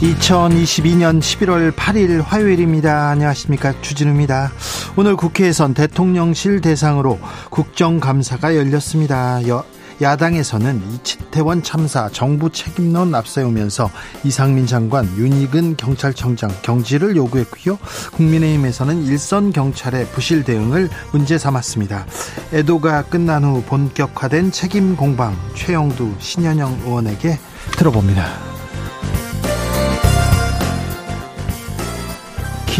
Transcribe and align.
2022년 0.00 1.20
11월 1.20 1.72
8일 1.72 2.22
화요일입니다. 2.24 3.10
안녕하십니까. 3.10 3.78
주진우입니다. 3.82 4.50
오늘 4.96 5.14
국회에선 5.14 5.74
대통령실 5.74 6.62
대상으로 6.62 7.18
국정감사가 7.50 8.56
열렸습니다. 8.56 9.46
여, 9.46 9.62
야당에서는 10.00 10.82
이치태원 10.90 11.62
참사 11.62 12.08
정부 12.08 12.48
책임론 12.48 13.14
앞세우면서 13.14 13.90
이상민 14.24 14.66
장관, 14.66 15.04
윤익은 15.18 15.76
경찰청장 15.76 16.50
경지를 16.62 17.14
요구했고요. 17.16 17.78
국민의힘에서는 18.12 19.04
일선 19.04 19.52
경찰의 19.52 20.06
부실 20.12 20.44
대응을 20.44 20.88
문제 21.12 21.36
삼았습니다. 21.36 22.06
애도가 22.54 23.02
끝난 23.02 23.44
후 23.44 23.62
본격화된 23.64 24.50
책임 24.50 24.96
공방 24.96 25.36
최영두, 25.54 26.14
신현영 26.18 26.84
의원에게 26.86 27.38
들어봅니다. 27.72 28.49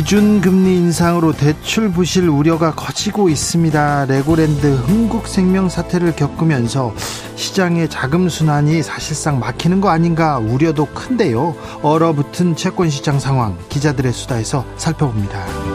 기준금리 0.00 0.76
인상으로 0.78 1.34
대출 1.34 1.92
부실 1.92 2.26
우려가 2.26 2.74
커지고 2.74 3.28
있습니다. 3.28 4.06
레고랜드 4.06 4.66
흥국생명 4.66 5.68
사태를 5.68 6.16
겪으면서 6.16 6.94
시장의 7.36 7.90
자금 7.90 8.30
순환이 8.30 8.82
사실상 8.82 9.38
막히는 9.38 9.82
거 9.82 9.90
아닌가 9.90 10.38
우려도 10.38 10.86
큰데요. 10.86 11.54
얼어붙은 11.82 12.56
채권 12.56 12.88
시장 12.88 13.20
상황 13.20 13.58
기자들의 13.68 14.10
수다에서 14.14 14.64
살펴봅니다. 14.78 15.69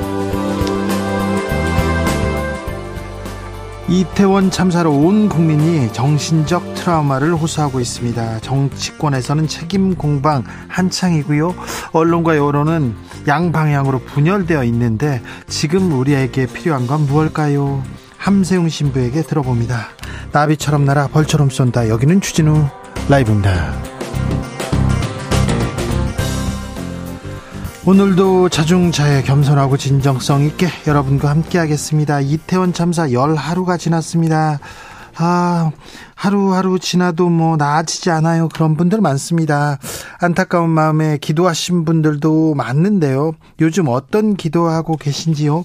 이태원 3.88 4.50
참사로 4.50 4.92
온 4.92 5.30
국민이 5.30 5.94
정신적 5.94 6.74
트라우마를 6.74 7.36
호소하고 7.36 7.80
있습니다. 7.80 8.40
정치권에서는 8.40 9.48
책임 9.48 9.94
공방 9.96 10.44
한창이고요. 10.68 11.54
언론과 11.92 12.36
여론은 12.36 12.96
양방향으로 13.28 14.00
분열되어 14.00 14.64
있는데 14.66 15.22
지금 15.48 15.92
우리에게 15.92 16.48
필요한 16.48 16.88
건 16.88 17.06
무엇일까요? 17.06 17.84
함세웅 18.18 18.70
신부에게 18.70 19.22
들어봅니다. 19.22 19.90
나비처럼 20.32 20.84
날아 20.84 21.08
벌처럼 21.10 21.52
쏜다. 21.52 21.88
여기는 21.88 22.22
추진우 22.22 22.68
라이브입니다. 23.08 23.85
오늘도 27.88 28.50
자중자애 28.50 29.22
겸손하고 29.22 29.78
진정성 29.78 30.44
있게 30.46 30.68
여러분과 30.88 31.30
함께 31.30 31.60
하겠습니다. 31.60 32.20
이태원 32.20 32.74
참사 32.74 33.12
열 33.12 33.36
하루가 33.36 33.78
지났습니다. 33.78 34.60
아, 35.18 35.72
하루하루 36.16 36.80
지나도 36.80 37.30
뭐 37.30 37.58
나아지지 37.58 38.10
않아요. 38.10 38.50
그런 38.50 38.76
분들 38.76 39.02
많습니다. 39.02 39.78
안타까운 40.20 40.72
마음에 40.72 41.20
기도하신 41.20 41.86
분들도 41.86 42.56
많은데요. 42.56 43.34
요즘 43.62 43.88
어떤 43.88 44.36
기도하고 44.36 44.98
계신지요? 44.98 45.64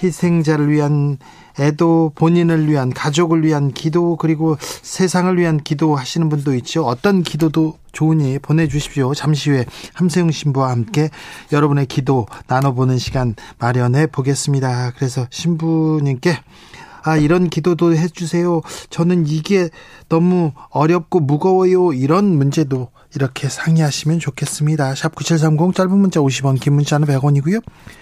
희생자를 0.00 0.70
위한 0.70 1.18
애도 1.58 2.12
본인을 2.14 2.68
위한 2.68 2.90
가족을 2.90 3.44
위한 3.44 3.72
기도 3.72 4.16
그리고 4.16 4.56
세상을 4.60 5.36
위한 5.38 5.58
기도 5.58 5.96
하시는 5.96 6.28
분도 6.28 6.54
있죠. 6.56 6.84
어떤 6.84 7.22
기도도 7.22 7.78
좋으니 7.92 8.38
보내주십시오. 8.38 9.14
잠시 9.14 9.50
후에 9.50 9.64
함세웅 9.94 10.30
신부와 10.30 10.70
함께 10.70 11.10
여러분의 11.52 11.86
기도 11.86 12.26
나눠보는 12.46 12.98
시간 12.98 13.34
마련해 13.58 14.08
보겠습니다. 14.08 14.92
그래서 14.96 15.26
신부님께 15.30 16.38
아, 17.02 17.16
이런 17.16 17.48
기도도 17.48 17.94
해주세요. 17.94 18.60
저는 18.90 19.26
이게 19.26 19.70
너무 20.08 20.52
어렵고 20.68 21.20
무거워요. 21.20 21.92
이런 21.92 22.36
문제도 22.36 22.90
이렇게 23.14 23.48
상의하시면 23.48 24.18
좋겠습니다. 24.20 24.94
샵 24.94 25.14
9730 25.14 25.74
짧은 25.74 25.96
문자 25.96 26.20
50원, 26.20 26.60
긴 26.60 26.74
문자는 26.74 27.08
100원이고요. 27.08 27.62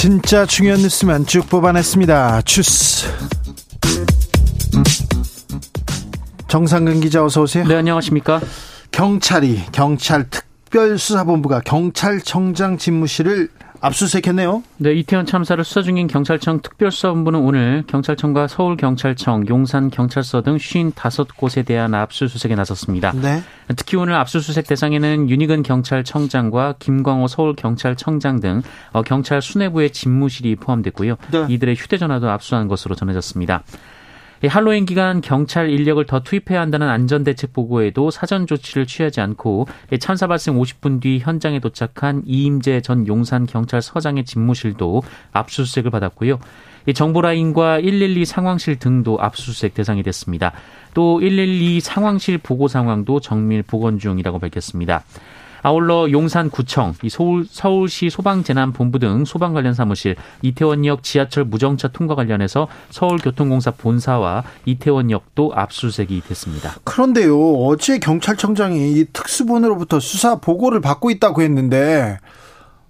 진짜 0.00 0.46
중요한 0.46 0.80
뉴스만 0.80 1.26
쭉 1.26 1.46
뽑아냈습니다. 1.50 2.40
주스. 2.46 3.06
정상근 6.48 7.00
기자 7.00 7.22
어서 7.22 7.42
오세요. 7.42 7.66
네, 7.66 7.74
안녕하십니까? 7.74 8.40
경찰이 8.92 9.60
경찰 9.72 10.30
특별수사본부가 10.30 11.60
경찰청장 11.60 12.78
집무실을 12.78 13.50
압수수색했네요. 13.80 14.62
네, 14.76 14.92
이태원 14.92 15.24
참사를 15.24 15.62
수사 15.64 15.82
중인 15.82 16.06
경찰청 16.06 16.60
특별수사본부는 16.60 17.40
오늘 17.40 17.82
경찰청과 17.86 18.46
서울경찰청, 18.46 19.48
용산경찰서 19.48 20.42
등 20.42 20.56
55곳에 20.56 21.64
대한 21.64 21.94
압수수색에 21.94 22.54
나섰습니다. 22.54 23.12
네. 23.12 23.42
특히 23.76 23.96
오늘 23.96 24.14
압수수색 24.14 24.66
대상에는 24.66 25.30
윤희근 25.30 25.62
경찰청장과 25.62 26.74
김광호 26.78 27.26
서울경찰청장 27.26 28.40
등 28.40 28.62
어, 28.92 29.02
경찰 29.02 29.40
수뇌부의 29.40 29.90
집무실이 29.90 30.56
포함됐고요. 30.56 31.16
네. 31.30 31.46
이들의 31.48 31.74
휴대전화도 31.76 32.28
압수한 32.28 32.68
것으로 32.68 32.94
전해졌습니다. 32.94 33.62
할로윈 34.48 34.86
기간 34.86 35.20
경찰 35.20 35.68
인력을 35.68 36.04
더 36.06 36.20
투입해야 36.20 36.60
한다는 36.60 36.88
안전대책 36.88 37.52
보고에도 37.52 38.10
사전 38.10 38.46
조치를 38.46 38.86
취하지 38.86 39.20
않고 39.20 39.66
참사 39.98 40.26
발생 40.26 40.58
50분 40.58 41.00
뒤 41.02 41.18
현장에 41.18 41.60
도착한 41.60 42.22
이임재 42.24 42.80
전 42.80 43.06
용산 43.06 43.46
경찰서장의 43.46 44.24
집무실도 44.24 45.02
압수수색을 45.32 45.90
받았고요. 45.90 46.38
정보라인과 46.94 47.82
112 47.82 48.24
상황실 48.24 48.78
등도 48.78 49.18
압수수색 49.20 49.74
대상이 49.74 50.02
됐습니다. 50.02 50.52
또 50.94 51.18
112 51.20 51.80
상황실 51.80 52.38
보고 52.38 52.68
상황도 52.68 53.20
정밀 53.20 53.62
복원 53.62 53.98
중이라고 53.98 54.38
밝혔습니다. 54.38 55.04
아울러 55.62 56.10
용산구청, 56.10 56.94
서울, 57.10 57.46
서울시 57.48 58.10
소방재난본부 58.10 58.98
등 58.98 59.24
소방 59.24 59.52
관련 59.52 59.74
사무실, 59.74 60.16
이태원역 60.42 61.02
지하철 61.02 61.44
무정차 61.44 61.88
통과 61.88 62.14
관련해서 62.14 62.68
서울교통공사 62.90 63.72
본사와 63.72 64.44
이태원역도 64.64 65.52
압수수색이 65.54 66.22
됐습니다. 66.28 66.74
그런데요, 66.84 67.38
어제 67.64 67.98
경찰청장이 67.98 68.92
이 68.92 69.04
특수본으로부터 69.12 70.00
수사 70.00 70.36
보고를 70.36 70.80
받고 70.80 71.10
있다고 71.10 71.42
했는데, 71.42 72.18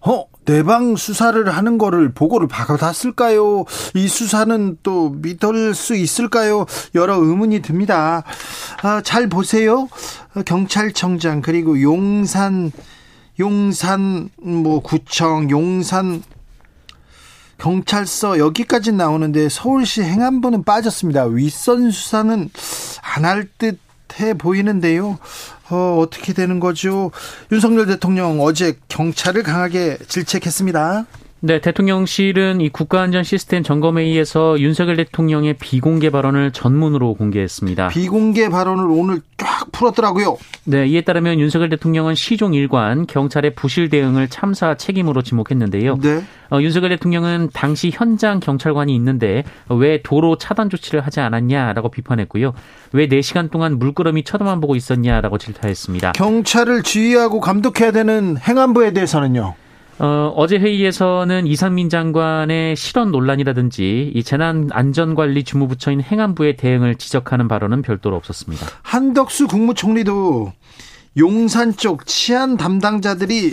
어, 0.01 0.25
내방 0.45 0.97
수사를 0.97 1.49
하는 1.49 1.79
거를 1.79 2.13
보고를 2.13 2.49
받았을까요? 2.49 3.65
이 3.95 4.09
수사는 4.09 4.79
또 4.83 5.11
믿을 5.11 5.75
수 5.75 5.95
있을까요? 5.95 6.67
여러 6.95 7.17
의문이 7.17 7.63
듭니다. 7.63 8.25
아, 8.83 9.01
잘 9.03 9.29
보세요. 9.29 9.89
경찰청장 10.47 11.41
그리고 11.43 11.81
용산 11.83 12.73
용산 13.39 14.29
뭐 14.41 14.81
구청 14.81 15.51
용산 15.51 16.23
경찰서 17.59 18.39
여기까지 18.39 18.93
나오는데 18.93 19.49
서울시 19.51 20.03
행안부는 20.03 20.65
빠졌습니다. 20.65 21.25
윗선 21.25 21.91
수사는 21.91 22.49
안 23.03 23.25
할 23.25 23.49
듯해 23.59 24.35
보이는데요. 24.35 25.19
어, 25.71 25.99
어떻게 25.99 26.33
되는 26.33 26.61
거죠? 26.61 27.11
윤석열 27.53 27.87
대통령 27.87 28.41
어제 28.41 28.77
경찰을 28.89 29.43
강하게 29.43 29.99
질책했습니다. 30.09 31.07
네, 31.43 31.59
대통령실은 31.59 32.61
이 32.61 32.69
국가안전 32.69 33.25
시스템 33.25 33.63
점검회의에서 33.63 34.61
윤석열 34.61 34.97
대통령의 34.97 35.55
비공개 35.55 36.11
발언을 36.11 36.51
전문으로 36.53 37.15
공개했습니다. 37.15 37.89
비공개 37.89 38.51
발언을 38.51 38.85
오늘 38.91 39.23
쫙 39.39 39.73
풀었더라고요. 39.73 40.37
네, 40.65 40.87
이에 40.87 41.01
따르면 41.01 41.41
윤석열 41.41 41.71
대통령은 41.71 42.15
시종 42.15 42.53
일관 42.53 43.07
경찰의 43.07 43.55
부실 43.55 43.89
대응을 43.89 44.29
참사 44.29 44.75
책임으로 44.77 45.23
지목했는데요. 45.23 45.97
네. 46.03 46.23
어, 46.51 46.61
윤석열 46.61 46.91
대통령은 46.91 47.49
당시 47.55 47.91
현장 47.91 48.39
경찰관이 48.41 48.95
있는데 48.97 49.45
왜 49.71 50.03
도로 50.03 50.37
차단 50.37 50.69
조치를 50.69 51.01
하지 51.01 51.21
않았냐라고 51.21 51.91
비판했고요. 51.91 52.53
왜 52.93 53.09
4시간 53.09 53.51
동안 53.51 53.79
물끄러미 53.79 54.25
쳐다만 54.25 54.61
보고 54.61 54.77
있었냐라고 54.77 55.39
질타했습니다. 55.39 56.13
경찰을 56.13 56.83
지휘하고 56.83 57.41
감독해야 57.41 57.93
되는 57.93 58.37
행안부에 58.37 58.93
대해서는요. 58.93 59.55
어, 60.01 60.33
어제 60.35 60.57
회의에서는 60.57 61.47
이상민 61.47 61.91
장관의 61.91 62.75
실언 62.75 63.13
논란이라든지 63.13 64.13
이 64.15 64.23
재난안전관리 64.23 65.45
주무부처인 65.45 66.01
행안부의 66.01 66.57
대응을 66.57 66.95
지적하는 66.95 67.49
발언은 67.49 67.83
별도로 67.83 68.17
없었습니다. 68.17 68.67
한덕수 68.83 69.47
국무총리도 69.47 70.53
용산 71.19 71.77
쪽 71.77 72.07
치안 72.07 72.57
담당자들이 72.57 73.53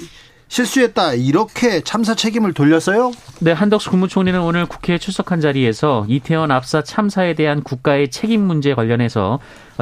실수했다 0.49 1.13
이렇게 1.13 1.81
참사 1.81 2.15
책임을 2.15 2.53
돌렸어요? 2.53 3.11
네, 3.39 3.51
한덕수 3.51 3.89
국무총리는 3.91 4.39
오늘 4.41 4.65
국회에 4.65 4.97
출석한 4.97 5.41
자리에서 5.41 6.05
이태원 6.07 6.51
압사 6.51 6.83
참사에 6.83 7.35
대한 7.35 7.61
국가의 7.61 8.09
책임 8.09 8.41
문제 8.41 8.73
관련해서 8.73 9.39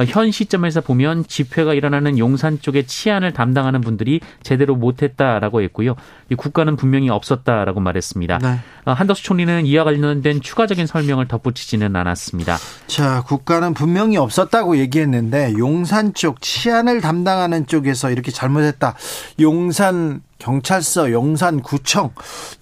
현 0.08 0.30
시점에서 0.30 0.82
보면 0.82 1.24
집회가 1.26 1.72
일어나는 1.72 2.18
용산 2.18 2.60
쪽의 2.60 2.86
치안을 2.86 3.32
담당하는 3.32 3.80
분들이 3.80 4.20
제대로 4.42 4.76
못했다라고 4.76 5.62
했고요. 5.62 5.94
국가는 6.36 6.76
분명히 6.76 7.08
없었다라고 7.08 7.80
말했습니다. 7.80 8.38
네. 8.38 8.58
한덕수 8.84 9.24
총리는 9.24 9.64
이와 9.64 9.84
관련된 9.84 10.42
추가적인 10.42 10.86
설명을 10.86 11.28
덧붙이지는 11.28 11.96
않았습니다. 11.96 12.58
자, 12.86 13.22
국가는 13.26 13.72
분명히 13.72 14.18
없었다고 14.18 14.76
얘기했는데 14.76 15.54
용산 15.56 16.12
쪽 16.12 16.42
치안을 16.42 17.00
담당하는 17.00 17.66
쪽에서 17.66 18.10
이렇게 18.10 18.30
잘못했다. 18.30 18.96
용산 19.40 20.20
경찰서, 20.38 21.12
용산구청 21.12 22.12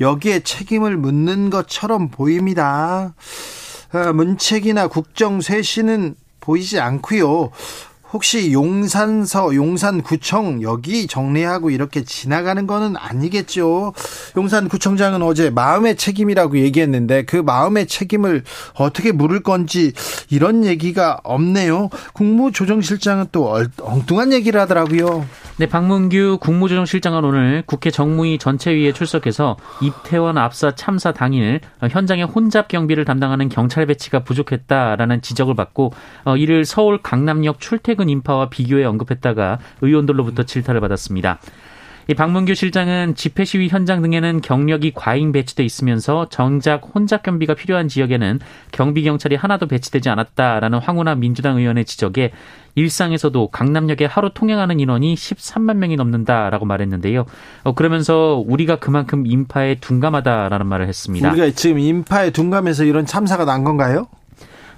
여기에 0.00 0.40
책임을 0.40 0.96
묻는 0.96 1.50
것처럼 1.50 2.08
보입니다. 2.08 3.14
아, 3.92 4.12
문책이나 4.12 4.88
국정 4.88 5.40
쇄신은 5.40 6.16
보이지 6.40 6.80
않고요. 6.80 7.50
혹시 8.14 8.52
용산서, 8.52 9.56
용산구청 9.56 10.62
여기 10.62 11.08
정리하고 11.08 11.70
이렇게 11.70 12.04
지나가는 12.04 12.64
거는 12.64 12.94
아니겠죠. 12.96 13.92
용산구청장은 14.36 15.20
어제 15.20 15.50
마음의 15.50 15.96
책임이라고 15.96 16.58
얘기했는데 16.58 17.24
그 17.24 17.36
마음의 17.36 17.88
책임을 17.88 18.44
어떻게 18.74 19.10
물을 19.10 19.42
건지 19.42 19.92
이런 20.30 20.64
얘기가 20.64 21.18
없네요. 21.24 21.88
국무조정실장은 22.12 23.26
또 23.32 23.52
엉뚱한 23.82 24.32
얘기를 24.32 24.60
하더라고요. 24.60 25.26
네, 25.56 25.68
박문규 25.68 26.38
국무조정실장은 26.40 27.24
오늘 27.24 27.64
국회 27.66 27.90
정무위 27.90 28.38
전체위에 28.38 28.92
출석해서 28.92 29.56
입태원 29.80 30.38
압사 30.38 30.76
참사 30.76 31.12
당일 31.12 31.60
현장의 31.80 32.26
혼잡 32.26 32.68
경비를 32.68 33.04
담당하는 33.04 33.48
경찰 33.48 33.86
배치가 33.86 34.22
부족했다라는 34.22 35.22
지적을 35.22 35.54
받고 35.54 35.92
어, 36.24 36.36
이를 36.36 36.64
서울 36.64 37.02
강남역 37.02 37.60
출퇴근 37.60 38.03
인파와 38.08 38.48
비교해 38.48 38.84
언급했다가 38.84 39.58
의원들로부터 39.80 40.44
질타를 40.44 40.80
받았습니다. 40.80 41.38
이 42.06 42.12
박문규 42.12 42.54
실장은 42.54 43.14
집회 43.14 43.46
시위 43.46 43.68
현장 43.68 44.02
등에는 44.02 44.42
경력이 44.42 44.92
과잉 44.94 45.32
배치돼 45.32 45.64
있으면서 45.64 46.28
정작 46.28 46.82
혼잡 46.94 47.22
경비가 47.22 47.54
필요한 47.54 47.88
지역에는 47.88 48.40
경비 48.72 49.04
경찰이 49.04 49.36
하나도 49.36 49.68
배치되지 49.68 50.10
않았다라는 50.10 50.80
황운하 50.80 51.14
민주당 51.14 51.56
의원의 51.56 51.86
지적에 51.86 52.32
일상에서도 52.74 53.48
강남역에 53.48 54.04
하루 54.04 54.30
통행하는 54.34 54.80
인원이 54.80 55.14
13만 55.14 55.76
명이 55.76 55.96
넘는다라고 55.96 56.66
말했는데요. 56.66 57.24
어, 57.62 57.74
그러면서 57.74 58.42
우리가 58.46 58.76
그만큼 58.76 59.26
인파에 59.26 59.76
둔감하다라는 59.76 60.66
말을 60.66 60.88
했습니다. 60.88 61.30
우리가 61.30 61.50
지금 61.52 61.78
인파에 61.78 62.30
둔감해서 62.32 62.84
이런 62.84 63.06
참사가 63.06 63.46
난 63.46 63.64
건가요? 63.64 64.08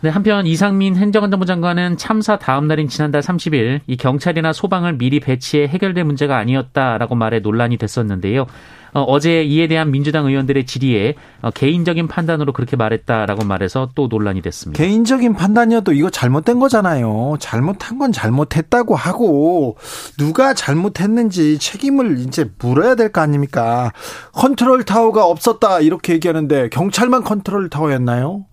네, 0.03 0.11
한편 0.11 0.47
이상민 0.47 0.97
행정안전부 0.97 1.47
장관은 1.47 1.97
참사 1.97 2.39
다음 2.39 2.69
날인 2.69 2.89
지난달 2.89 3.23
30일 3.23 3.81
이 3.87 3.97
경찰이나 3.97 4.53
소방을 4.53 4.99
미리 4.99 5.21
배치해 5.21 5.67
해결될 5.67 6.05
문제가 6.05 6.37
아니었다라고 6.37 7.15
말해 7.15 7.41
논란이 7.41 7.77
됐었는데요. 7.79 8.47
어, 8.93 9.19
제 9.21 9.43
이에 9.43 9.67
대한 9.69 9.91
민주당 9.91 10.27
의원들의 10.27 10.65
질의에 10.65 11.17
어, 11.43 11.51
개인적인 11.51 12.09
판단으로 12.09 12.53
그렇게 12.53 12.77
말했다라고 12.77 13.45
말해서 13.45 13.91
또 13.95 14.07
논란이 14.07 14.41
됐습니다. 14.43 14.83
개인적인 14.83 15.35
판단이어도 15.35 15.93
이거 15.93 16.09
잘못된 16.09 16.59
거잖아요. 16.61 17.37
잘못한 17.39 17.99
건 17.99 18.13
잘못했다고 18.13 18.95
하고 18.95 19.77
누가 20.19 20.55
잘못했는지 20.55 21.59
책임을 21.59 22.19
이제 22.21 22.51
물어야 22.59 22.95
될 22.95 23.13
거 23.13 23.21
아닙니까? 23.21 23.93
컨트롤 24.33 24.85
타워가 24.85 25.27
없었다 25.27 25.81
이렇게 25.81 26.15
얘기하는데 26.15 26.69
경찰만 26.71 27.23
컨트롤 27.23 27.69
타워였나요? 27.71 28.47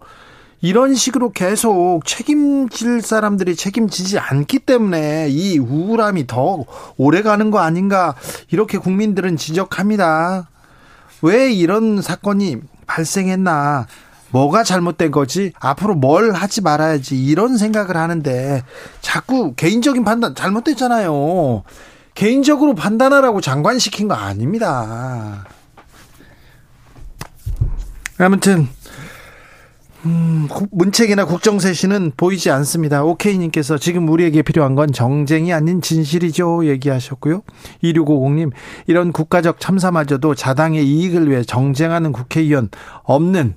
이런 0.64 0.96
식으로 0.96 1.34
계속 1.34 2.06
책임질 2.06 3.02
사람들이 3.02 3.54
책임지지 3.54 4.18
않기 4.18 4.60
때문에 4.60 5.28
이 5.30 5.60
우울함이 5.60 6.26
더 6.26 6.64
오래 6.96 7.22
가는 7.22 7.52
거 7.52 7.60
아닌가 7.60 8.16
이렇게 8.50 8.78
국민들은 8.78 9.36
지적합니다. 9.36 10.50
왜 11.22 11.52
이런 11.52 12.02
사건이 12.02 12.62
발생했나? 12.88 13.88
뭐가 14.32 14.64
잘못된 14.64 15.12
거지? 15.12 15.52
앞으로 15.60 15.96
뭘 15.96 16.32
하지 16.32 16.62
말아야지 16.62 17.22
이런 17.22 17.58
생각을 17.58 17.98
하는데 17.98 18.64
자꾸 19.02 19.56
개인적인 19.56 20.06
판단 20.06 20.34
잘못됐잖아요. 20.34 21.64
개인적으로 22.16 22.74
판단하라고 22.74 23.42
장관시킨 23.42 24.08
거 24.08 24.14
아닙니다. 24.14 25.44
아무튼 28.18 28.70
음, 30.06 30.50
문책이나 30.72 31.26
국정쇄신은 31.26 32.14
보이지 32.18 32.52
않습니다. 32.52 33.04
오케이님께서 33.04 33.78
지금 33.78 34.10
우리에게 34.10 34.42
필요한 34.42 34.76
건 34.76 34.92
정쟁이 34.92 35.54
아닌 35.54 35.82
진실이죠. 35.82 36.66
얘기하셨고요. 36.68 37.42
2650님, 37.84 38.52
이런 38.88 39.14
국가적 39.14 39.62
참사마저도 39.62 40.36
자당의 40.36 40.86
이익을 40.86 41.30
위해 41.30 41.44
정쟁하는 41.44 42.12
국회의원 42.12 42.70
없는 43.04 43.56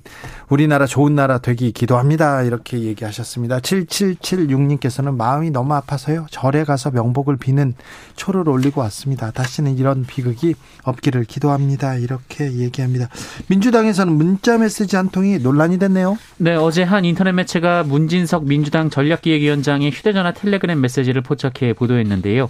우리나라 0.49 0.85
좋은 0.85 1.13
나라 1.13 1.39
되기 1.39 1.73
기도합니다. 1.73 2.43
이렇게 2.43 2.79
얘기하셨습니다. 2.79 3.59
7776님께서는 3.59 5.15
마음이 5.15 5.51
너무 5.51 5.73
아파서요. 5.73 6.25
절에 6.31 6.63
가서 6.63 6.89
명복을 6.91 7.35
비는 7.35 7.73
초를 8.15 8.47
올리고 8.47 8.79
왔습니다. 8.81 9.31
다시는 9.31 9.77
이런 9.77 10.05
비극이 10.05 10.55
없기를 10.83 11.25
기도합니다. 11.25 11.95
이렇게 11.95 12.51
얘기합니다. 12.53 13.09
민주당에서는 13.47 14.13
문자 14.13 14.57
메시지 14.57 14.95
한 14.95 15.09
통이 15.09 15.39
논란이 15.39 15.79
됐네요. 15.79 16.17
네, 16.37 16.55
어제 16.55 16.83
한 16.83 17.03
인터넷 17.03 17.33
매체가 17.33 17.83
문진석 17.83 18.45
민주당 18.45 18.89
전략기획위원장의 18.89 19.91
휴대전화 19.91 20.31
텔레그램 20.33 20.79
메시지를 20.79 21.23
포착해 21.23 21.73
보도했는데요. 21.73 22.49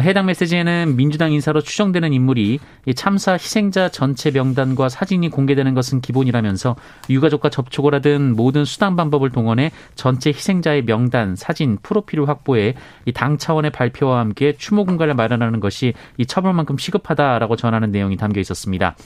해당 0.00 0.26
메시지에는 0.26 0.96
민주당 0.96 1.32
인사로 1.32 1.60
추정되는 1.60 2.12
인물이 2.12 2.60
참사 2.94 3.32
희생자 3.32 3.88
전체 3.88 4.30
명단과 4.30 4.88
사진이 4.88 5.30
공개되는 5.30 5.74
것은 5.74 6.00
기본이라면서 6.00 6.76
유가족과 7.10 7.50
접촉을 7.50 7.94
하든 7.94 8.36
모든 8.36 8.64
수단 8.64 8.96
방법을 8.96 9.30
동원해 9.30 9.70
전체 9.94 10.30
희생자의 10.30 10.84
명단, 10.84 11.36
사진, 11.36 11.78
프로필을 11.82 12.28
확보해 12.28 12.74
당 13.14 13.38
차원의 13.38 13.70
발표와 13.70 14.20
함께 14.20 14.54
추모 14.56 14.84
공간을 14.84 15.14
마련하는 15.14 15.60
것이 15.60 15.94
이 16.16 16.26
처벌만큼 16.26 16.78
시급하다라고 16.78 17.56
전하는 17.56 17.90
내용이 17.90 18.16
담겨 18.16 18.40
있었습니다. 18.40 18.96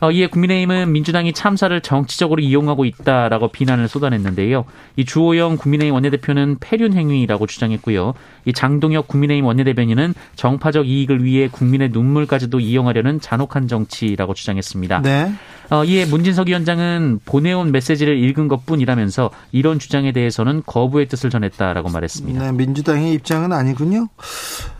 어, 0.00 0.10
이에 0.10 0.26
국민의힘은 0.26 0.92
민주당이 0.92 1.32
참사를 1.32 1.78
정치적으로 1.82 2.40
이용하고 2.40 2.84
있다라고 2.84 3.48
비난을 3.48 3.88
쏟아냈는데요. 3.88 4.64
이 4.96 5.04
주호영 5.04 5.58
국민의힘 5.58 5.94
원내대표는 5.94 6.56
폐륜 6.60 6.94
행위라고 6.94 7.46
주장했고요. 7.46 8.14
이 8.46 8.52
장동혁 8.52 9.08
국민의힘 9.08 9.44
원내대변인은 9.44 10.14
정파적 10.36 10.88
이익을 10.88 11.22
위해 11.24 11.48
국민의 11.48 11.90
눈물까지도 11.90 12.60
이용하려는 12.60 13.20
잔혹한 13.20 13.68
정치라고 13.68 14.34
주장했습니다. 14.34 15.02
네. 15.02 15.32
어, 15.70 15.84
이에 15.84 16.06
문진석 16.06 16.48
위원장은 16.48 17.20
보내온 17.24 17.70
메시지를 17.70 18.18
읽은 18.18 18.48
것뿐이라면서 18.48 19.30
이런 19.52 19.78
주장에 19.78 20.12
대해서는 20.12 20.62
거부의 20.66 21.06
뜻을 21.06 21.30
전했다라고 21.30 21.90
말했습니다. 21.90 22.42
네, 22.42 22.52
민주당의 22.52 23.12
입장은 23.12 23.52
아니군요. 23.52 24.08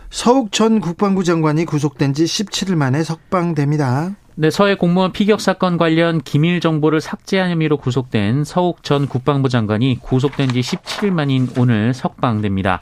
서욱 0.09 0.51
전 0.51 0.81
국방부 0.81 1.23
장관이 1.23 1.65
구속된 1.65 2.13
지 2.13 2.25
17일 2.25 2.75
만에 2.75 3.03
석방됩니다. 3.03 4.15
네, 4.41 4.49
서해 4.49 4.73
공무원 4.73 5.11
피격 5.11 5.39
사건 5.39 5.77
관련 5.77 6.19
기밀 6.19 6.61
정보를 6.61 6.99
삭제한 6.99 7.51
혐의로 7.51 7.77
구속된 7.77 8.43
서욱 8.43 8.83
전 8.83 9.07
국방부 9.07 9.49
장관이 9.49 9.99
구속된 10.01 10.51
지 10.51 10.61
17일 10.61 11.11
만인 11.11 11.47
오늘 11.59 11.93
석방됩니다. 11.93 12.81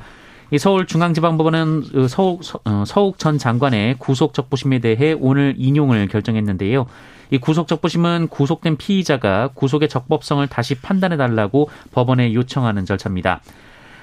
서울중앙지방법원은 0.58 1.84
그 1.92 2.08
서욱, 2.08 2.44
어, 2.64 2.86
서욱 2.88 3.20
전 3.20 3.38
장관의 3.38 3.96
구속 4.00 4.34
적부심에 4.34 4.80
대해 4.80 5.14
오늘 5.20 5.54
인용을 5.58 6.08
결정했는데요. 6.08 6.86
이 7.32 7.38
구속 7.40 7.68
적부심은 7.68 8.30
구속된 8.30 8.78
피의자가 8.78 9.50
구속의 9.54 9.90
적법성을 9.90 10.48
다시 10.48 10.76
판단해 10.76 11.18
달라고 11.18 11.70
법원에 11.92 12.34
요청하는 12.36 12.86
절차입니다. 12.86 13.42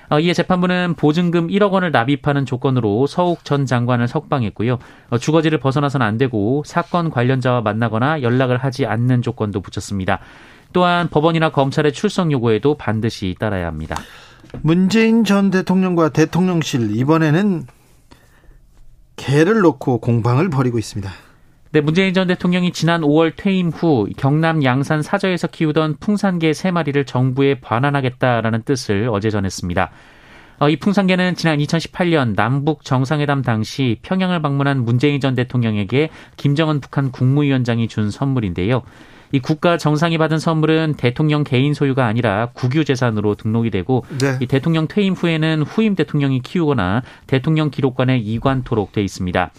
어, 0.09 0.21
이에 0.21 0.33
재판부는 0.33 0.95
보증금 0.95 1.49
1억 1.49 1.73
원을 1.73 1.91
납입하는 1.91 2.47
조건으로 2.47 3.07
서욱 3.07 3.45
전 3.45 3.67
장관을 3.67 4.09
석방했고요. 4.09 4.79
어, 5.11 5.19
주거지를 5.19 5.59
벗어나서는 5.59 6.07
안 6.07 6.19
되고 6.19 6.63
사건 6.65 7.11
관련자와 7.11 7.63
만나거나 7.63 8.23
연락을 8.23 8.59
하지 8.59 8.87
않는 8.87 9.23
조건도 9.23 9.61
붙였습니다. 9.61 10.21
또한 10.73 11.09
법원이나 11.09 11.51
검찰의 11.51 11.93
출석 11.93 12.31
요구에도 12.31 12.77
반드시 12.77 13.35
따라야 13.39 13.67
합니다. 13.67 13.97
문재인 14.63 15.25
전 15.25 15.51
대통령과 15.51 16.11
대통령실 16.11 16.97
이번에는 16.97 17.67
개를 19.17 19.61
놓고 19.61 20.01
공방을 20.01 20.51
벌이고 20.51 20.79
있습니다. 20.79 21.11
네, 21.73 21.81
문재인 21.81 22.15
전 22.15 22.29
대통령이 22.29 22.73
지난 22.73 23.01
5월 23.01 23.33
퇴임 23.37 23.71
후 23.71 24.09
경남 24.17 24.63
양산 24.63 25.03
사저에서 25.03 25.49
키우던 25.49 25.97
풍산개 25.99 26.53
3마리를 26.53 27.07
정부에 27.07 27.57
반환하겠다라는 27.61 28.63
뜻을 28.63 29.09
어제 29.11 29.31
전했습니다. 29.31 29.91
어, 30.59 30.69
이 30.71 30.77
풍산개는 30.77 31.35
지난 31.35 31.59
2018년 31.59 32.35
남북 32.35 32.85
정상회담 32.85 33.43
당시 33.43 33.99
평양을 34.03 34.41
방문한 34.41 34.85
문재인 34.85 35.21
전 35.21 35.35
대통령에게 35.35 36.09
김정은 36.37 36.81
북한 36.81 37.11
국무위원장이 37.11 37.89
준 37.89 38.11
선물인데요. 38.11 38.83
이 39.33 39.41
국가 39.41 39.77
정상이 39.77 40.19
받은 40.19 40.39
선물은 40.39 40.95
대통령 40.97 41.43
개인 41.43 41.75
소유가 41.75 42.07
아니라 42.07 42.51
국유 42.55 42.85
재산으로 42.85 43.35
등록이 43.35 43.71
되고 43.71 44.05
네. 44.21 44.39
이 44.41 44.47
대통령 44.47 44.87
퇴임 44.87 45.15
후에는 45.15 45.63
후임 45.63 45.97
대통령이 45.97 46.41
키우거나 46.41 47.03
대통령 47.27 47.71
기록관에 47.71 48.19
이관토록 48.19 48.93
돼 48.93 49.03
있습니다. 49.03 49.51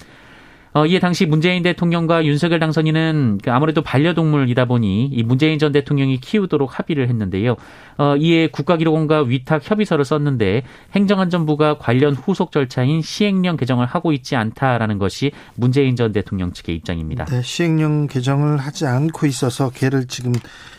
어, 0.73 0.85
이에 0.85 0.99
당시 0.99 1.25
문재인 1.25 1.63
대통령과 1.63 2.25
윤석열 2.25 2.59
당선인은 2.59 3.39
그 3.43 3.51
아무래도 3.51 3.81
반려동물이다 3.81 4.65
보니 4.65 5.05
이 5.05 5.23
문재인 5.23 5.57
전 5.59 5.71
대통령이 5.71 6.19
키우도록 6.19 6.77
합의를 6.77 7.07
했는데요. 7.09 7.55
어, 7.97 8.15
이에 8.17 8.47
국가기록원과 8.47 9.21
위탁 9.23 9.69
협의서를 9.69 10.05
썼는데 10.05 10.63
행정안전부가 10.95 11.77
관련 11.79 12.13
후속 12.13 12.51
절차인 12.51 13.01
시행령 13.01 13.57
개정을 13.57 13.85
하고 13.87 14.11
있지 14.11 14.35
않다라는 14.35 14.99
것이 14.99 15.31
문재인 15.55 15.95
전 15.95 16.11
대통령 16.11 16.53
측의 16.53 16.75
입장입니다. 16.75 17.25
네, 17.25 17.41
시행령 17.41 18.07
개정을 18.07 18.57
하지 18.57 18.85
않고 18.85 19.25
있어서 19.25 19.69
개를 19.71 20.05
지금 20.07 20.33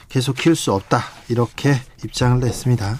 계속 0.08 0.36
키울 0.36 0.54
수 0.54 0.72
없다 0.72 1.00
이렇게 1.28 1.72
입장을 2.04 2.38
냈습니다. 2.40 2.98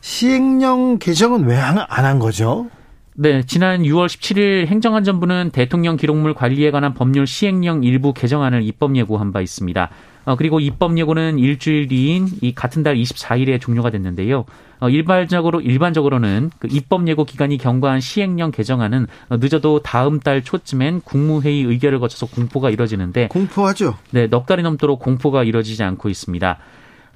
시행령 0.00 0.98
개정은 0.98 1.44
왜 1.46 1.56
안 1.56 1.76
한 1.88 2.18
거죠? 2.18 2.68
네, 3.18 3.42
지난 3.46 3.82
6월 3.82 4.08
17일 4.08 4.66
행정안전부는 4.66 5.48
대통령 5.50 5.96
기록물 5.96 6.34
관리에 6.34 6.70
관한 6.70 6.92
법률 6.92 7.26
시행령 7.26 7.82
일부 7.82 8.12
개정안을 8.12 8.62
입법 8.62 8.94
예고한 8.94 9.32
바 9.32 9.40
있습니다. 9.40 9.88
어, 10.26 10.36
그리고 10.36 10.60
입법 10.60 10.98
예고는 10.98 11.38
일주일 11.38 11.88
뒤인 11.88 12.28
이 12.42 12.54
같은 12.54 12.82
달 12.82 12.94
24일에 12.96 13.58
종료가 13.58 13.88
됐는데요. 13.88 14.44
어, 14.80 14.90
일반적으로 14.90 15.62
일반적으로는 15.62 16.50
그 16.58 16.68
입법 16.70 17.08
예고 17.08 17.24
기간이 17.24 17.56
경과한 17.56 18.00
시행령 18.00 18.50
개정안은 18.50 19.06
어, 19.30 19.38
늦어도 19.38 19.80
다음 19.80 20.20
달 20.20 20.44
초쯤엔 20.44 21.00
국무회의 21.00 21.62
의결을 21.62 22.00
거쳐서 22.00 22.26
공포가 22.26 22.68
이뤄지는데 22.68 23.28
공포하죠. 23.28 23.96
네, 24.10 24.26
넉 24.26 24.44
달이 24.44 24.62
넘도록 24.62 24.98
공포가 24.98 25.42
이뤄지지 25.42 25.82
않고 25.82 26.10
있습니다. 26.10 26.58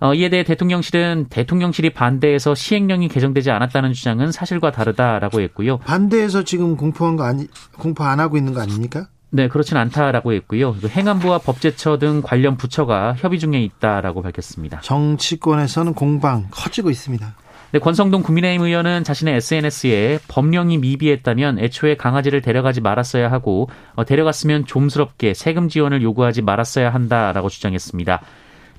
어, 0.00 0.14
이에 0.14 0.30
대해 0.30 0.44
대통령실은 0.44 1.26
대통령실이 1.28 1.90
반대해서 1.90 2.54
시행령이 2.54 3.08
개정되지 3.08 3.50
않았다는 3.50 3.92
주장은 3.92 4.32
사실과 4.32 4.70
다르다라고 4.70 5.40
했고요. 5.42 5.78
반대해서 5.78 6.42
지금 6.42 6.76
공포한 6.76 7.16
거 7.16 7.24
아니 7.24 7.46
공포 7.78 8.04
안 8.04 8.18
하고 8.18 8.36
있는 8.38 8.54
거 8.54 8.60
아닙니까? 8.62 9.08
네, 9.32 9.46
그렇진 9.46 9.76
않다라고 9.76 10.32
했고요. 10.32 10.74
그 10.80 10.88
행안부와 10.88 11.38
법제처 11.38 11.98
등 11.98 12.20
관련 12.24 12.56
부처가 12.56 13.14
협의 13.16 13.38
중에 13.38 13.60
있다라고 13.62 14.22
밝혔습니다. 14.22 14.80
정치권에서는 14.80 15.94
공방 15.94 16.48
커지고 16.50 16.90
있습니다. 16.90 17.34
네, 17.72 17.78
권성동 17.78 18.24
국민의힘 18.24 18.66
의원은 18.66 19.04
자신의 19.04 19.36
SNS에 19.36 20.18
법령이 20.26 20.78
미비했다면 20.78 21.60
애초에 21.60 21.96
강아지를 21.96 22.40
데려가지 22.40 22.80
말았어야 22.80 23.30
하고 23.30 23.68
어, 23.94 24.04
데려갔으면 24.04 24.66
좀스럽게 24.66 25.34
세금 25.34 25.68
지원을 25.68 26.02
요구하지 26.02 26.42
말았어야 26.42 26.92
한다라고 26.92 27.48
주장했습니다. 27.48 28.22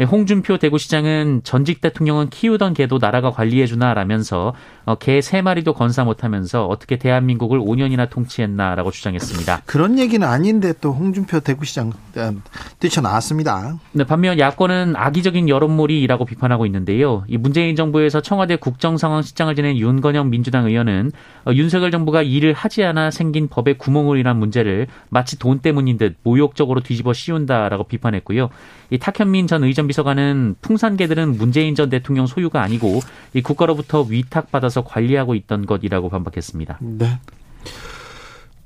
예, 0.02 0.04
홍준표 0.04 0.58
대구시장은 0.58 1.42
전직 1.44 1.80
대통령은 1.80 2.32
키우던 2.32 2.74
개도 2.74 2.98
나라가 2.98 3.30
관리해주나라면서 3.30 4.56
어, 4.86 4.96
개세 4.96 5.44
마리도 5.44 5.74
건사 5.74 6.04
못하면서 6.04 6.66
어떻게 6.66 6.98
대한민국을 6.98 7.60
5년이나 7.60 8.10
통치했나라고 8.10 8.90
주장했습니다. 8.90 9.62
그런 9.68 10.00
얘기는 10.00 10.28
아닌데 10.28 10.74
또 10.82 10.92
홍준표 10.92 11.42
대구시장 11.42 11.94
어, 12.18 12.34
뛰쳐나왔습니다. 12.80 13.78
네, 13.92 14.04
반면 14.04 14.40
야권은 14.40 14.96
악의적인 14.96 15.48
여론몰이라고 15.48 16.26
비판하고 16.26 16.66
있는데요. 16.66 17.24
이 17.28 17.38
문재인 17.38 17.76
정부에서 17.76 18.22
청와대 18.22 18.56
국정상황실장을 18.56 19.54
지낸 19.54 19.78
윤건영 19.78 20.32
민주당 20.32 20.66
의원은 20.66 21.12
어, 21.46 21.52
윤석열 21.54 21.92
정부가 21.92 22.24
일을 22.24 22.54
하지 22.54 22.84
않아 22.84 23.12
생긴 23.12 23.48
법의 23.50 23.78
구멍을 23.78 24.18
인한 24.18 24.38
문제를 24.38 24.88
마치 25.10 25.38
돈 25.38 25.60
때문인 25.60 26.00
듯 26.00 26.16
모욕적으로 26.24 26.82
뒤집어 26.82 27.14
씌운다라고 27.14 27.84
비판했고요. 27.84 28.50
이 28.90 28.98
탁현민 28.98 29.46
전 29.46 29.64
의전 29.64 29.91
비서관은 29.92 30.56
풍산개들은 30.62 31.38
문재인 31.38 31.76
전 31.76 31.90
대통령 31.90 32.26
소유가 32.26 32.62
아니고 32.62 33.02
이 33.34 33.42
국가로부터 33.42 34.04
위탁받아서 34.04 34.86
관리하고 34.86 35.36
있던 35.36 35.66
것이라고 35.66 36.10
반박했습니다. 36.10 36.78
네. 36.80 37.20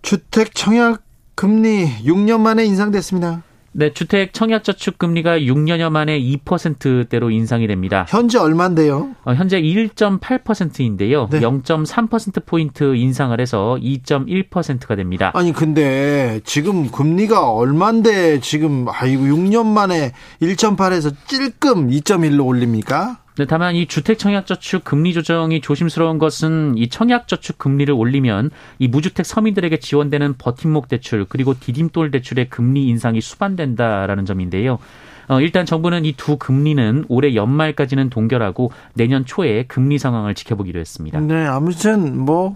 주택 0.03 0.53
청약 0.53 1.01
금리 1.33 1.87
6년 2.03 2.41
만에 2.41 2.63
인상됐습니다. 2.65 3.41
네, 3.77 3.91
주택 3.91 4.31
청약저축 4.31 4.97
금리가 4.97 5.39
6년여 5.39 5.89
만에 5.89 6.17
2%대로 6.17 7.29
인상이 7.29 7.67
됩니다. 7.67 8.05
현재 8.07 8.37
얼마인데요? 8.37 9.09
어, 9.25 9.33
현재 9.33 9.61
1.8%인데요. 9.61 11.27
네. 11.29 11.41
0.3% 11.41 12.45
포인트 12.45 12.95
인상을 12.95 13.37
해서 13.41 13.77
2.1%가 13.81 14.95
됩니다. 14.95 15.31
아니 15.35 15.51
근데 15.51 16.39
지금 16.45 16.89
금리가 16.89 17.51
얼마인데 17.51 18.39
지금 18.39 18.85
아이고 18.87 19.23
6년 19.25 19.65
만에 19.65 20.13
1.8에서 20.41 21.13
찔끔 21.27 21.89
2.1로 21.89 22.45
올립니까? 22.45 23.24
네, 23.37 23.45
다만 23.45 23.75
이 23.75 23.85
주택 23.85 24.17
청약저축 24.17 24.85
금리 24.85 25.13
조정이 25.13 25.59
조심스러운 25.59 26.19
것은 26.19 26.77
이 26.77 26.87
청약저축 26.87 27.57
금리를 27.57 27.93
올리면 27.93 28.49
이 28.79 28.87
무주택 28.87 29.25
서민들에게 29.25 29.77
지원되는 29.77 30.35
버팀목 30.37 30.87
대출 30.87 31.25
그리고 31.27 31.53
디딤돌 31.59 32.11
대출의 32.11 32.49
금리 32.49 32.87
인상이 32.87 33.19
수반된다라는 33.19 34.25
점인데요. 34.25 34.79
어, 35.27 35.41
일단 35.41 35.65
정부는 35.65 36.05
이 36.05 36.13
두 36.13 36.37
금리는 36.37 37.05
올해 37.09 37.35
연말까지는 37.35 38.09
동결하고 38.09 38.71
내년 38.93 39.25
초에 39.25 39.63
금리 39.63 39.97
상황을 39.97 40.33
지켜보기로 40.33 40.79
했습니다. 40.79 41.19
네, 41.19 41.45
아무튼 41.45 42.17
뭐 42.17 42.55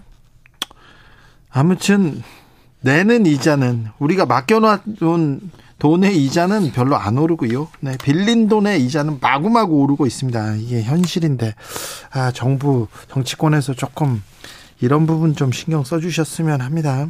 아무튼 1.50 2.22
내는 2.80 3.26
이자는 3.26 3.88
우리가 3.98 4.24
맡겨놓은 4.24 5.40
돈의 5.80 6.16
이자는 6.24 6.70
별로 6.72 6.96
안 6.96 7.18
오르고요. 7.18 7.68
네, 7.80 7.96
빌린 8.02 8.48
돈의 8.48 8.84
이자는 8.84 9.18
마구마구 9.20 9.80
오르고 9.80 10.06
있습니다. 10.06 10.56
이게 10.56 10.82
현실인데, 10.82 11.54
아, 12.12 12.30
정부, 12.30 12.86
정치권에서 13.08 13.74
조금 13.74 14.22
이런 14.80 15.06
부분 15.06 15.34
좀 15.34 15.50
신경 15.50 15.82
써 15.82 15.98
주셨으면 15.98 16.60
합니다. 16.60 17.08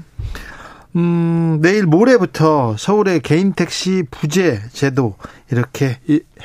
음, 0.97 1.59
내일 1.61 1.87
모레부터 1.87 2.77
서울의 2.79 3.21
개인 3.21 3.53
택시 3.53 4.05
부재 4.11 4.61
제도 4.73 5.17
이렇게 5.51 5.99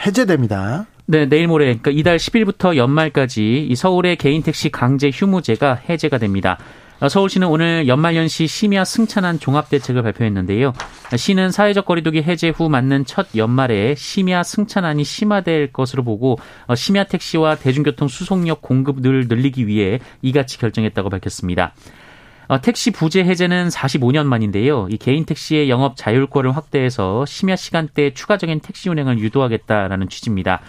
해제됩니다. 0.06 0.88
네, 1.08 1.28
내일 1.28 1.48
모레, 1.48 1.66
그러니까 1.66 1.92
이달 1.92 2.18
10일부터 2.18 2.76
연말까지 2.76 3.68
이 3.70 3.76
서울의 3.76 4.16
개인 4.16 4.42
택시 4.42 4.70
강제 4.70 5.12
휴무제가 5.14 5.76
해제가 5.88 6.18
됩니다. 6.18 6.58
어, 7.02 7.10
서울시는 7.10 7.48
오늘 7.48 7.88
연말연시 7.88 8.48
심야 8.48 8.86
승차난 8.86 9.40
종합대책을 9.40 10.02
발표했는데요. 10.02 10.74
시는 11.18 11.52
사회적 11.52 11.86
거리두기 11.86 12.24
해제 12.24 12.50
후 12.50 12.70
맞는 12.70 13.04
첫 13.06 13.28
연말에 13.36 13.96
심야 13.96 14.44
승차난이 14.44 15.04
심화될 15.04 15.74
것으로 15.74 16.04
보고 16.04 16.40
어, 16.68 16.76
심야 16.76 17.04
택시와 17.04 17.56
대중교통 17.56 18.08
수송력 18.08 18.62
공급을 18.62 19.28
늘리기 19.28 19.68
위해 19.68 20.00
이같이 20.22 20.58
결정했다고 20.58 21.10
밝혔습니다. 21.10 21.74
어, 22.48 22.62
택시 22.62 22.92
부재 22.92 23.22
해제는 23.24 23.68
45년 23.70 24.26
만인데요. 24.26 24.88
이 24.90 24.98
개인 24.98 25.26
택시의 25.26 25.70
영업 25.70 25.98
자율권을 25.98 26.56
확대해서 26.56 27.26
심야 27.26 27.58
시간대 27.58 28.14
추가적인 28.14 28.62
택시 28.62 28.88
운행을 28.88 29.20
유도하겠다라는 29.20 30.08
취지입니다. 30.08 30.62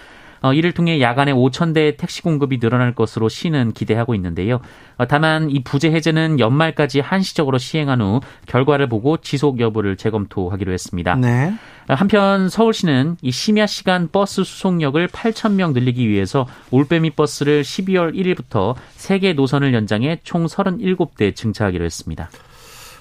어, 0.47 0.53
이를 0.53 0.73
통해 0.73 1.01
야간에 1.01 1.33
5천 1.33 1.75
대 1.75 1.97
택시 1.97 2.23
공급이 2.23 2.61
늘어날 2.61 2.95
것으로 2.95 3.29
시는 3.29 3.73
기대하고 3.73 4.15
있는데요. 4.15 4.61
어, 4.97 5.07
다만 5.07 5.51
이 5.51 5.65
부재 5.65 5.91
해제는 5.91 6.39
연말까지 6.39 7.01
한시적으로 7.01 7.59
시행한 7.59 8.01
후 8.01 8.21
결과를 8.47 8.89
보고 8.89 9.17
지속 9.17 9.59
여부를 9.59 9.97
재검토하기로 9.97 10.73
했습니다. 10.73 11.17
네. 11.17 11.53
어, 11.89 11.95
한편 11.95 12.49
서울시는 12.49 13.17
이 13.23 13.33
심야 13.33 13.67
시간 13.67 14.09
버스 14.11 14.45
수송력을 14.45 15.09
8천 15.09 15.53
명 15.53 15.73
늘리기 15.73 16.09
위해서 16.09 16.47
올빼미 16.71 17.11
버스를 17.11 17.63
12월 17.63 18.15
1일부터 18.15 18.77
3개 18.99 19.35
노선을 19.35 19.75
연장해 19.75 20.21
총 20.23 20.47
37대 20.47 21.35
증차하기로 21.35 21.85
했습니다. 21.85 22.31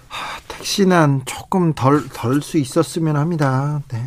하, 0.07 0.39
택시난 0.47 1.21
조금 1.25 1.73
덜 1.73 2.07
덜 2.09 2.41
수 2.41 2.57
있었으면 2.57 3.17
합니다. 3.17 3.81
네. 3.91 3.99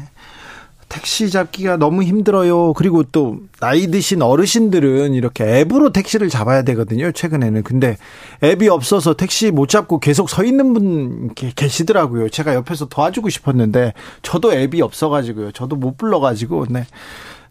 택시 0.89 1.31
잡기가 1.31 1.77
너무 1.77 2.03
힘들어요. 2.03 2.73
그리고 2.73 3.03
또 3.03 3.39
나이 3.61 3.89
드신 3.89 4.23
어르신들은 4.23 5.15
이렇게 5.15 5.61
앱으로 5.61 5.93
택시를 5.93 6.29
잡아야 6.29 6.63
되거든요. 6.63 7.13
최근에는. 7.13 7.63
근데 7.63 7.97
앱이 8.43 8.69
없어서 8.69 9.15
택시 9.15 9.51
못 9.51 9.69
잡고 9.69 10.01
계속 10.01 10.31
서 10.31 10.45
있는 10.45 10.73
분 10.73 11.35
계시더라고요. 11.35 12.31
제가 12.31 12.55
옆에서 12.55 12.87
도와주고 12.87 13.29
싶었는데 13.29 13.93
저도 14.23 14.53
앱이 14.53 14.81
없어 14.81 15.09
가지고요. 15.09 15.53
저도 15.53 15.77
못 15.77 15.97
불러 15.97 16.21
가지고 16.21 16.67
네. 16.69 16.87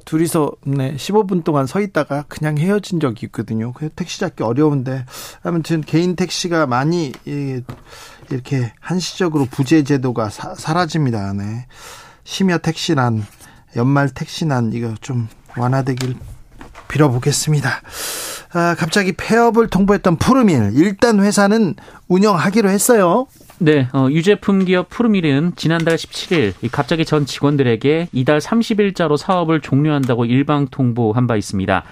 둘이서 0.06 0.54
네 0.66 0.96
15분 0.96 1.44
동안 1.44 1.68
서 1.68 1.82
있다가 1.82 2.24
그냥 2.30 2.58
헤어진 2.58 3.00
적이 3.00 3.26
있거든요. 3.28 3.74
그 3.74 3.90
택시 3.90 4.20
잡기 4.22 4.42
어려운데 4.42 5.06
아무튼 5.44 5.82
개인 5.82 6.16
택시가 6.16 6.66
많이 6.66 7.12
이렇게 8.32 8.72
한시적으로 8.80 9.46
부재 9.52 9.84
제도가 9.84 10.30
사, 10.30 10.56
사라집니다. 10.56 11.34
네. 11.34 11.66
심야 12.28 12.58
택시난, 12.58 13.26
연말 13.78 14.10
택시난 14.10 14.74
이거 14.74 14.94
좀 15.00 15.30
완화되길 15.56 16.14
빌어보겠습니다. 16.90 17.70
아, 18.52 18.76
갑자기 18.78 19.14
폐업을 19.14 19.70
통보했던 19.70 20.18
푸르밀 20.18 20.72
일단 20.74 21.22
회사는 21.22 21.76
운영하기로 22.10 22.70
했어요. 22.70 23.28
네, 23.60 23.88
어, 23.94 24.10
유제품 24.12 24.66
기업 24.66 24.90
푸르밀은 24.90 25.54
지난달 25.56 25.96
17일 25.96 26.54
갑자기 26.70 27.06
전 27.06 27.26
직원들에게 27.26 28.10
이달 28.12 28.40
30일자로 28.40 29.16
사업을 29.16 29.62
종료한다고 29.62 30.26
일방 30.26 30.68
통보한 30.68 31.28
바 31.28 31.38
있습니다. 31.38 31.84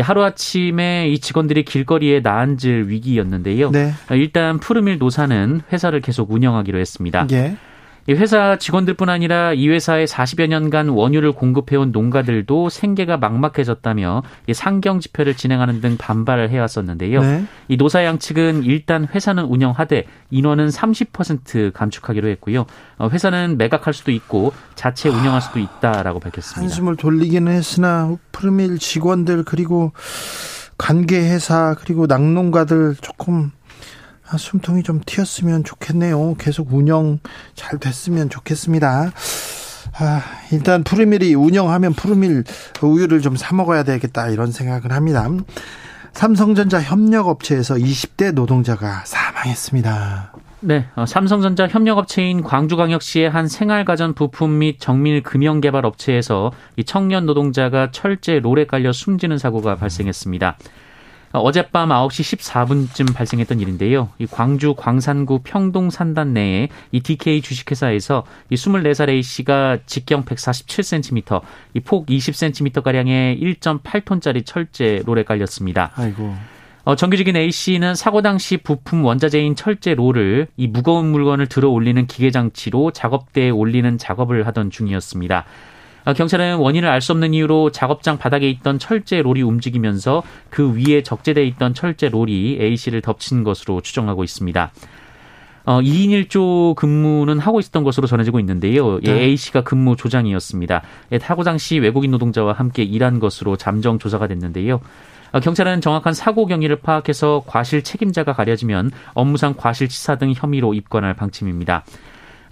하루아침에 0.00 1.08
이 1.08 1.18
직원들이 1.18 1.64
길거리에 1.64 2.20
나앉을 2.20 2.88
위기였는데요. 2.88 3.72
네. 3.72 3.92
어, 4.08 4.14
일단 4.14 4.60
푸르밀 4.60 4.98
노사는 4.98 5.62
회사를 5.72 6.00
계속 6.00 6.30
운영하기로 6.30 6.78
했습니다. 6.78 7.26
예. 7.32 7.56
이 8.08 8.12
회사 8.14 8.56
직원들뿐 8.56 9.08
아니라 9.08 9.52
이 9.52 9.68
회사에 9.68 10.04
40여 10.04 10.48
년간 10.48 10.88
원유를 10.88 11.32
공급해온 11.32 11.92
농가들도 11.92 12.68
생계가 12.68 13.16
막막해졌다며 13.16 14.22
상경 14.52 15.00
집회를 15.00 15.36
진행하는 15.36 15.80
등 15.80 15.96
반발을 15.96 16.50
해왔었는데요. 16.50 17.20
네. 17.20 17.44
이 17.68 17.76
노사 17.76 18.04
양 18.04 18.18
측은 18.18 18.64
일단 18.64 19.06
회사는 19.06 19.44
운영하되 19.44 20.06
인원은 20.30 20.68
30% 20.68 21.72
감축하기로 21.72 22.28
했고요. 22.28 22.66
어, 22.98 23.08
회사는 23.08 23.56
매각할 23.58 23.94
수도 23.94 24.10
있고 24.10 24.52
자체 24.74 25.08
운영할 25.08 25.40
수도 25.40 25.60
있다라고 25.60 26.18
밝혔습니다. 26.18 26.60
한숨을 26.60 26.96
돌리기는 26.96 27.52
했으나 27.52 28.16
프르밀 28.32 28.78
직원들 28.78 29.44
그리고 29.44 29.92
관계 30.76 31.20
회사 31.20 31.76
그리고 31.78 32.06
낙농가들 32.06 32.96
조금 33.00 33.52
아, 34.32 34.38
숨통이 34.38 34.82
좀 34.82 35.00
튀었으면 35.04 35.62
좋겠네요. 35.62 36.36
계속 36.38 36.72
운영 36.72 37.18
잘 37.54 37.78
됐으면 37.78 38.30
좋겠습니다. 38.30 39.12
아, 39.98 40.22
일단 40.50 40.82
푸르밀이 40.84 41.34
운영하면 41.34 41.92
푸르밀 41.92 42.44
우유를 42.80 43.20
좀 43.20 43.36
사 43.36 43.54
먹어야 43.54 43.82
되겠다 43.82 44.28
이런 44.28 44.50
생각을 44.50 44.92
합니다. 44.92 45.28
삼성전자 46.12 46.80
협력업체에서 46.80 47.74
20대 47.74 48.32
노동자가 48.32 49.02
사망했습니다. 49.04 50.32
네, 50.60 50.86
어, 50.94 51.04
삼성전자 51.04 51.66
협력업체인 51.66 52.42
광주광역시의 52.42 53.28
한 53.28 53.48
생활가전 53.48 54.14
부품 54.14 54.58
및 54.60 54.78
정밀 54.78 55.22
금형개발 55.22 55.84
업체에서 55.84 56.52
이 56.76 56.84
청년 56.84 57.26
노동자가 57.26 57.90
철제 57.90 58.38
롤에 58.38 58.66
깔려 58.66 58.92
숨지는 58.92 59.38
사고가 59.38 59.76
발생했습니다. 59.76 60.56
어젯밤 61.38 61.88
9시 61.88 62.38
14분쯤 62.38 63.14
발생했던 63.14 63.60
일인데요. 63.60 64.10
이 64.18 64.26
광주 64.26 64.74
광산구 64.74 65.40
평동 65.44 65.88
산단 65.90 66.34
내에 66.34 66.68
이 66.90 67.00
DK 67.00 67.40
주식회사에서 67.40 68.24
이 68.50 68.54
24살 68.54 69.08
A 69.08 69.22
씨가 69.22 69.78
직경 69.86 70.24
147cm, 70.24 71.40
이 71.74 71.80
폭 71.80 72.06
20cm 72.06 72.82
가량의 72.82 73.38
1.8톤짜리 73.40 74.44
철제 74.44 75.02
롤에 75.06 75.24
깔렸습니다. 75.24 75.90
아이고. 75.96 76.34
어, 76.84 76.96
정규직인 76.96 77.36
A 77.36 77.50
씨는 77.52 77.94
사고 77.94 78.22
당시 78.22 78.56
부품 78.56 79.04
원자재인 79.04 79.54
철제 79.54 79.94
롤을 79.94 80.48
이 80.56 80.66
무거운 80.66 81.12
물건을 81.12 81.46
들어 81.46 81.68
올리는 81.70 82.06
기계 82.06 82.30
장치로 82.32 82.90
작업대에 82.90 83.50
올리는 83.50 83.98
작업을 83.98 84.46
하던 84.48 84.70
중이었습니다. 84.70 85.44
아, 86.04 86.12
경찰은 86.14 86.56
원인을 86.56 86.88
알 86.88 87.00
수 87.00 87.12
없는 87.12 87.34
이유로 87.34 87.70
작업장 87.72 88.16
바닥에 88.16 88.48
있던 88.48 88.78
철제 88.78 89.22
롤이 89.22 89.42
움직이면서 89.42 90.22
그 90.50 90.74
위에 90.74 91.02
적재돼 91.02 91.44
있던 91.46 91.74
철제 91.74 92.08
롤이 92.08 92.58
A 92.60 92.76
씨를 92.76 93.00
덮친 93.00 93.42
것으로 93.42 93.80
추정하고 93.80 94.22
있습니다. 94.22 94.72
어, 95.64 95.80
2인 95.80 96.26
1조 96.26 96.74
근무는 96.74 97.38
하고 97.38 97.60
있었던 97.60 97.84
것으로 97.84 98.06
전해지고 98.06 98.40
있는데요. 98.40 98.98
예, 99.02 99.12
네. 99.12 99.20
A 99.22 99.36
씨가 99.36 99.62
근무 99.62 99.96
조장이었습니다. 99.96 100.82
예, 101.12 101.18
타고 101.18 101.44
당시 101.44 101.78
외국인 101.78 102.10
노동자와 102.10 102.52
함께 102.52 102.82
일한 102.82 103.20
것으로 103.20 103.56
잠정 103.56 103.98
조사가 103.98 104.26
됐는데요. 104.26 104.80
어, 105.32 105.40
경찰은 105.40 105.80
정확한 105.80 106.14
사고 106.14 106.46
경위를 106.46 106.76
파악해서 106.76 107.44
과실 107.46 107.82
책임자가 107.82 108.32
가려지면 108.32 108.90
업무상 109.14 109.54
과실치사 109.56 110.16
등 110.16 110.32
혐의로 110.36 110.74
입건할 110.74 111.14
방침입니다. 111.14 111.84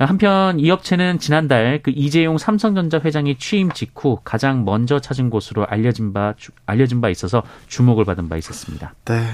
한편 0.06 0.58
이 0.58 0.70
업체는 0.70 1.18
지난달 1.18 1.80
그 1.82 1.92
이재용 1.94 2.38
삼성전자 2.38 2.98
회장이 2.98 3.38
취임 3.38 3.70
직후 3.70 4.18
가장 4.24 4.64
먼저 4.64 4.98
찾은 4.98 5.30
곳으로 5.30 5.66
알려진 5.66 6.12
바 6.12 6.34
알려진 6.66 7.00
바 7.00 7.10
있어서 7.10 7.42
주목을 7.68 8.04
받은 8.04 8.28
바 8.28 8.36
있었습니다. 8.36 8.94
네. 9.04 9.26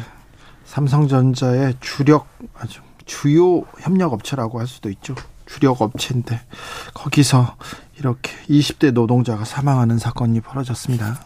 삼성전자의 0.65 1.75
주력 1.81 2.27
아주 2.59 2.81
주요 3.05 3.63
협력 3.79 4.13
업체라고 4.13 4.59
할 4.59 4.67
수도 4.67 4.91
있죠. 4.91 5.15
주력 5.47 5.81
업체인데 5.81 6.41
거기서 6.93 7.57
이렇게 7.99 8.33
20대 8.49 8.93
노동자가 8.93 9.45
사망하는 9.45 9.99
사건이 9.99 10.41
벌어졌습니다. 10.41 11.21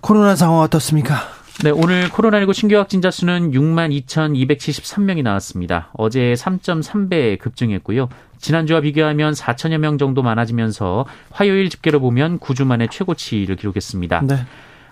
코로나 0.00 0.36
상황 0.36 0.60
어떻습니까? 0.60 1.39
네, 1.62 1.68
오늘 1.68 2.08
코로나19 2.08 2.54
신규 2.54 2.76
확진자 2.76 3.10
수는 3.10 3.50
6만 3.50 3.90
2,273명이 4.06 5.22
나왔습니다. 5.22 5.90
어제 5.92 6.32
3.3배 6.32 7.38
급증했고요. 7.38 8.08
지난주와 8.38 8.80
비교하면 8.80 9.34
4천여 9.34 9.76
명 9.76 9.98
정도 9.98 10.22
많아지면서 10.22 11.04
화요일 11.30 11.68
집계로 11.68 12.00
보면 12.00 12.38
9주 12.38 12.64
만에 12.64 12.86
최고치를 12.90 13.56
기록했습니다. 13.56 14.22
네. 14.26 14.36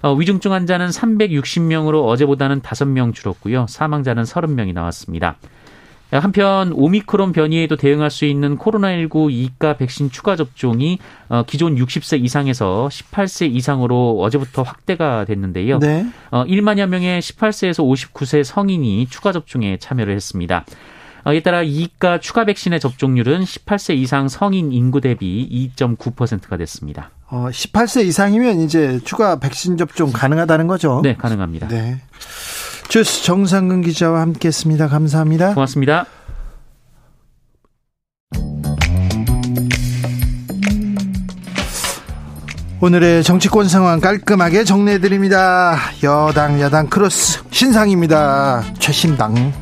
어, 0.02 0.12
위중증 0.12 0.52
환자는 0.52 0.88
360명으로 0.88 2.04
어제보다는 2.06 2.60
5명 2.60 3.14
줄었고요. 3.14 3.64
사망자는 3.66 4.24
30명이 4.24 4.74
나왔습니다. 4.74 5.36
한편 6.10 6.72
오미크론 6.72 7.32
변이에도 7.32 7.76
대응할 7.76 8.10
수 8.10 8.24
있는 8.24 8.56
코로나19 8.56 9.58
2가 9.58 9.76
백신 9.76 10.10
추가 10.10 10.36
접종이 10.36 10.98
어, 11.28 11.42
기존 11.46 11.76
60세 11.76 12.22
이상에서 12.24 12.88
18세 12.90 13.54
이상으로 13.54 14.20
어제부터 14.20 14.62
확대가 14.62 15.24
됐는데요. 15.26 15.78
네. 15.78 16.06
어, 16.30 16.44
1만여 16.44 16.86
명의 16.86 17.20
18세에서 17.20 17.84
59세 17.84 18.42
성인이 18.42 19.06
추가 19.10 19.32
접종에 19.32 19.76
참여를 19.76 20.14
했습니다. 20.14 20.64
어, 21.24 21.34
이에 21.34 21.40
따라 21.40 21.62
2가 21.62 22.20
추가 22.20 22.44
백신의 22.44 22.80
접종률은 22.80 23.42
18세 23.42 23.96
이상 23.96 24.28
성인 24.28 24.72
인구 24.72 25.02
대비 25.02 25.70
2.9%가 25.76 26.56
됐습니다. 26.56 27.10
어, 27.26 27.48
18세 27.50 28.06
이상이면 28.06 28.60
이제 28.60 28.98
추가 29.04 29.38
백신 29.38 29.76
접종 29.76 30.10
가능하다는 30.10 30.66
거죠? 30.68 31.00
네, 31.02 31.14
가능합니다. 31.14 31.68
네. 31.68 32.00
주스 32.88 33.22
정상근 33.22 33.82
기자와 33.82 34.20
함께했습니다. 34.22 34.88
감사합니다. 34.88 35.54
고맙습니다. 35.54 36.06
오늘의 42.80 43.24
정치권 43.24 43.68
상황 43.68 44.00
깔끔하게 44.00 44.64
정리해드립니다. 44.64 45.76
여당, 46.02 46.60
야당 46.60 46.86
크로스 46.86 47.42
신상입니다. 47.50 48.62
최신당. 48.78 49.52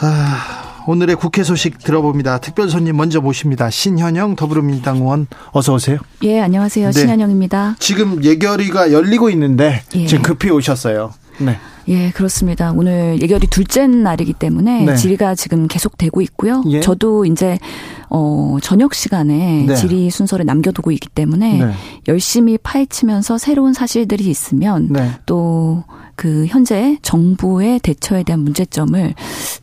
아, 0.00 0.49
오늘의 0.90 1.14
국회 1.14 1.44
소식 1.44 1.78
들어봅니다. 1.78 2.38
특별 2.38 2.68
손님 2.68 2.96
먼저 2.96 3.20
모십니다. 3.20 3.70
신현영 3.70 4.34
더불어민주당 4.34 4.96
의원 4.96 5.28
어서 5.52 5.74
오세요. 5.74 5.98
예, 6.24 6.40
안녕하세요. 6.40 6.90
네. 6.90 6.92
신현영입니다. 6.92 7.76
지금 7.78 8.24
예결위가 8.24 8.90
열리고 8.90 9.30
있는데 9.30 9.82
예. 9.94 10.06
지금 10.06 10.24
급히 10.24 10.50
오셨어요. 10.50 11.12
네. 11.38 11.56
예, 11.86 12.10
그렇습니다. 12.10 12.72
오늘 12.72 13.22
예결이 13.22 13.46
둘째 13.46 13.86
날이기 13.86 14.32
때문에 14.32 14.84
네. 14.84 14.96
질의가 14.96 15.36
지금 15.36 15.68
계속되고 15.68 16.22
있고요. 16.22 16.64
예? 16.70 16.80
저도 16.80 17.24
이제 17.24 17.60
어 18.08 18.56
저녁 18.60 18.92
시간에 18.92 19.66
네. 19.68 19.76
질의 19.76 20.10
순서를 20.10 20.44
남겨두고 20.44 20.90
있기 20.90 21.08
때문에 21.08 21.66
네. 21.66 21.72
열심히 22.08 22.58
파헤치면서 22.58 23.38
새로운 23.38 23.74
사실들이 23.74 24.28
있으면 24.28 24.88
네. 24.90 25.12
또 25.24 25.84
그 26.20 26.44
현재 26.46 26.98
정부의 27.00 27.78
대처에 27.78 28.24
대한 28.24 28.40
문제점을 28.40 29.14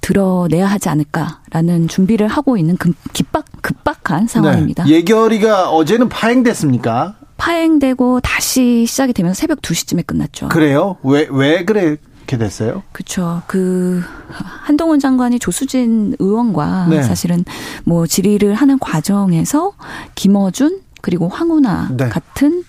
드러내야 0.02 0.66
하지 0.66 0.90
않을까라는 0.90 1.88
준비를 1.88 2.28
하고 2.28 2.58
있는 2.58 2.78
급박 2.78 3.46
급박한 3.62 4.26
상황입니다. 4.26 4.86
네. 4.86 4.90
예결위가 4.90 5.70
어제는 5.70 6.10
파행됐습니까? 6.10 7.14
파행되고 7.38 8.22
다시 8.22 8.88
시작이 8.88 9.14
되면서 9.14 9.40
새벽 9.40 9.62
2시쯤에 9.62 10.08
끝났죠. 10.08 10.48
그래요? 10.48 10.98
왜, 11.04 11.28
왜 11.30 11.64
그렇게 11.64 12.40
됐어요? 12.40 12.82
그렇죠. 12.92 13.44
그 13.46 14.02
한동훈 14.30 15.00
장관이 15.00 15.38
조수진 15.38 16.16
의원과 16.18 16.88
네. 16.90 17.04
사실은 17.04 17.46
뭐 17.84 18.08
질의를 18.08 18.56
하는 18.56 18.80
과정에서 18.80 19.74
김어준 20.16 20.82
그리고 21.04 21.28
황운하 21.28 21.90
네. 21.96 22.10
같은 22.10 22.64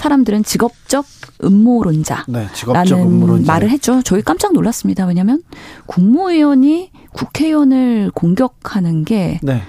사람들은 0.00 0.44
직업적 0.44 1.04
음모론자라는 1.44 2.32
네, 2.32 2.48
직업적 2.54 2.98
음모론자. 2.98 3.52
말을 3.52 3.68
했죠. 3.68 4.00
저희 4.02 4.22
깜짝 4.22 4.54
놀랐습니다. 4.54 5.04
왜냐하면 5.04 5.42
국무위원이 5.84 6.90
국회의원을 7.12 8.10
공격하는 8.14 9.04
게 9.04 9.38
네. 9.42 9.62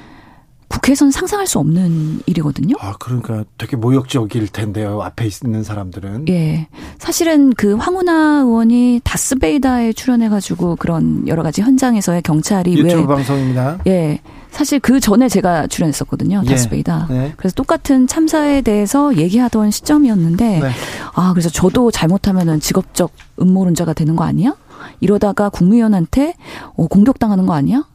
국회에서는 0.92 1.12
상상할 1.12 1.48
수 1.48 1.60
없는 1.60 2.22
일이거든요. 2.26 2.76
아, 2.80 2.94
그러니까 3.00 3.44
되게 3.58 3.76
모욕적일 3.76 4.48
텐데요. 4.48 5.02
앞에 5.02 5.28
있는 5.28 5.64
사람들은. 5.64 6.28
예. 6.30 6.68
사실은 7.00 7.52
그 7.54 7.76
황운하 7.76 8.42
의원이 8.46 9.02
다스베이다에 9.04 9.94
출연해가지고 9.94 10.76
그런 10.78 11.28
여러 11.28 11.44
가지 11.44 11.62
현장에서의 11.62 12.22
경찰이 12.22 12.74
유튜브 12.78 13.02
왜. 13.02 13.08
방송입니다. 13.08 13.80
예. 13.88 14.20
사실 14.52 14.80
그 14.80 15.00
전에 15.00 15.30
제가 15.30 15.68
출연했었거든요. 15.68 16.44
예. 16.46 16.50
다스베이다. 16.50 17.08
네. 17.10 17.34
그래서 17.38 17.56
똑같은 17.56 18.08
참사에 18.08 18.62
대해서 18.62 19.16
얘기하던 19.16 19.72
시점이었는데, 19.72 20.60
네. 20.60 20.70
아, 21.14 21.32
그래서 21.32 21.50
저도 21.50 21.92
잘못하면은 21.92 22.60
직업적 22.60 23.12
음모론자가 23.42 23.94
되는 23.94 24.16
거 24.16 24.24
아니야? 24.24 24.56
이러다가 25.00 25.50
국무위원한테 25.50 26.36
어, 26.76 26.88
공격당하는 26.88 27.46
거 27.46 27.54
아니야? 27.54 27.86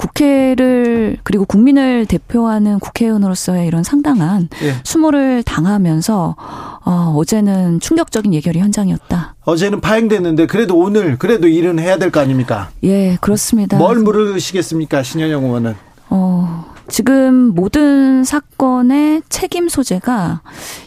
국회를 0.00 1.18
그리고 1.22 1.44
국민을 1.44 2.06
대표하는 2.06 2.78
국회의원으로서의 2.78 3.66
이런 3.66 3.82
상당한 3.82 4.48
예. 4.62 4.76
수모를 4.82 5.42
당하면서 5.42 6.36
어, 6.84 7.14
어제는 7.16 7.80
충격적인 7.80 8.32
예결위 8.32 8.60
현장이었다. 8.60 9.34
어제는 9.44 9.80
파행됐는데 9.82 10.46
그래도 10.46 10.78
오늘 10.78 11.18
그래도 11.18 11.48
일은 11.48 11.78
해야 11.78 11.98
될 11.98 12.10
거 12.10 12.20
아닙니까? 12.20 12.70
예, 12.82 13.18
그렇습니다. 13.20 13.76
뭘 13.76 13.98
물으시겠습니까, 13.98 15.02
신현영 15.02 15.44
의원은? 15.44 15.74
어, 16.08 16.64
지금 16.88 17.54
모든 17.54 18.24
사건의 18.24 19.22
책임 19.28 19.68
소재가 19.68 20.40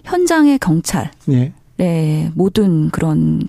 현장의 0.05 0.57
경찰. 0.59 1.11
예. 1.29 1.53
네, 1.77 2.31
모든 2.35 2.89
그런 2.89 3.41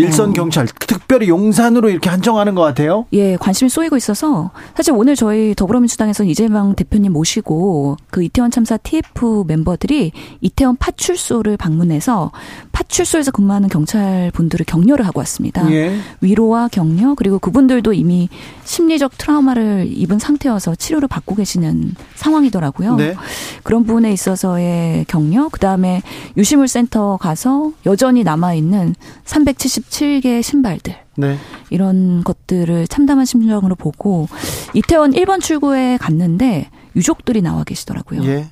일선 0.00 0.30
어. 0.30 0.32
경찰 0.32 0.66
특별히 0.66 1.28
용산으로 1.28 1.90
이렇게 1.90 2.08
한정하는 2.08 2.54
것 2.54 2.62
같아요. 2.62 3.06
예, 3.12 3.36
관심이 3.36 3.68
쏘이고 3.68 3.96
있어서 3.96 4.50
사실 4.76 4.92
오늘 4.94 5.16
저희 5.16 5.54
더불어민주당에서 5.54 6.24
이재명 6.24 6.74
대표님 6.74 7.12
모시고 7.12 7.96
그 8.10 8.22
이태원 8.22 8.50
참사 8.50 8.76
TF 8.76 9.44
멤버들이 9.46 10.12
이태원 10.40 10.76
파출소를 10.76 11.56
방문해서 11.56 12.30
파출소에서 12.72 13.30
근무하는 13.30 13.68
경찰 13.68 14.30
분들을 14.32 14.64
격려를 14.66 15.06
하고 15.06 15.20
왔습니다. 15.20 15.70
예. 15.70 15.96
위로와 16.20 16.68
격려 16.68 17.14
그리고 17.14 17.38
그분들도 17.38 17.92
이미 17.92 18.28
심리적 18.64 19.18
트라우마를 19.18 19.88
입은 19.90 20.18
상태여서 20.18 20.76
치료를 20.76 21.08
받고 21.08 21.34
계시는 21.34 21.94
상황이더라고요. 22.14 22.96
네. 22.96 23.14
그런 23.62 23.84
부분에 23.84 24.12
있어서의 24.12 25.04
격려, 25.08 25.48
그 25.50 25.58
다음에 25.58 26.02
유시물센터 26.36 27.16
가서 27.18 27.72
여전히 27.86 28.22
남아 28.22 28.54
있는 28.54 28.94
370 29.24 29.89
17개 29.90 30.42
신발들. 30.42 30.94
네. 31.16 31.36
이런 31.68 32.24
것들을 32.24 32.86
참담한 32.86 33.26
심정으로 33.26 33.74
보고 33.74 34.28
이태원 34.72 35.12
1번 35.12 35.40
출구에 35.40 35.98
갔는데 35.98 36.70
유족들이 36.96 37.42
나와 37.42 37.64
계시더라고요. 37.64 38.24
예. 38.24 38.46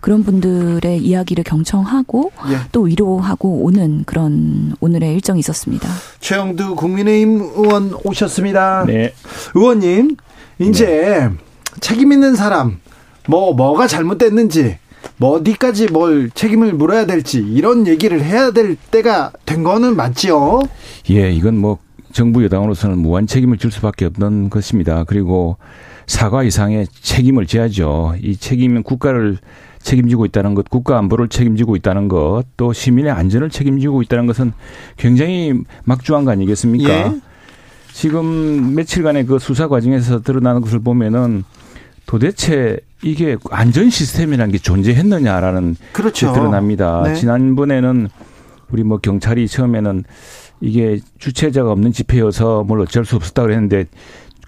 그런 0.00 0.22
분들의 0.22 0.98
이야기를 1.02 1.44
경청하고 1.44 2.32
예. 2.50 2.58
또 2.72 2.82
위로하고 2.82 3.64
오는 3.64 4.04
그런 4.04 4.74
오늘의 4.80 5.14
일정이 5.14 5.40
있었습니다. 5.40 5.88
최영두 6.20 6.76
국민의힘 6.76 7.40
의원 7.56 7.94
오셨습니다. 8.04 8.84
네. 8.86 9.14
의원님, 9.54 10.16
이제 10.58 10.86
네. 10.86 11.30
책임 11.80 12.12
있는 12.12 12.36
사람, 12.36 12.80
뭐, 13.26 13.54
뭐가 13.54 13.86
잘못됐는지, 13.86 14.78
뭐 15.16 15.30
어디까지 15.36 15.88
뭘 15.88 16.30
책임을 16.30 16.72
물어야 16.72 17.06
될지 17.06 17.38
이런 17.38 17.86
얘기를 17.86 18.22
해야 18.22 18.50
될 18.50 18.76
때가 18.76 19.32
된 19.46 19.62
거는 19.62 19.96
맞지요. 19.96 20.62
예, 21.10 21.30
이건 21.30 21.56
뭐 21.58 21.78
정부 22.12 22.44
여당으로서는 22.44 22.98
무한 22.98 23.26
책임을 23.26 23.58
질 23.58 23.70
수밖에 23.70 24.04
없는 24.06 24.50
것입니다. 24.50 25.04
그리고 25.04 25.56
사과 26.06 26.42
이상의 26.42 26.86
책임을 26.88 27.46
져야죠. 27.46 28.14
이 28.22 28.36
책임은 28.36 28.82
국가를 28.82 29.38
책임지고 29.80 30.24
있다는 30.26 30.54
것, 30.54 30.68
국가 30.70 30.98
안보를 30.98 31.28
책임지고 31.28 31.76
있다는 31.76 32.08
것, 32.08 32.44
또 32.56 32.72
시민의 32.72 33.12
안전을 33.12 33.50
책임지고 33.50 34.02
있다는 34.02 34.26
것은 34.26 34.52
굉장히 34.96 35.52
막중한 35.84 36.24
거 36.24 36.30
아니겠습니까? 36.30 36.90
예? 36.90 37.20
지금 37.92 38.74
며칠간의 38.74 39.26
그 39.26 39.38
수사 39.38 39.68
과정에서 39.68 40.22
드러나는 40.22 40.62
것을 40.62 40.78
보면은 40.80 41.44
도대체 42.06 42.78
이게 43.04 43.36
안전 43.50 43.90
시스템이라는 43.90 44.50
게 44.50 44.58
존재했느냐라는 44.58 45.76
그렇죠. 45.92 46.28
게 46.28 46.32
드러납니다. 46.32 47.02
네. 47.04 47.14
지난번에는 47.14 48.08
우리 48.70 48.82
뭐 48.82 48.98
경찰이 48.98 49.46
처음에는 49.46 50.04
이게 50.60 50.98
주체자가 51.18 51.70
없는 51.70 51.92
집회여서 51.92 52.64
뭘 52.64 52.80
어쩔 52.80 53.04
수 53.04 53.16
없었다 53.16 53.42
그랬는데 53.42 53.84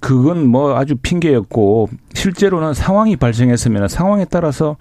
그건 0.01 0.47
뭐 0.47 0.77
아주 0.77 0.97
핑계였고 0.97 1.90
실제로는 2.14 2.73
상황이 2.73 3.16
발생했으면 3.16 3.88
상황에 3.88 4.25
따라서 4.25 4.77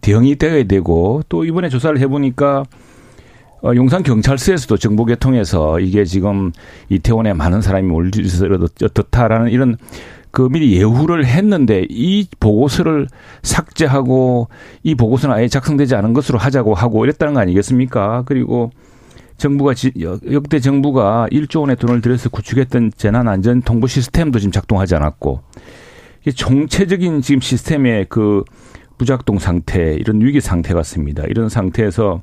대응이 0.00 0.36
되어야 0.36 0.64
되고 0.64 1.22
또 1.28 1.44
이번에 1.44 1.68
조사를 1.68 1.98
해보니까 2.00 2.64
어, 3.62 3.72
용산 3.74 4.02
경찰서에서도 4.02 4.76
정보계 4.78 5.16
통해서 5.16 5.78
이게 5.78 6.04
지금 6.04 6.50
이태원에 6.88 7.34
많은 7.34 7.60
사람이 7.60 7.86
몰리서 7.86 8.46
어떻다라는 8.82 9.50
이런 9.50 9.76
그 10.30 10.48
미리 10.48 10.76
예후를 10.76 11.26
했는데 11.26 11.86
이 11.88 12.26
보고서를 12.38 13.08
삭제하고 13.42 14.48
이 14.82 14.94
보고서는 14.94 15.34
아예 15.34 15.48
작성되지 15.48 15.94
않은 15.96 16.12
것으로 16.12 16.38
하자고 16.38 16.74
하고 16.74 17.04
이랬다는 17.04 17.34
거 17.34 17.40
아니겠습니까? 17.40 18.22
그리고 18.26 18.70
정부가 19.36 19.72
역대 20.30 20.60
정부가 20.60 21.26
1조 21.32 21.60
원의 21.60 21.76
돈을 21.76 22.02
들여서 22.02 22.28
구축했던 22.28 22.92
재난 22.96 23.26
안전 23.26 23.62
통보 23.62 23.86
시스템도 23.86 24.38
지금 24.38 24.52
작동하지 24.52 24.94
않았고 24.96 25.40
이게 26.20 26.30
총체적인 26.30 27.22
지금 27.22 27.40
시스템의 27.40 28.06
그 28.08 28.44
부작동 28.98 29.38
상태 29.38 29.94
이런 29.94 30.20
위기 30.20 30.42
상태 30.42 30.74
같습니다. 30.74 31.24
이런 31.26 31.48
상태에서 31.48 32.20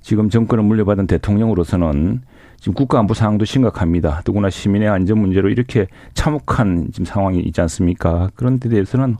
지금 0.00 0.30
정권을 0.30 0.64
물려받은 0.64 1.06
대통령으로서는 1.08 2.22
지금 2.66 2.74
국가 2.74 2.98
안보 2.98 3.14
상황도 3.14 3.44
심각합니다. 3.44 4.22
더구나 4.24 4.50
시민의 4.50 4.88
안전 4.88 5.20
문제로 5.20 5.48
이렇게 5.48 5.86
참혹한 6.14 6.88
지금 6.92 7.04
상황이 7.04 7.38
있지 7.38 7.60
않습니까? 7.60 8.28
그런 8.34 8.58
데 8.58 8.68
대해서는 8.68 9.16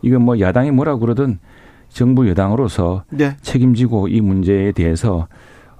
이건 0.00 0.22
뭐 0.22 0.40
야당이 0.40 0.70
뭐라 0.70 0.96
그러든 0.96 1.38
정부 1.90 2.26
여당으로서 2.26 3.04
네. 3.10 3.36
책임지고 3.42 4.08
이 4.08 4.22
문제에 4.22 4.72
대해서 4.72 5.28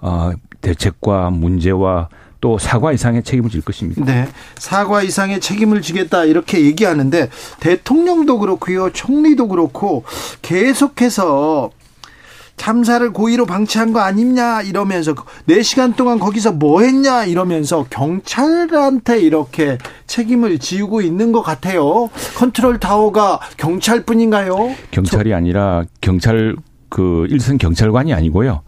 어 0.02 0.32
대책과 0.60 1.30
문제와 1.30 2.10
또 2.42 2.58
사과 2.58 2.92
이상의 2.92 3.22
책임을 3.22 3.48
질 3.48 3.62
것입니다. 3.62 4.04
네. 4.04 4.28
사과 4.58 5.02
이상의 5.02 5.40
책임을 5.40 5.80
지겠다 5.80 6.24
이렇게 6.24 6.66
얘기하는데 6.66 7.30
대통령도 7.60 8.40
그렇고요. 8.40 8.90
총리도 8.92 9.48
그렇고 9.48 10.04
계속해서 10.42 11.70
참사를 12.56 13.12
고의로 13.12 13.46
방치한 13.46 13.92
거 13.92 14.00
아니냐 14.00 14.62
이러면서 14.62 15.14
4시간 15.48 15.94
동안 15.94 16.18
거기서 16.18 16.52
뭐 16.52 16.80
했냐 16.80 17.24
이러면서 17.24 17.86
경찰한테 17.90 19.20
이렇게 19.20 19.78
책임을 20.06 20.58
지우고 20.58 21.00
있는 21.00 21.32
것 21.32 21.42
같아요. 21.42 22.08
컨트롤 22.36 22.78
타워가 22.80 23.40
경찰뿐인가요? 23.56 24.74
경찰이 24.90 25.34
아니라 25.34 25.84
경찰 26.00 26.56
그 26.88 27.26
일선 27.30 27.58
경찰관이 27.58 28.12
아니고요. 28.14 28.62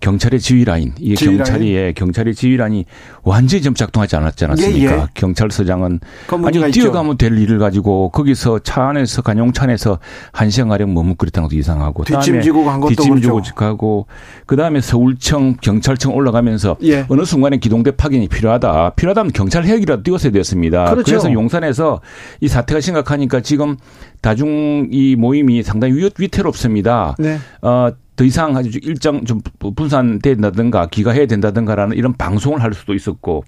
경찰의 0.00 0.40
지휘 0.40 0.64
라인, 0.64 0.92
이게 0.98 1.14
지휘 1.14 1.36
경찰이? 1.36 1.74
예, 1.74 1.92
경찰의 1.92 2.34
지휘 2.34 2.56
라인이 2.56 2.84
완전히 3.22 3.62
좀 3.62 3.74
작동하지 3.74 4.16
않았지 4.16 4.44
않았습니까? 4.44 4.92
예, 4.92 5.00
예. 5.00 5.06
경찰서장은 5.14 6.00
아니 6.44 6.72
뛰어가면 6.72 7.16
될 7.16 7.38
일을 7.38 7.58
가지고 7.58 8.10
거기서 8.10 8.60
차 8.60 8.88
안에서 8.88 9.22
간용차 9.22 9.64
안에서 9.64 9.98
한 10.32 10.50
시간 10.50 10.68
가량 10.68 10.92
머뭇거렸다는 10.94 11.48
것도 11.48 11.58
이상하고 11.58 12.04
뒷짐지고 12.04 12.64
간 12.64 12.80
것도 12.80 12.94
뒷짐지고 12.94 13.34
그렇죠. 13.34 13.54
가고 13.54 14.06
그 14.46 14.56
다음에 14.56 14.80
서울청 14.80 15.56
경찰청 15.60 16.14
올라가면서 16.14 16.76
예. 16.82 17.06
어느 17.08 17.24
순간에 17.24 17.56
기동대 17.56 17.92
파견이 17.92 18.28
필요하다. 18.28 18.90
필요하다면 18.96 19.32
경찰 19.32 19.64
헬기라도 19.64 20.02
띄웠어야 20.02 20.32
됐습니다. 20.32 20.84
그렇죠. 20.90 21.04
그래서 21.04 21.32
용산에서 21.32 22.00
이 22.40 22.48
사태가 22.48 22.80
심각하니까 22.80 23.40
지금 23.40 23.76
다중 24.20 24.88
이 24.90 25.16
모임이 25.16 25.62
상당히 25.62 26.10
위태롭습니다. 26.18 27.16
네. 27.18 27.38
어, 27.62 27.90
더 28.16 28.24
이상 28.24 28.56
아주 28.56 28.78
일정 28.82 29.24
좀 29.24 29.40
분산된다든가 29.58 30.86
기가해야 30.86 31.26
된다든가라는 31.26 31.96
이런 31.96 32.12
방송을 32.12 32.62
할 32.62 32.72
수도 32.72 32.94
있었고 32.94 33.44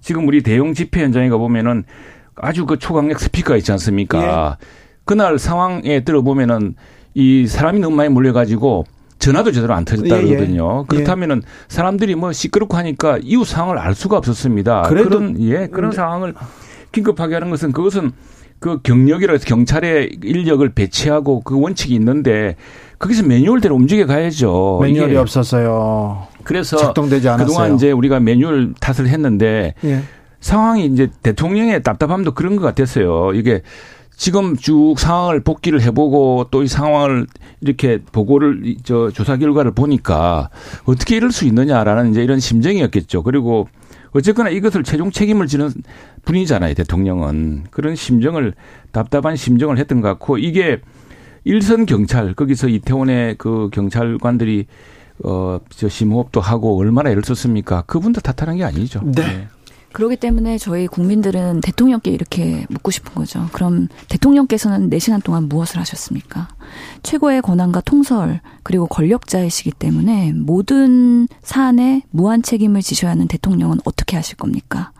지금 0.00 0.26
우리 0.26 0.42
대형 0.42 0.72
집회 0.72 1.02
현장에 1.02 1.28
가보면은 1.28 1.84
아주 2.36 2.66
그 2.66 2.78
초강력 2.78 3.18
스피커 3.18 3.56
있지 3.56 3.72
않습니까? 3.72 4.56
예. 4.60 4.66
그날 5.04 5.38
상황에 5.38 6.00
들어보면은 6.04 6.74
이 7.14 7.46
사람이 7.46 7.80
너무 7.80 7.96
많이 7.96 8.08
몰려가지고 8.08 8.84
전화도 9.18 9.52
제대로 9.52 9.74
안 9.74 9.84
터졌다 9.84 10.14
예, 10.14 10.22
예. 10.22 10.26
그러거든요. 10.26 10.82
예. 10.82 10.86
그렇다면은 10.86 11.42
사람들이 11.68 12.14
뭐 12.14 12.32
시끄럽고 12.32 12.76
하니까 12.76 13.18
이후 13.22 13.44
상황을 13.44 13.78
알 13.78 13.94
수가 13.94 14.18
없었습니다. 14.18 14.82
그런 14.82 15.40
예 15.40 15.66
그런 15.66 15.90
네. 15.90 15.96
상황을 15.96 16.34
긴급하게 16.92 17.34
하는 17.34 17.50
것은 17.50 17.72
그것은 17.72 18.12
그 18.58 18.80
경력이라 18.82 19.32
해서 19.32 19.44
경찰의 19.44 20.18
인력을 20.22 20.68
배치하고 20.70 21.40
그 21.40 21.60
원칙이 21.60 21.94
있는데 21.94 22.56
거기서 22.98 23.24
매뉴얼대로 23.24 23.74
움직여 23.74 24.06
가야죠. 24.06 24.80
매뉴얼이 24.82 25.16
없었어요. 25.16 26.26
그래서 26.44 26.76
작동되지 26.76 27.28
않았어요. 27.28 27.46
그동안 27.46 27.74
이제 27.74 27.90
우리가 27.92 28.20
매뉴얼 28.20 28.72
탓을 28.80 29.08
했는데 29.08 29.74
예. 29.84 30.02
상황이 30.40 30.86
이제 30.86 31.08
대통령의 31.22 31.82
답답함도 31.82 32.32
그런 32.32 32.56
것 32.56 32.62
같았어요. 32.62 33.32
이게 33.34 33.62
지금 34.16 34.56
쭉 34.56 34.94
상황을 34.96 35.40
복귀를 35.40 35.82
해보고 35.82 36.46
또 36.50 36.62
이 36.62 36.68
상황을 36.68 37.26
이렇게 37.60 38.00
보고를 38.12 38.76
저 38.82 39.10
조사 39.10 39.36
결과를 39.36 39.72
보니까 39.72 40.48
어떻게 40.84 41.16
이럴 41.16 41.32
수 41.32 41.44
있느냐라는 41.44 42.12
이제 42.12 42.22
이런 42.22 42.40
심정이었겠죠. 42.40 43.22
그리고 43.22 43.68
어쨌거나 44.12 44.48
이것을 44.48 44.84
최종 44.84 45.10
책임을 45.10 45.46
지는 45.46 45.70
분이잖아요. 46.26 46.74
대통령은 46.74 47.64
그런 47.70 47.96
심정을 47.96 48.52
답답한 48.92 49.36
심정을 49.36 49.78
했던 49.78 50.02
것 50.02 50.08
같고 50.08 50.36
이게 50.36 50.80
일선 51.44 51.86
경찰 51.86 52.34
거기서 52.34 52.68
이태원의 52.68 53.36
그 53.38 53.70
경찰관들이 53.72 54.66
어 55.24 55.60
저 55.70 55.88
심호흡도 55.88 56.40
하고 56.40 56.78
얼마나 56.78 57.10
애를 57.10 57.22
썼습니까? 57.24 57.82
그분도 57.82 58.20
탓하는 58.20 58.58
게 58.58 58.64
아니죠. 58.64 59.00
네. 59.04 59.22
네. 59.22 59.48
그렇기 59.92 60.16
때문에 60.16 60.58
저희 60.58 60.86
국민들은 60.86 61.62
대통령께 61.62 62.10
이렇게 62.10 62.66
묻고 62.68 62.90
싶은 62.90 63.14
거죠. 63.14 63.48
그럼 63.52 63.88
대통령께서는 64.08 64.90
4시간 64.90 65.24
동안 65.24 65.48
무엇을 65.48 65.78
하셨습니까? 65.80 66.48
최고의 67.02 67.40
권한과 67.40 67.80
통설, 67.80 68.42
그리고 68.62 68.86
권력자이시기 68.88 69.70
때문에 69.70 70.32
모든 70.34 71.28
사안에 71.42 72.02
무한 72.10 72.42
책임을 72.42 72.82
지셔야 72.82 73.12
하는 73.12 73.26
대통령은 73.26 73.78
어떻게 73.86 74.16
하실 74.16 74.36
겁니까? 74.36 74.92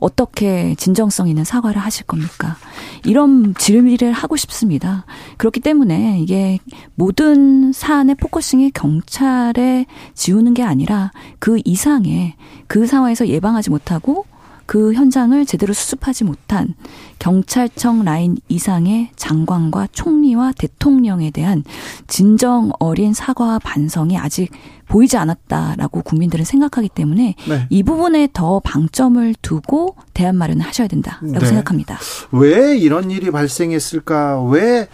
어떻게 0.00 0.74
진정성 0.76 1.28
있는 1.28 1.44
사과를 1.44 1.80
하실 1.80 2.06
겁니까? 2.06 2.56
이런 3.04 3.54
질의를 3.54 4.12
하고 4.12 4.36
싶습니다. 4.36 5.04
그렇기 5.36 5.60
때문에 5.60 6.20
이게 6.20 6.58
모든 6.94 7.72
사안의 7.72 8.16
focusing이 8.16 8.70
경찰에 8.72 9.86
지우는 10.14 10.54
게 10.54 10.62
아니라 10.62 11.10
그 11.38 11.60
이상의 11.64 12.34
그 12.66 12.86
상황에서 12.86 13.28
예방하지 13.28 13.70
못하고 13.70 14.24
그 14.68 14.92
현장을 14.92 15.46
제대로 15.46 15.72
수습하지 15.72 16.24
못한 16.24 16.74
경찰청 17.18 18.04
라인 18.04 18.36
이상의 18.48 19.08
장관과 19.16 19.88
총리와 19.92 20.52
대통령에 20.58 21.30
대한 21.30 21.64
진정 22.06 22.70
어린 22.78 23.14
사과와 23.14 23.60
반성이 23.60 24.18
아직 24.18 24.50
보이지 24.86 25.16
않았다라고 25.16 26.02
국민들은 26.02 26.44
생각하기 26.44 26.90
때문에 26.90 27.34
네. 27.48 27.66
이 27.70 27.82
부분에 27.82 28.28
더 28.34 28.60
방점을 28.60 29.36
두고 29.40 29.96
대안 30.12 30.36
마련을 30.36 30.66
하셔야 30.66 30.86
된다라고 30.86 31.38
네. 31.38 31.46
생각합니다. 31.46 31.98
왜 32.32 32.76
이런 32.76 33.10
일이 33.10 33.30
발생했을까? 33.30 34.42
왜 34.50 34.86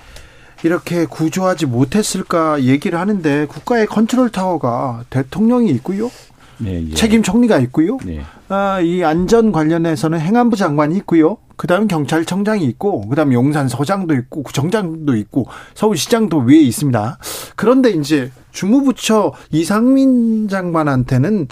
이렇게 0.62 1.04
구조하지 1.04 1.66
못했을까 1.66 2.62
얘기를 2.62 3.00
하는데 3.00 3.46
국가의 3.46 3.88
컨트롤 3.88 4.30
타워가 4.30 5.02
대통령이 5.10 5.68
있고요. 5.72 6.12
네, 6.58 6.86
예. 6.88 6.94
책임 6.94 7.22
총리가 7.22 7.58
있고요. 7.60 7.98
네. 8.04 8.20
아, 8.48 8.80
이 8.80 9.02
안전 9.02 9.52
관련해서는 9.52 10.20
행안부 10.20 10.56
장관이 10.56 10.96
있고요. 10.98 11.38
그다음 11.56 11.86
경찰청장이 11.86 12.64
있고 12.64 13.08
그다음 13.08 13.32
용산 13.32 13.68
서장도 13.68 14.14
있고 14.14 14.42
구청장도 14.42 15.16
있고 15.16 15.46
서울시장도 15.74 16.38
위에 16.38 16.58
있습니다. 16.60 17.18
그런데 17.56 17.90
이제 17.90 18.30
주무부처 18.52 19.32
이상민 19.50 20.48
장관한테는 20.48 21.48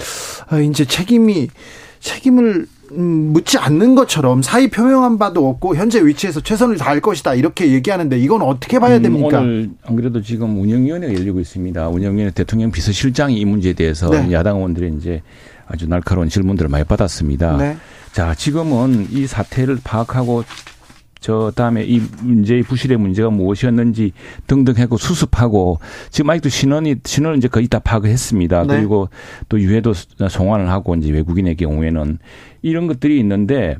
아, 0.49 0.59
이제 0.59 0.85
책임이 0.85 1.49
책임을 2.01 2.45
음, 2.45 2.67
묻지 3.00 3.59
않는 3.59 3.94
것처럼 3.94 4.42
사의 4.42 4.68
표명한 4.68 5.18
바도 5.18 5.48
없고 5.48 5.76
현재 5.76 6.05
위치에서 6.05 6.40
최선을 6.40 6.76
다할 6.76 7.00
것이다 7.00 7.35
이렇게 7.35 7.72
얘기하는데 7.72 8.18
이건 8.18 8.42
어떻게 8.42 8.78
봐야 8.78 8.96
음, 8.96 9.02
됩니까? 9.02 9.40
음, 9.40 9.44
오늘 9.44 9.70
안 9.83 9.96
그래도 9.96 10.20
지금 10.22 10.61
운영위원회가 10.61 11.12
열리고 11.14 11.40
있습니다. 11.40 11.88
운영위원회 11.88 12.33
대통령 12.33 12.70
비서실장이 12.70 13.38
이 13.38 13.44
문제에 13.44 13.72
대해서 13.72 14.09
네. 14.11 14.33
야당 14.33 14.57
의원들이 14.57 14.94
이제 14.98 15.22
아주 15.66 15.88
날카로운 15.88 16.28
질문들을 16.28 16.68
많이 16.68 16.85
받았습니다. 16.85 17.57
네. 17.57 17.76
자 18.12 18.35
지금은 18.35 19.09
이 19.11 19.26
사태를 19.26 19.78
파악하고 19.83 20.44
저 21.23 21.53
다음에 21.55 21.85
이 21.85 22.03
문제의 22.21 22.65
부실의 22.65 22.99
문제가 22.99 23.31
무엇이었는지 23.31 24.13
등등 24.49 24.75
하고 24.77 24.97
수습하고 24.97 25.79
지금 26.11 26.31
아직도 26.31 26.49
신원이 26.49 26.97
신원을 27.05 27.39
이제 27.39 27.47
거의 27.47 27.69
다 27.69 27.79
파악을 27.79 28.11
했습니다. 28.11 28.65
네. 28.65 28.77
그리고 28.77 29.09
또 29.49 29.61
유해도 29.61 29.93
송환을 29.95 30.69
하고 30.69 30.97
이제 30.97 31.13
외국인의 31.13 31.55
경우에는 31.55 32.19
이런 32.63 32.89
것들이 32.89 33.21
있는데 33.21 33.77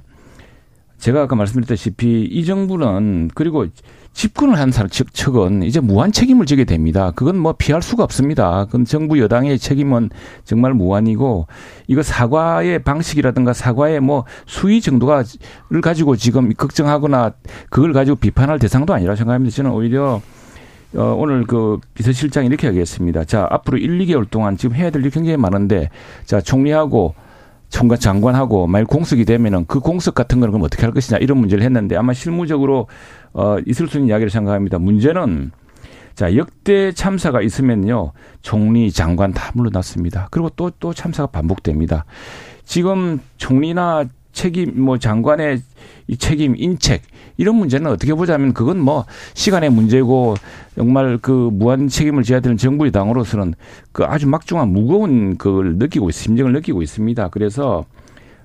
제가 0.99 1.23
아까 1.23 1.35
말씀드렸다시피 1.35 2.23
이 2.31 2.45
정부는 2.45 3.33
그리고 3.35 3.67
집권을 4.13 4.59
한 4.59 4.71
사람 4.71 4.89
측, 4.91 5.15
측은 5.15 5.63
이제 5.63 5.81
무한 5.81 6.13
책임을 6.13 6.47
지게 6.47 6.65
됩니다. 6.65 7.13
그건 7.15 7.39
뭐 7.39 7.55
피할 7.57 7.83
수가 7.83 8.05
없습니다. 8.05 8.67
그건 8.67 8.85
정부 8.85 9.19
여당의 9.19 9.59
책임은 9.59 10.11
정말 10.45 10.75
무한이고 10.75 11.47
이거 11.87 12.03
사과의 12.03 12.81
방식이라든가 12.81 13.53
사과의 13.53 14.01
뭐 14.01 14.25
수위 14.47 14.81
정도가를 14.81 15.81
가지고 15.83 16.17
지금 16.17 16.53
걱정하거나 16.53 17.33
그걸 17.71 17.93
가지고 17.93 18.17
비판할 18.17 18.59
대상도 18.59 18.93
아니라 18.93 19.17
생각합니다. 19.17 19.55
저는 19.55 19.71
오히려 19.71 20.21
어, 20.95 21.17
오늘 21.19 21.47
그 21.47 21.79
비서실장이 21.95 22.49
이렇게 22.49 22.67
하겠습니다. 22.67 23.25
자, 23.25 23.47
앞으로 23.51 23.79
1, 23.79 23.99
2개월 24.01 24.29
동안 24.29 24.59
지금 24.59 24.77
해야 24.77 24.91
될 24.91 25.03
일이 25.03 25.11
굉장히 25.11 25.39
많은데 25.39 25.89
자, 26.27 26.41
총리하고 26.41 27.15
총괄 27.73 27.99
장관하고 27.99 28.67
만약 28.67 28.87
공석이 28.87 29.25
되면은 29.25 29.65
그 29.67 29.81
공석 29.81 30.15
같은 30.15 30.41
거는 30.41 30.53
그럼 30.53 30.63
어떻게 30.63 30.83
할 30.83 30.93
것이냐 30.93 31.19
이런 31.19 31.39
문제를 31.39 31.65
했는데 31.65 31.97
아마 31.97 32.13
실무적으로 32.13 32.87
어 33.33 33.57
있을 33.67 33.89
수 33.89 33.97
있는 33.97 34.11
이야기를 34.11 34.31
생각합니다. 34.31 34.79
문제는 34.79 35.51
자 36.15 36.37
역대 36.37 36.93
참사가 36.93 37.41
있으면요 37.41 38.13
총리 38.43 38.93
장관 38.93 39.33
다 39.33 39.51
물러났습니다. 39.55 40.29
그리고 40.31 40.51
또또 40.51 40.93
참사가 40.93 41.27
반복됩니다. 41.29 42.05
지금 42.65 43.19
총리나 43.39 44.05
책임 44.33 44.83
뭐 44.83 44.99
장관의 44.99 45.61
이 46.09 46.17
책임 46.17 46.55
인책 46.57 47.03
이런 47.37 47.57
문제는 47.57 47.91
어떻게 47.91 48.15
보자면 48.15 48.53
그건 48.53 48.79
뭐 48.79 49.05
시간의 49.35 49.71
문제고 49.71 50.35
정말 50.75 51.19
그 51.19 51.51
무한 51.53 51.89
책임을 51.89 52.23
져야 52.23 52.41
되는 52.41 52.57
정부 52.57 52.87
여당으로서는 52.87 53.55
그 53.93 54.05
아주 54.05 54.29
막중한 54.29 54.69
무거운 54.69 55.37
그걸 55.37 55.77
느끼고 55.77 56.11
심정을 56.11 56.53
느끼고 56.53 56.83
있습니다. 56.83 57.29
그래서 57.29 57.85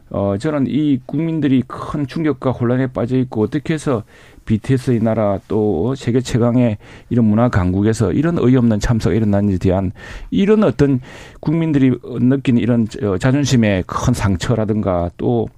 어 0.10 0.36
저는 0.40 0.68
이 0.68 1.00
국민들이 1.06 1.64
큰 1.68 2.08
충격과 2.08 2.52
혼란에 2.52 2.88
빠져 2.88 3.18
있고 3.18 3.44
어떻게 3.44 3.74
해서 3.74 4.04
BTS의 4.46 5.02
나라 5.02 5.40
또 5.50 5.96
세계 5.96 6.22
최강의 6.22 6.78
이런 7.10 7.26
문화 7.26 7.50
강국에서 7.50 8.14
이런 8.14 8.40
어이없는 8.40 8.80
참사가 8.80 9.14
일어났는지에 9.14 9.58
대한 9.58 9.92
이런 10.32 10.64
어떤 10.64 11.02
국민들이 11.42 11.92
느끼는 12.04 12.62
이런 12.62 12.88
자존심의 13.20 13.84
큰 13.86 14.14
상처라든가 14.14 15.12
또 15.18 15.50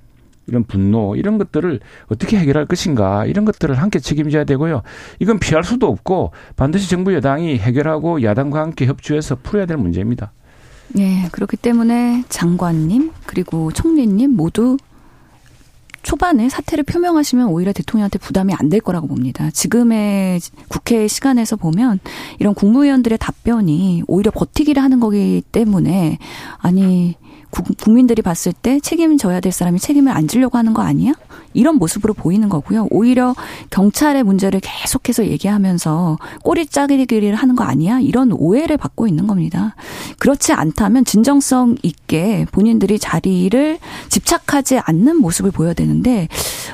이런 0.49 0.63
분노 0.65 1.15
이런 1.15 1.37
것들을 1.37 1.79
어떻게 2.07 2.37
해결할 2.37 2.65
것인가 2.65 3.25
이런 3.25 3.45
것들을 3.45 3.73
함께 3.75 3.99
책임져야 3.99 4.43
되고요. 4.43 4.81
이건 5.19 5.39
피할 5.39 5.63
수도 5.63 5.87
없고 5.87 6.31
반드시 6.55 6.89
정부 6.89 7.13
여당이 7.13 7.57
해결하고 7.57 8.23
야당과 8.23 8.59
함께 8.59 8.85
협조해서 8.85 9.37
풀어야 9.41 9.65
될 9.65 9.77
문제입니다. 9.77 10.31
네, 10.89 11.29
그렇기 11.31 11.55
때문에 11.57 12.23
장관님 12.29 13.11
그리고 13.25 13.71
총리님 13.71 14.35
모두 14.35 14.77
초반에 16.01 16.47
사퇴를 16.49 16.85
표명하시면 16.85 17.47
오히려 17.49 17.73
대통령한테 17.73 18.19
부담이 18.19 18.53
안 18.57 18.69
될 18.69 18.79
거라고 18.79 19.07
봅니다. 19.07 19.49
지금의 19.51 20.39
국회 20.67 21.07
시간에서 21.07 21.55
보면 21.55 21.99
이런 22.39 22.53
국무위원들의 22.53 23.17
답변이 23.17 24.03
오히려 24.07 24.31
버티기를 24.31 24.81
하는 24.81 24.99
거기 24.99 25.41
때문에 25.51 26.17
아니 26.57 27.15
국민들이 27.51 28.21
봤을 28.21 28.53
때 28.53 28.79
책임져야 28.79 29.39
될 29.39 29.51
사람이 29.51 29.79
책임을 29.79 30.11
안 30.11 30.27
지려고 30.27 30.57
하는 30.57 30.73
거 30.73 30.81
아니야? 30.81 31.13
이런 31.53 31.75
모습으로 31.77 32.13
보이는 32.13 32.47
거고요. 32.47 32.87
오히려 32.91 33.33
경찰의 33.71 34.23
문제를 34.23 34.59
계속해서 34.61 35.25
얘기하면서 35.27 36.17
꼬리 36.43 36.65
짜기를 36.65 37.35
하는 37.35 37.55
거 37.55 37.63
아니야? 37.63 37.99
이런 37.99 38.31
오해를 38.31 38.77
받고 38.77 39.07
있는 39.07 39.27
겁니다. 39.27 39.75
그렇지 40.19 40.53
않다면 40.53 41.05
진정성 41.05 41.77
있게 41.81 42.45
본인들이 42.51 42.99
자리를 42.99 43.79
집착하지 44.09 44.79
않는 44.79 45.17
모습을 45.17 45.51
보여야 45.51 45.73
되는데 45.73 46.27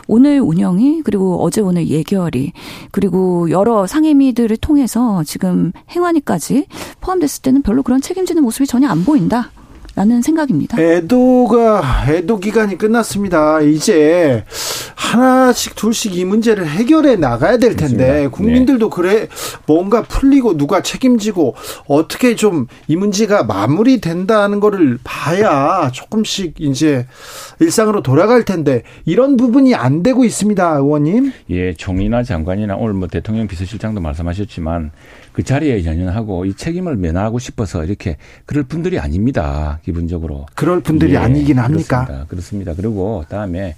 오늘 0.07 0.39
운영이 0.39 1.01
그리고 1.03 1.41
어제 1.41 1.61
오늘 1.61 1.87
예결이 1.87 2.51
그리고 2.91 3.49
여러 3.49 3.87
상임위들을 3.87 4.57
통해서 4.57 5.23
지금 5.23 5.71
행안위까지 5.91 6.67
포함됐을 6.99 7.41
때는 7.43 7.61
별로 7.61 7.81
그런 7.81 8.01
책임지는 8.01 8.43
모습이 8.43 8.67
전혀 8.67 8.89
안 8.89 9.05
보인다. 9.05 9.51
라는 9.95 10.21
생각입니다. 10.21 10.79
애도가 10.79 12.05
애도 12.09 12.39
기간이 12.39 12.77
끝났습니다. 12.77 13.61
이제 13.61 14.43
하나씩 15.15 15.75
둘씩 15.75 16.15
이 16.15 16.25
문제를 16.25 16.67
해결해 16.67 17.15
나가야 17.15 17.57
될 17.57 17.75
텐데 17.75 18.05
그렇습니다. 18.05 18.29
국민들도 18.29 18.89
네. 18.89 18.95
그래 18.95 19.27
뭔가 19.65 20.01
풀리고 20.03 20.57
누가 20.57 20.81
책임지고 20.81 21.55
어떻게 21.87 22.35
좀 22.35 22.67
이 22.87 22.95
문제가 22.95 23.43
마무리된다는 23.43 24.59
거를 24.59 24.97
봐야 25.03 25.89
조금씩 25.91 26.55
이제 26.59 27.05
일상으로 27.59 28.01
돌아갈 28.03 28.43
텐데 28.43 28.83
이런 29.05 29.37
부분이 29.37 29.75
안 29.75 30.03
되고 30.03 30.23
있습니다, 30.23 30.77
의원님. 30.77 31.31
예, 31.49 31.73
총리나 31.73 32.23
장관이나 32.23 32.75
오늘 32.75 32.93
뭐 32.93 33.07
대통령 33.07 33.47
비서실장도 33.47 34.01
말씀하셨지만 34.01 34.91
그 35.31 35.43
자리에 35.43 35.85
연연하고 35.85 36.45
이 36.45 36.53
책임을 36.53 36.95
면하고 36.97 37.39
싶어서 37.39 37.83
이렇게 37.83 38.17
그럴 38.45 38.63
분들이 38.63 38.99
아닙니다. 38.99 39.79
기본적으로. 39.83 40.45
그럴 40.55 40.79
분들이 40.81 41.13
예, 41.13 41.17
아니긴 41.17 41.59
합니까? 41.59 42.05
그렇습니다. 42.05 42.25
그렇습니다. 42.29 42.73
그리고 42.75 43.25
다음에 43.29 43.75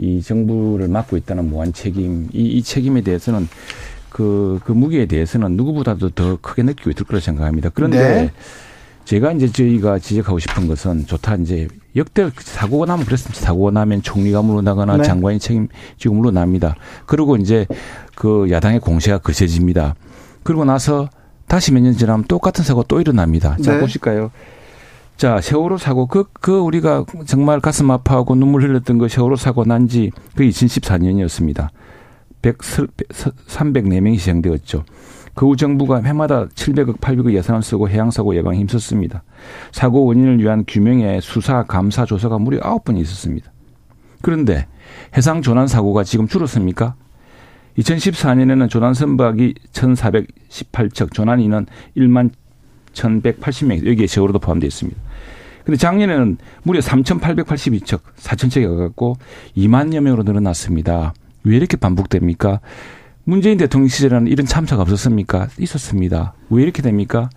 이 0.00 0.22
정부를 0.22 0.88
맡고 0.88 1.16
있다는 1.18 1.50
무한 1.50 1.72
책임, 1.72 2.28
이, 2.32 2.44
이 2.46 2.62
책임에 2.62 3.02
대해서는 3.02 3.48
그, 4.08 4.58
그 4.64 4.72
무게에 4.72 5.06
대해서는 5.06 5.52
누구보다도 5.56 6.10
더 6.10 6.38
크게 6.40 6.62
느끼고 6.62 6.90
있을 6.90 7.04
거라 7.04 7.20
생각합니다. 7.20 7.68
그런데 7.72 7.98
네. 7.98 8.32
제가 9.04 9.32
이제 9.32 9.50
저희가 9.50 9.98
지적하고 9.98 10.38
싶은 10.38 10.66
것은 10.68 11.06
좋다 11.06 11.36
이제 11.36 11.68
역대 11.96 12.30
사고가 12.38 12.86
나면 12.86 13.04
그랬습니다. 13.04 13.40
사고가 13.40 13.72
나면 13.72 14.02
총리가 14.02 14.42
물러나거나 14.42 14.98
네. 14.98 15.02
장관이 15.02 15.38
책임지고 15.38 16.14
물러납니다. 16.14 16.76
그리고 17.06 17.36
이제 17.36 17.66
그 18.14 18.48
야당의 18.50 18.80
공세가 18.80 19.18
거세집니다. 19.18 19.96
그리고 20.42 20.64
나서 20.64 21.08
다시 21.46 21.72
몇 21.72 21.80
년 21.82 21.92
지나면 21.94 22.24
똑같은 22.26 22.64
사고 22.64 22.84
또 22.84 23.00
일어납니다. 23.00 23.56
자, 23.62 23.74
네. 23.74 23.80
보실까요? 23.80 24.30
자, 25.20 25.38
세월호 25.38 25.76
사고, 25.76 26.06
그, 26.06 26.24
그 26.32 26.58
우리가 26.60 27.04
정말 27.26 27.60
가슴 27.60 27.90
아파하고 27.90 28.34
눈물 28.36 28.62
흘렸던 28.62 28.96
그 28.96 29.06
세월호 29.08 29.36
사고 29.36 29.66
난 29.66 29.86
지 29.86 30.10
그 30.34 30.44
2014년이었습니다. 30.44 31.68
100, 32.40 32.56
304명이 32.56 34.14
희생되었죠. 34.14 34.84
그 35.34 35.44
후 35.46 35.56
정부가 35.56 36.00
해마다 36.02 36.46
700억, 36.46 37.00
800억 37.00 37.34
예산을 37.34 37.60
쓰고 37.62 37.90
해양사고 37.90 38.34
예방에 38.34 38.58
힘썼습니다. 38.60 39.22
사고 39.72 40.06
원인을 40.06 40.38
위한 40.38 40.64
규명에 40.66 41.20
수사, 41.20 41.64
감사, 41.64 42.06
조사가 42.06 42.38
무려 42.38 42.58
9번이 42.60 42.98
있었습니다. 43.02 43.52
그런데 44.22 44.68
해상 45.18 45.42
조난 45.42 45.66
사고가 45.66 46.02
지금 46.02 46.28
줄었습니까? 46.28 46.94
2014년에는 47.76 48.70
조난 48.70 48.94
선박이 48.94 49.52
1,418척, 49.74 51.12
조난 51.12 51.40
인은 51.40 51.66
1만 51.98 52.30
1,180명, 52.94 53.86
여기에 53.86 54.06
세월호도 54.06 54.38
포함되어 54.38 54.66
있습니다. 54.66 55.09
근데 55.70 55.78
작년에는 55.78 56.38
무려 56.64 56.80
3,882척, 56.80 58.00
4,000척이 58.18 58.68
가깝고 58.68 59.18
2만여 59.56 60.00
명으로 60.00 60.24
늘어났습니다. 60.24 61.14
왜 61.44 61.56
이렇게 61.56 61.76
반복됩니까? 61.76 62.58
문재인 63.22 63.56
대통령 63.56 63.86
시절에는 63.86 64.26
이런 64.26 64.46
참사가 64.46 64.82
없었습니까? 64.82 65.46
있었습니다. 65.60 66.34
왜 66.48 66.64
이렇게 66.64 66.82
됩니까? 66.82 67.30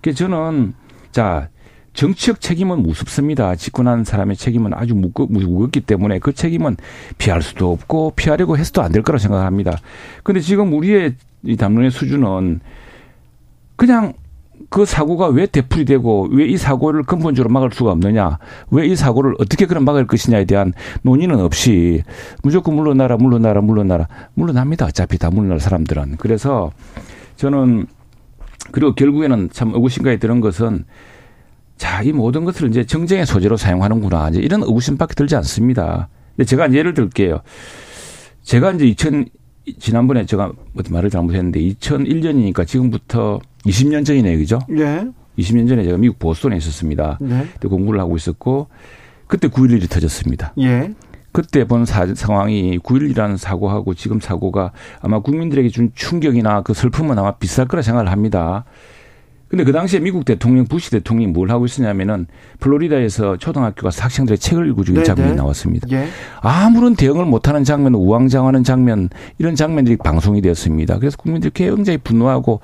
그 0.00 0.14
저는 0.14 0.72
자 1.12 1.50
정치적 1.92 2.40
책임은 2.40 2.82
무섭습니다. 2.82 3.54
집권한 3.54 4.04
사람의 4.04 4.36
책임은 4.36 4.72
아주 4.72 4.94
무거, 4.94 5.26
무겁기 5.28 5.80
때문에 5.80 6.20
그 6.20 6.32
책임은 6.32 6.78
피할 7.18 7.42
수도 7.42 7.70
없고 7.70 8.14
피하려고 8.16 8.56
해서도 8.56 8.80
안 8.80 8.92
될 8.92 9.02
거라 9.02 9.18
생각합니다. 9.18 9.78
그런데 10.22 10.40
지금 10.40 10.72
우리의 10.72 11.16
이 11.42 11.56
담론의 11.58 11.90
수준은 11.90 12.60
그냥 13.76 14.14
그 14.70 14.84
사고가 14.84 15.28
왜 15.28 15.46
되풀이 15.46 15.84
되고 15.84 16.28
왜 16.30 16.46
이 16.46 16.56
사고를 16.56 17.02
근본적으로 17.04 17.52
막을 17.52 17.70
수가 17.72 17.92
없느냐 17.92 18.38
왜 18.70 18.86
이 18.86 18.96
사고를 18.96 19.34
어떻게 19.38 19.66
그럼 19.66 19.84
막을 19.84 20.06
것이냐에 20.06 20.44
대한 20.44 20.72
논의는 21.02 21.40
없이 21.40 22.02
무조건 22.42 22.74
물러나라 22.76 23.16
물러나라 23.16 23.60
물러나라 23.60 24.08
물러납니다 24.34 24.86
어차피 24.86 25.18
다 25.18 25.30
물러날 25.30 25.60
사람들은 25.60 26.16
그래서 26.18 26.70
저는 27.36 27.86
그리고 28.72 28.94
결국에는 28.94 29.50
참 29.52 29.74
의구심까지 29.74 30.18
드는 30.18 30.40
것은 30.40 30.84
자, 31.76 32.02
이 32.02 32.12
모든 32.12 32.44
것을 32.44 32.68
이제 32.68 32.84
정쟁의 32.84 33.26
소재로 33.26 33.56
사용하는구나. 33.56 34.28
이제 34.30 34.40
이런 34.40 34.62
의구심밖에 34.62 35.14
들지 35.14 35.34
않습니다. 35.36 36.08
근데 36.36 36.46
제가 36.46 36.72
예를 36.72 36.94
들게요. 36.94 37.40
제가 38.42 38.70
이제 38.72 38.86
2000, 38.86 39.26
지난번에 39.80 40.24
제가 40.24 40.52
뭐 40.72 40.84
말을 40.88 41.10
잘못했는데 41.10 41.60
2001년이니까 41.60 42.66
지금부터 42.66 43.40
20년 43.66 44.04
전이네요. 44.04 44.38
그죠? 44.38 44.58
네. 44.68 45.06
20년 45.38 45.68
전에 45.68 45.84
제가 45.84 45.98
미국 45.98 46.18
보스턴에 46.18 46.56
있었습니다. 46.56 47.18
네. 47.20 47.46
그때 47.54 47.68
공부를 47.68 48.00
하고 48.00 48.16
있었고 48.16 48.68
그때 49.26 49.48
9.11이 49.48 49.90
터졌습니다. 49.90 50.54
예. 50.60 50.92
그때 51.32 51.66
본 51.66 51.84
사, 51.84 52.06
상황이 52.14 52.78
9.11이라는 52.78 53.36
사고하고 53.36 53.94
지금 53.94 54.20
사고가 54.20 54.70
아마 55.00 55.18
국민들에게 55.18 55.68
준 55.68 55.90
충격이나 55.94 56.62
그 56.62 56.74
슬픔은 56.74 57.18
아마 57.18 57.32
비쌀 57.32 57.66
거라 57.66 57.82
생각을 57.82 58.12
합니다. 58.12 58.64
근데 59.48 59.62
그 59.62 59.72
당시에 59.72 60.00
미국 60.00 60.24
대통령 60.24 60.64
부시 60.64 60.90
대통령이 60.90 61.32
뭘 61.32 61.50
하고 61.50 61.64
있었냐면은 61.64 62.26
플로리다에서 62.60 63.36
초등학교 63.36 63.82
가서 63.82 64.02
학생들의 64.02 64.38
책을 64.38 64.68
읽고 64.70 64.84
중인 64.84 65.04
장면이 65.04 65.36
나왔습니다. 65.36 65.86
예. 65.92 66.08
아무런 66.40 66.96
대응을 66.96 67.24
못하는 67.24 67.62
장면, 67.62 67.94
우왕좌왕하는 67.94 68.64
장면 68.64 69.10
이런 69.38 69.54
장면들이 69.54 69.96
방송이 69.98 70.40
되었습니다. 70.40 70.98
그래서 70.98 71.16
국민들이 71.16 71.52
굉장히 71.54 71.98
분노하고 71.98 72.60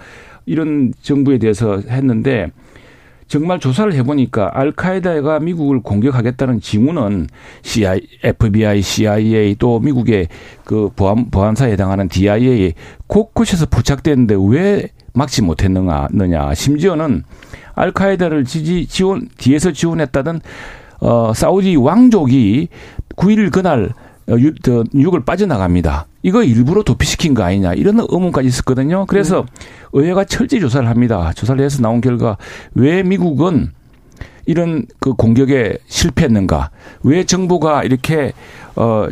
이런 0.50 0.92
정부에 1.00 1.38
대해서 1.38 1.78
했는데 1.78 2.48
정말 3.28 3.60
조사를 3.60 3.92
해보니까 3.94 4.50
알카에다가 4.52 5.38
미국을 5.38 5.80
공격하겠다는 5.80 6.60
징후는 6.60 7.28
CIA, 7.62 8.00
FBI, 8.24 8.82
CIA 8.82 9.54
또 9.60 9.78
미국의 9.78 10.26
그 10.64 10.90
보안, 10.96 11.30
보안사에 11.30 11.70
해당하는 11.70 12.08
DIA 12.08 12.72
곳곳에서 13.06 13.66
포착됐는데 13.66 14.34
왜 14.48 14.88
막지 15.14 15.42
못했느냐. 15.42 16.54
심지어는 16.54 17.22
알카에다를 17.76 18.44
지지 18.44 18.86
지원 18.88 19.28
뒤에서 19.38 19.70
지원했다던 19.70 20.40
어 21.00 21.32
사우디 21.32 21.76
왕족이 21.76 22.68
9일 23.14 23.52
그날 23.52 23.90
어, 24.28 24.34
뉴욕을 24.92 25.24
빠져나갑니다. 25.24 26.09
이거 26.22 26.42
일부러 26.42 26.82
도피시킨 26.82 27.34
거 27.34 27.42
아니냐 27.42 27.74
이런 27.74 27.98
의문까지 28.00 28.48
있었거든요. 28.48 29.06
그래서 29.06 29.40
음. 29.40 29.46
의회가 29.92 30.24
철저히 30.24 30.60
조사를 30.60 30.88
합니다. 30.88 31.32
조사를 31.34 31.64
해서 31.64 31.80
나온 31.82 32.00
결과 32.00 32.36
왜 32.74 33.02
미국은 33.02 33.72
이런 34.46 34.86
그 34.98 35.14
공격에 35.14 35.78
실패했는가? 35.86 36.70
왜 37.02 37.24
정부가 37.24 37.84
이렇게 37.84 38.32
어 38.76 39.08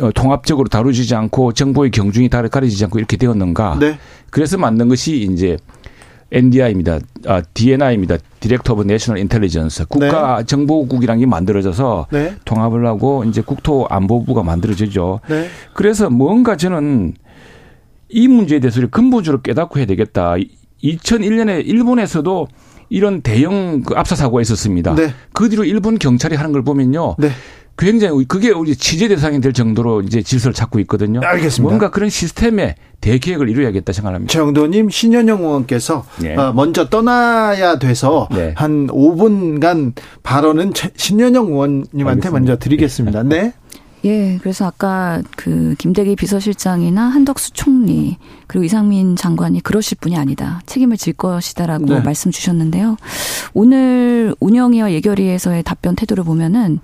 어, 0.00 0.10
통합적으로 0.12 0.68
다루지 0.68 1.12
않고 1.14 1.52
정보의 1.52 1.90
경중이 1.90 2.28
다르 2.28 2.48
가려지지 2.48 2.84
않고 2.84 2.98
이렇게 2.98 3.16
되었는가. 3.16 3.78
네. 3.80 3.98
그래서 4.30 4.56
만든 4.56 4.88
것이 4.88 5.22
이제 5.22 5.56
NDI입니다. 6.32 7.00
아, 7.26 7.42
DNI입니다. 7.54 8.16
Director 8.40 8.74
of 8.74 8.82
National 8.82 9.18
Intelligence. 9.20 9.86
국가 9.86 10.38
네. 10.38 10.46
정보국이라는 10.46 11.20
게 11.20 11.26
만들어져서 11.26 12.06
네. 12.10 12.34
통합을 12.44 12.86
하고 12.86 13.24
이제 13.24 13.42
국토안보부가 13.42 14.42
만들어지죠. 14.42 15.20
네. 15.28 15.48
그래서 15.74 16.08
뭔가 16.08 16.56
저는 16.56 17.14
이 18.08 18.28
문제에 18.28 18.60
대해서 18.60 18.86
근본적으로 18.86 19.42
깨닫고 19.42 19.78
해야 19.78 19.86
되겠다. 19.86 20.34
2001년에 20.82 21.66
일본에서도 21.66 22.48
이런 22.88 23.22
대형 23.22 23.82
그 23.82 23.94
압사 23.94 24.16
사고가 24.16 24.42
있었습니다. 24.42 24.94
네. 24.94 25.14
그 25.32 25.48
뒤로 25.48 25.64
일본 25.64 25.98
경찰이 25.98 26.34
하는 26.36 26.52
걸 26.52 26.62
보면요. 26.62 27.16
네. 27.76 27.86
굉장히 27.90 28.24
그게 28.26 28.50
우리 28.50 28.76
취재 28.76 29.08
대상이 29.08 29.40
될 29.40 29.52
정도로 29.52 30.02
이제 30.02 30.22
질서를 30.22 30.52
찾고 30.52 30.80
있거든요. 30.80 31.20
알겠습니다. 31.22 31.62
뭔가 31.62 31.90
그런 31.90 32.10
시스템에 32.10 32.74
대계획을 33.00 33.48
이루어야겠다 33.48 33.92
생각합니다. 33.92 34.30
정도님 34.30 34.90
신현영 34.90 35.40
의원께서 35.40 36.04
네. 36.20 36.36
먼저 36.54 36.90
떠나야 36.90 37.78
돼서 37.78 38.28
네. 38.30 38.52
한 38.56 38.86
5분간 38.88 39.94
발언은 40.22 40.72
신현영 40.96 41.46
의원님한테 41.46 42.28
알겠습니다. 42.28 42.30
먼저 42.30 42.58
드리겠습니다. 42.58 43.22
네. 43.22 43.54
예, 44.04 44.38
그래서 44.40 44.66
아까 44.66 45.20
그 45.36 45.74
김대기 45.76 46.16
비서실장이나 46.16 47.02
한덕수 47.02 47.52
총리 47.52 48.16
그리고 48.46 48.64
이상민 48.64 49.14
장관이 49.14 49.60
그러실 49.60 49.98
분이 50.00 50.16
아니다. 50.16 50.62
책임을 50.64 50.96
질 50.96 51.12
것이다라고 51.12 51.84
네. 51.84 52.00
말씀 52.00 52.30
주셨는데요. 52.30 52.96
오늘 53.52 54.34
운영위와 54.40 54.92
예결위에서의 54.92 55.64
답변 55.64 55.96
태도를 55.96 56.24
보면은 56.24 56.80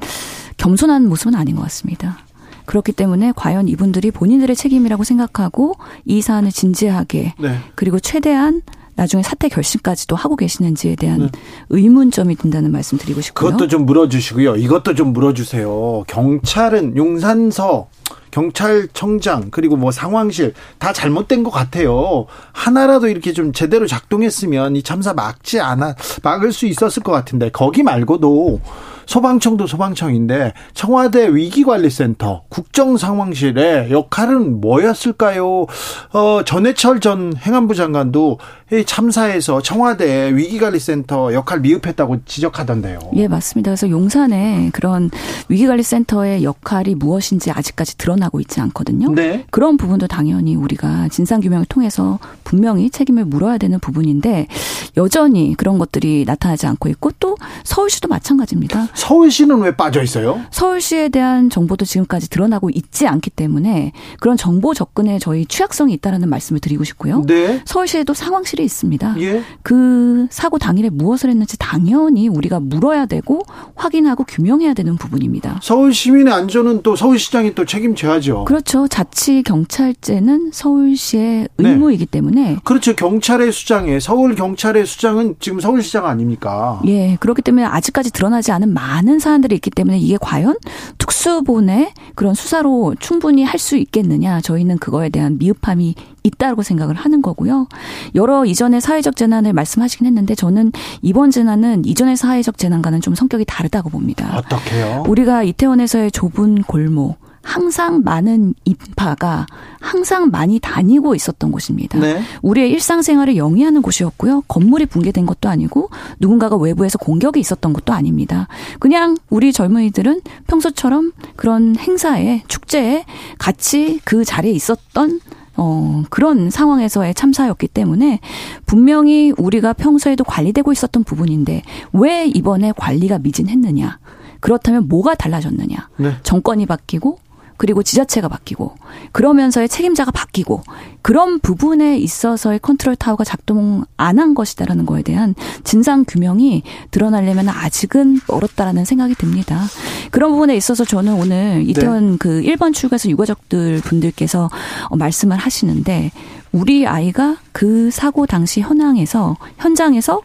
겸손한 0.56 1.08
모습은 1.08 1.34
아닌 1.34 1.56
것 1.56 1.62
같습니다. 1.62 2.18
그렇기 2.64 2.92
때문에 2.92 3.32
과연 3.36 3.68
이분들이 3.68 4.10
본인들의 4.10 4.54
책임이라고 4.56 5.04
생각하고 5.04 5.74
이 6.04 6.20
사안을 6.20 6.50
진지하게 6.50 7.34
네. 7.38 7.58
그리고 7.74 7.98
최대한 8.00 8.62
나중에 8.96 9.22
사퇴 9.22 9.48
결심까지도 9.48 10.16
하고 10.16 10.36
계시는지에 10.36 10.96
대한 10.96 11.20
네. 11.20 11.28
의문점이 11.68 12.34
든다는 12.36 12.72
말씀 12.72 12.98
드리고 12.98 13.20
싶고요. 13.20 13.50
그것도 13.50 13.68
좀 13.68 13.86
물어주시고요. 13.86 14.56
이것도 14.56 14.94
좀 14.94 15.12
물어주세요. 15.12 16.04
경찰은 16.08 16.96
용산서 16.96 17.88
경찰청장 18.30 19.48
그리고 19.50 19.76
뭐 19.76 19.90
상황실 19.92 20.54
다 20.78 20.92
잘못된 20.92 21.44
것 21.44 21.50
같아요. 21.50 22.26
하나라도 22.52 23.08
이렇게 23.08 23.32
좀 23.32 23.52
제대로 23.52 23.86
작동했으면 23.86 24.76
이 24.76 24.82
참사 24.82 25.12
막지 25.12 25.60
않아 25.60 25.94
막을 26.22 26.52
수 26.52 26.66
있었을 26.66 27.02
것 27.02 27.12
같은데 27.12 27.50
거기 27.50 27.82
말고도 27.82 28.60
소방청도 29.06 29.66
소방청인데 29.66 30.52
청와대 30.74 31.34
위기관리센터 31.34 32.42
국정상황실의 32.48 33.90
역할은 33.90 34.60
뭐였을까요? 34.60 35.66
어, 36.12 36.42
전해철 36.44 37.00
전 37.00 37.34
행안부 37.36 37.74
장관도 37.74 38.38
이 38.72 38.84
참사에서 38.84 39.62
청와대 39.62 40.34
위기관리센터 40.34 41.32
역할 41.32 41.60
미흡했다고 41.60 42.24
지적하던데요. 42.24 42.98
예, 43.14 43.28
맞습니다. 43.28 43.70
그래서 43.70 43.88
용산에 43.88 44.70
그런 44.72 45.10
위기관리센터의 45.48 46.42
역할이 46.42 46.96
무엇인지 46.96 47.52
아직까지 47.52 47.96
드러나고 47.96 48.40
있지 48.40 48.60
않거든요. 48.60 49.12
네. 49.12 49.44
그런 49.50 49.76
부분도 49.76 50.08
당연히 50.08 50.56
우리가 50.56 51.08
진상규명을 51.08 51.66
통해서 51.66 52.18
분명히 52.42 52.90
책임을 52.90 53.24
물어야 53.24 53.56
되는 53.58 53.78
부분인데 53.78 54.48
여전히 54.96 55.54
그런 55.56 55.78
것들이 55.78 56.24
나타나지 56.26 56.66
않고 56.66 56.88
있고 56.88 57.12
또 57.20 57.36
서울시도 57.62 58.08
마찬가지입니다. 58.08 58.88
서울시는 58.96 59.60
왜 59.60 59.76
빠져 59.76 60.02
있어요? 60.02 60.40
서울시에 60.50 61.10
대한 61.10 61.50
정보도 61.50 61.84
지금까지 61.84 62.30
드러나고 62.30 62.70
있지 62.70 63.06
않기 63.06 63.30
때문에 63.30 63.92
그런 64.20 64.36
정보 64.36 64.74
접근에 64.74 65.18
저희 65.18 65.44
취약성이 65.44 65.92
있다라는 65.94 66.28
말씀을 66.28 66.60
드리고 66.60 66.82
싶고요. 66.82 67.22
네. 67.26 67.62
서울시에도 67.66 68.14
상황실이 68.14 68.64
있습니다. 68.64 69.16
예. 69.20 69.42
그 69.62 70.26
사고 70.30 70.58
당일에 70.58 70.88
무엇을 70.88 71.28
했는지 71.30 71.58
당연히 71.58 72.28
우리가 72.28 72.58
물어야 72.58 73.06
되고 73.06 73.42
확인하고 73.74 74.24
규명해야 74.24 74.72
되는 74.72 74.96
부분입니다. 74.96 75.60
서울 75.62 75.92
시민의 75.92 76.32
안전은 76.32 76.82
또 76.82 76.96
서울시장이 76.96 77.54
또 77.54 77.66
책임져야죠. 77.66 78.46
그렇죠. 78.46 78.88
자치 78.88 79.42
경찰제는 79.42 80.50
서울시의 80.52 81.48
네. 81.56 81.68
의무이기 81.68 82.06
네. 82.06 82.10
때문에 82.10 82.56
그렇죠. 82.64 82.96
경찰의 82.96 83.52
수장에 83.52 84.00
서울 84.00 84.34
경찰의 84.34 84.86
수장은 84.86 85.36
지금 85.38 85.60
서울시장 85.60 86.06
아닙니까? 86.06 86.80
예. 86.86 87.16
그렇기 87.20 87.42
때문에 87.42 87.66
아직까지 87.66 88.10
드러나지 88.10 88.52
않은 88.52 88.72
많은 88.72 88.85
사안들이 89.20 89.54
있기 89.56 89.70
때문에 89.70 89.98
이게 89.98 90.16
과연 90.20 90.56
특수본의 90.98 91.92
그런 92.14 92.34
수사로 92.34 92.94
충분히 93.00 93.42
할 93.44 93.56
수 93.56 93.76
있겠느냐 93.76 94.42
저희는 94.42 94.78
그거에 94.78 95.08
대한 95.08 95.38
미흡함이 95.38 95.94
있다고 96.22 96.62
생각을 96.62 96.94
하는 96.94 97.22
거고요. 97.22 97.68
여러 98.14 98.44
이전의 98.44 98.80
사회적 98.82 99.16
재난을 99.16 99.54
말씀하시긴 99.54 100.06
했는데 100.06 100.34
저는 100.34 100.72
이번 101.00 101.30
재난은 101.30 101.84
이전의 101.86 102.16
사회적 102.16 102.58
재난과는 102.58 103.00
좀 103.00 103.14
성격이 103.14 103.46
다르다고 103.46 103.88
봅니다. 103.88 104.36
어떻게요? 104.36 105.04
우리가 105.08 105.42
이태원에서의 105.42 106.10
좁은 106.12 106.62
골목 106.64 107.16
항상 107.46 108.02
많은 108.02 108.54
인파가 108.64 109.46
항상 109.80 110.30
많이 110.30 110.58
다니고 110.58 111.14
있었던 111.14 111.52
곳입니다. 111.52 112.00
네. 112.00 112.20
우리의 112.42 112.70
일상생활을 112.72 113.36
영위하는 113.36 113.82
곳이었고요. 113.82 114.42
건물이 114.48 114.86
붕괴된 114.86 115.26
것도 115.26 115.48
아니고 115.48 115.90
누군가가 116.18 116.56
외부에서 116.56 116.98
공격이 116.98 117.38
있었던 117.38 117.72
것도 117.72 117.92
아닙니다. 117.92 118.48
그냥 118.80 119.16
우리 119.30 119.52
젊은이들은 119.52 120.22
평소처럼 120.48 121.12
그런 121.36 121.76
행사에 121.76 122.42
축제에 122.48 123.04
같이 123.38 124.00
그 124.02 124.24
자리에 124.24 124.50
있었던 124.50 125.20
어, 125.56 126.02
그런 126.10 126.50
상황에서의 126.50 127.14
참사였기 127.14 127.68
때문에 127.68 128.18
분명히 128.66 129.32
우리가 129.38 129.72
평소에도 129.72 130.24
관리되고 130.24 130.72
있었던 130.72 131.04
부분인데 131.04 131.62
왜 131.92 132.26
이번에 132.26 132.72
관리가 132.76 133.20
미진했느냐. 133.20 133.98
그렇다면 134.40 134.88
뭐가 134.88 135.14
달라졌느냐. 135.14 135.88
네. 135.96 136.12
정권이 136.24 136.66
바뀌고 136.66 137.18
그리고 137.56 137.82
지자체가 137.82 138.28
바뀌고 138.28 138.74
그러면서의 139.12 139.68
책임자가 139.68 140.10
바뀌고 140.10 140.62
그런 141.02 141.38
부분에 141.38 141.98
있어서의 141.98 142.58
컨트롤 142.58 142.96
타워가 142.96 143.24
작동 143.24 143.84
안 143.96 144.16
한 144.18 144.34
것이다라는 144.34 144.86
거에 144.86 145.02
대한 145.02 145.34
진상 145.64 146.04
규명이 146.06 146.62
드러나려면 146.90 147.48
아직은 147.48 148.20
멀었다라는 148.28 148.84
생각이 148.84 149.14
듭니다. 149.14 149.64
그런 150.10 150.32
부분에 150.32 150.56
있어서 150.56 150.84
저는 150.84 151.14
오늘 151.14 151.64
이태원 151.68 152.12
네. 152.12 152.16
그 152.18 152.40
1번 152.42 152.74
출구에서 152.74 153.08
유가족들 153.10 153.80
분들께서 153.82 154.50
어, 154.88 154.96
말씀을 154.96 155.36
하시는데 155.36 156.10
우리 156.52 156.86
아이가 156.86 157.36
그 157.52 157.90
사고 157.90 158.26
당시 158.26 158.60
현황에서 158.60 159.36
현장에서 159.58 160.22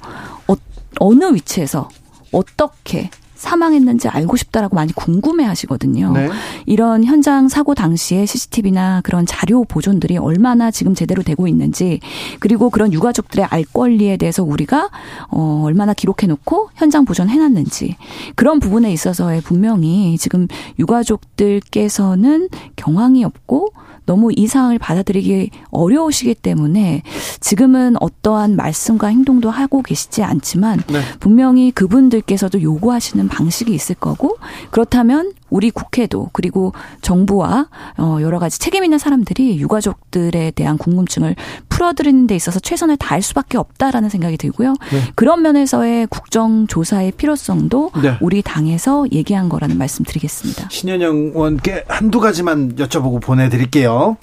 어, 0.47 0.55
어느 0.99 1.33
위치에서 1.33 1.89
어떻게 2.31 3.09
사망했는지 3.41 4.07
알고 4.07 4.37
싶다라고 4.37 4.75
많이 4.75 4.93
궁금해 4.93 5.43
하시거든요. 5.43 6.11
네. 6.13 6.29
이런 6.67 7.03
현장 7.03 7.47
사고 7.47 7.73
당시에 7.73 8.25
CCTV나 8.25 9.01
그런 9.03 9.25
자료 9.25 9.63
보존들이 9.63 10.17
얼마나 10.17 10.69
지금 10.69 10.93
제대로 10.93 11.23
되고 11.23 11.47
있는지 11.47 11.99
그리고 12.39 12.69
그런 12.69 12.93
유가족들의 12.93 13.45
알 13.49 13.63
권리에 13.63 14.17
대해서 14.17 14.43
우리가 14.43 14.89
어 15.29 15.61
얼마나 15.65 15.93
기록해 15.93 16.27
놓고 16.27 16.69
현장 16.75 17.03
보존해 17.03 17.37
놨는지 17.37 17.97
그런 18.35 18.59
부분에 18.59 18.91
있어서의 18.93 19.41
분명히 19.41 20.17
지금 20.19 20.47
유가족들께서는 20.77 22.49
경황이 22.75 23.23
없고 23.23 23.73
너무 24.11 24.33
이 24.35 24.45
상황을 24.45 24.77
받아들이기 24.77 25.51
어려우시기 25.69 26.35
때문에 26.35 27.01
지금은 27.39 27.95
어떠한 28.01 28.57
말씀과 28.57 29.07
행동도 29.07 29.49
하고 29.49 29.81
계시지 29.81 30.21
않지만 30.21 30.81
네. 30.87 30.99
분명히 31.21 31.71
그분들께서도 31.71 32.61
요구하시는 32.61 33.29
방식이 33.29 33.73
있을 33.73 33.95
거고 33.95 34.37
그렇다면 34.69 35.31
우리 35.51 35.69
국회도 35.69 36.29
그리고 36.33 36.73
정부와 37.01 37.67
어 37.97 38.17
여러 38.21 38.39
가지 38.39 38.57
책임 38.57 38.83
있는 38.83 38.97
사람들이 38.97 39.59
유가족들에 39.59 40.51
대한 40.51 40.77
궁금증을 40.79 41.35
풀어드리는 41.69 42.25
데 42.25 42.35
있어서 42.35 42.59
최선을 42.59 42.97
다할 42.97 43.21
수밖에 43.21 43.57
없다라는 43.57 44.09
생각이 44.09 44.37
들고요. 44.37 44.73
네. 44.91 45.01
그런 45.15 45.43
면에서의 45.43 46.07
국정조사의 46.07 47.11
필요성도 47.11 47.91
네. 48.01 48.17
우리 48.21 48.41
당에서 48.41 49.05
얘기한 49.11 49.49
거라는 49.49 49.77
말씀 49.77 50.03
드리겠습니다. 50.05 50.67
신현영 50.69 51.15
의원께 51.35 51.83
한두 51.87 52.19
가지만 52.19 52.75
여쭤보고 52.75 53.21
보내드릴게요. 53.21 54.17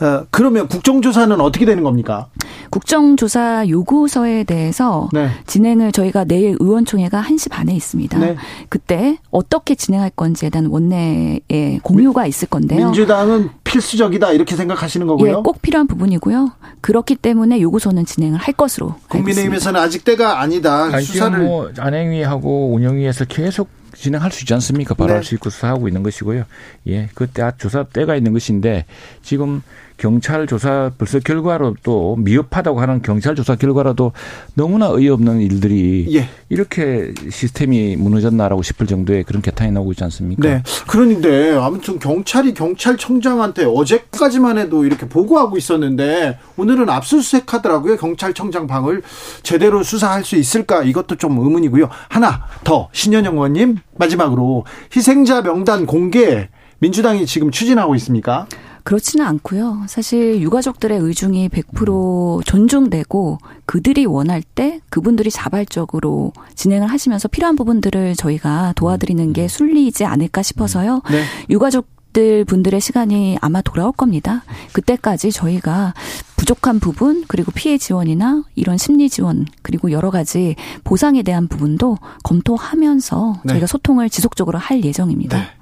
어, 0.00 0.26
그러면 0.30 0.68
국정조사는 0.68 1.40
어떻게 1.40 1.64
되는 1.64 1.82
겁니까? 1.82 2.28
국정조사 2.70 3.68
요구서에 3.68 4.44
대해서 4.44 5.08
네. 5.12 5.30
진행을 5.46 5.92
저희가 5.92 6.24
내일 6.24 6.56
의원총회가 6.60 7.22
1시 7.22 7.50
반에 7.50 7.74
있습니다. 7.74 8.18
네. 8.18 8.36
그때 8.68 9.18
어떻게 9.30 9.74
진행할 9.74 10.10
건지에 10.10 10.50
대한 10.50 10.67
원내의 10.68 11.80
공유가 11.82 12.26
있을 12.26 12.48
건데요. 12.48 12.86
민주당은 12.86 13.50
필수적이다 13.64 14.32
이렇게 14.32 14.56
생각하시는 14.56 15.06
거고요. 15.06 15.30
예, 15.30 15.34
꼭 15.34 15.60
필요한 15.62 15.86
부분이고요. 15.86 16.52
그렇기 16.80 17.16
때문에 17.16 17.60
요구서는 17.60 18.06
진행을 18.06 18.38
할 18.38 18.54
것으로 18.54 18.94
국민의힘에서는 19.08 19.80
아직 19.80 20.04
때가 20.04 20.40
아니다. 20.40 20.84
아니, 20.84 21.04
수사를 21.04 21.38
뭐 21.38 21.70
안행위하고 21.78 22.72
운영위에서 22.74 23.24
계속 23.26 23.68
진행할 23.94 24.30
수 24.30 24.44
있지 24.44 24.54
않습니까? 24.54 24.94
발화할 24.94 25.22
네. 25.22 25.28
수 25.28 25.34
있고 25.34 25.50
수사하고 25.50 25.88
있는 25.88 26.02
것이고요. 26.02 26.44
예, 26.86 27.08
그때 27.14 27.50
조사 27.58 27.82
때가 27.82 28.14
있는 28.14 28.32
것인데 28.32 28.84
지금 29.22 29.62
경찰 29.98 30.46
조사 30.46 30.90
벌써 30.96 31.18
결과로 31.18 31.74
또 31.82 32.16
미흡하다고 32.16 32.80
하는 32.80 33.02
경찰 33.02 33.34
조사 33.34 33.56
결과라도 33.56 34.12
너무나 34.54 34.88
어이없는 34.88 35.40
일들이 35.40 36.06
예. 36.14 36.28
이렇게 36.48 37.12
시스템이 37.30 37.96
무너졌나라고 37.96 38.62
싶을 38.62 38.86
정도의 38.86 39.24
그런 39.24 39.42
개탄이 39.42 39.72
나오고 39.72 39.92
있지 39.92 40.04
않습니까? 40.04 40.48
네. 40.48 40.62
그런데 40.86 41.52
아무튼 41.52 41.98
경찰이 41.98 42.54
경찰청장한테 42.54 43.64
어제까지만 43.64 44.56
해도 44.58 44.84
이렇게 44.84 45.08
보고하고 45.08 45.58
있었는데 45.58 46.38
오늘은 46.56 46.88
압수수색 46.88 47.52
하더라고요. 47.52 47.96
경찰청장 47.96 48.68
방을 48.68 49.02
제대로 49.42 49.82
수사할 49.82 50.24
수 50.24 50.36
있을까 50.36 50.84
이것도 50.84 51.16
좀 51.16 51.38
의문이고요. 51.38 51.88
하나 52.08 52.46
더 52.62 52.88
신현영 52.92 53.34
의원님 53.34 53.78
마지막으로 53.98 54.64
희생자 54.94 55.42
명단 55.42 55.86
공개 55.86 56.48
민주당이 56.78 57.26
지금 57.26 57.50
추진하고 57.50 57.96
있습니까? 57.96 58.46
그렇지는 58.88 59.26
않고요. 59.26 59.84
사실 59.86 60.40
유가족들의 60.40 60.98
의중이 60.98 61.50
100% 61.50 62.42
존중되고 62.42 63.36
그들이 63.66 64.06
원할 64.06 64.40
때 64.40 64.80
그분들이 64.88 65.30
자발적으로 65.30 66.32
진행을 66.54 66.86
하시면서 66.90 67.28
필요한 67.28 67.54
부분들을 67.54 68.16
저희가 68.16 68.72
도와드리는 68.76 69.34
게 69.34 69.46
순리이지 69.46 70.06
않을까 70.06 70.40
싶어서요. 70.40 71.02
네. 71.10 71.22
유가족 71.50 71.86
들 72.14 72.46
분들의 72.46 72.80
시간이 72.80 73.36
아마 73.42 73.60
돌아올 73.60 73.92
겁니다. 73.92 74.42
그때까지 74.72 75.32
저희가 75.32 75.92
부족한 76.36 76.80
부분 76.80 77.26
그리고 77.28 77.52
피해 77.52 77.76
지원이나 77.76 78.44
이런 78.54 78.78
심리 78.78 79.10
지원 79.10 79.44
그리고 79.60 79.92
여러 79.92 80.10
가지 80.10 80.56
보상에 80.84 81.22
대한 81.22 81.46
부분도 81.46 81.98
검토하면서 82.24 83.42
네. 83.44 83.52
저희가 83.52 83.66
소통을 83.66 84.08
지속적으로 84.08 84.56
할 84.56 84.82
예정입니다. 84.82 85.36
네. 85.36 85.57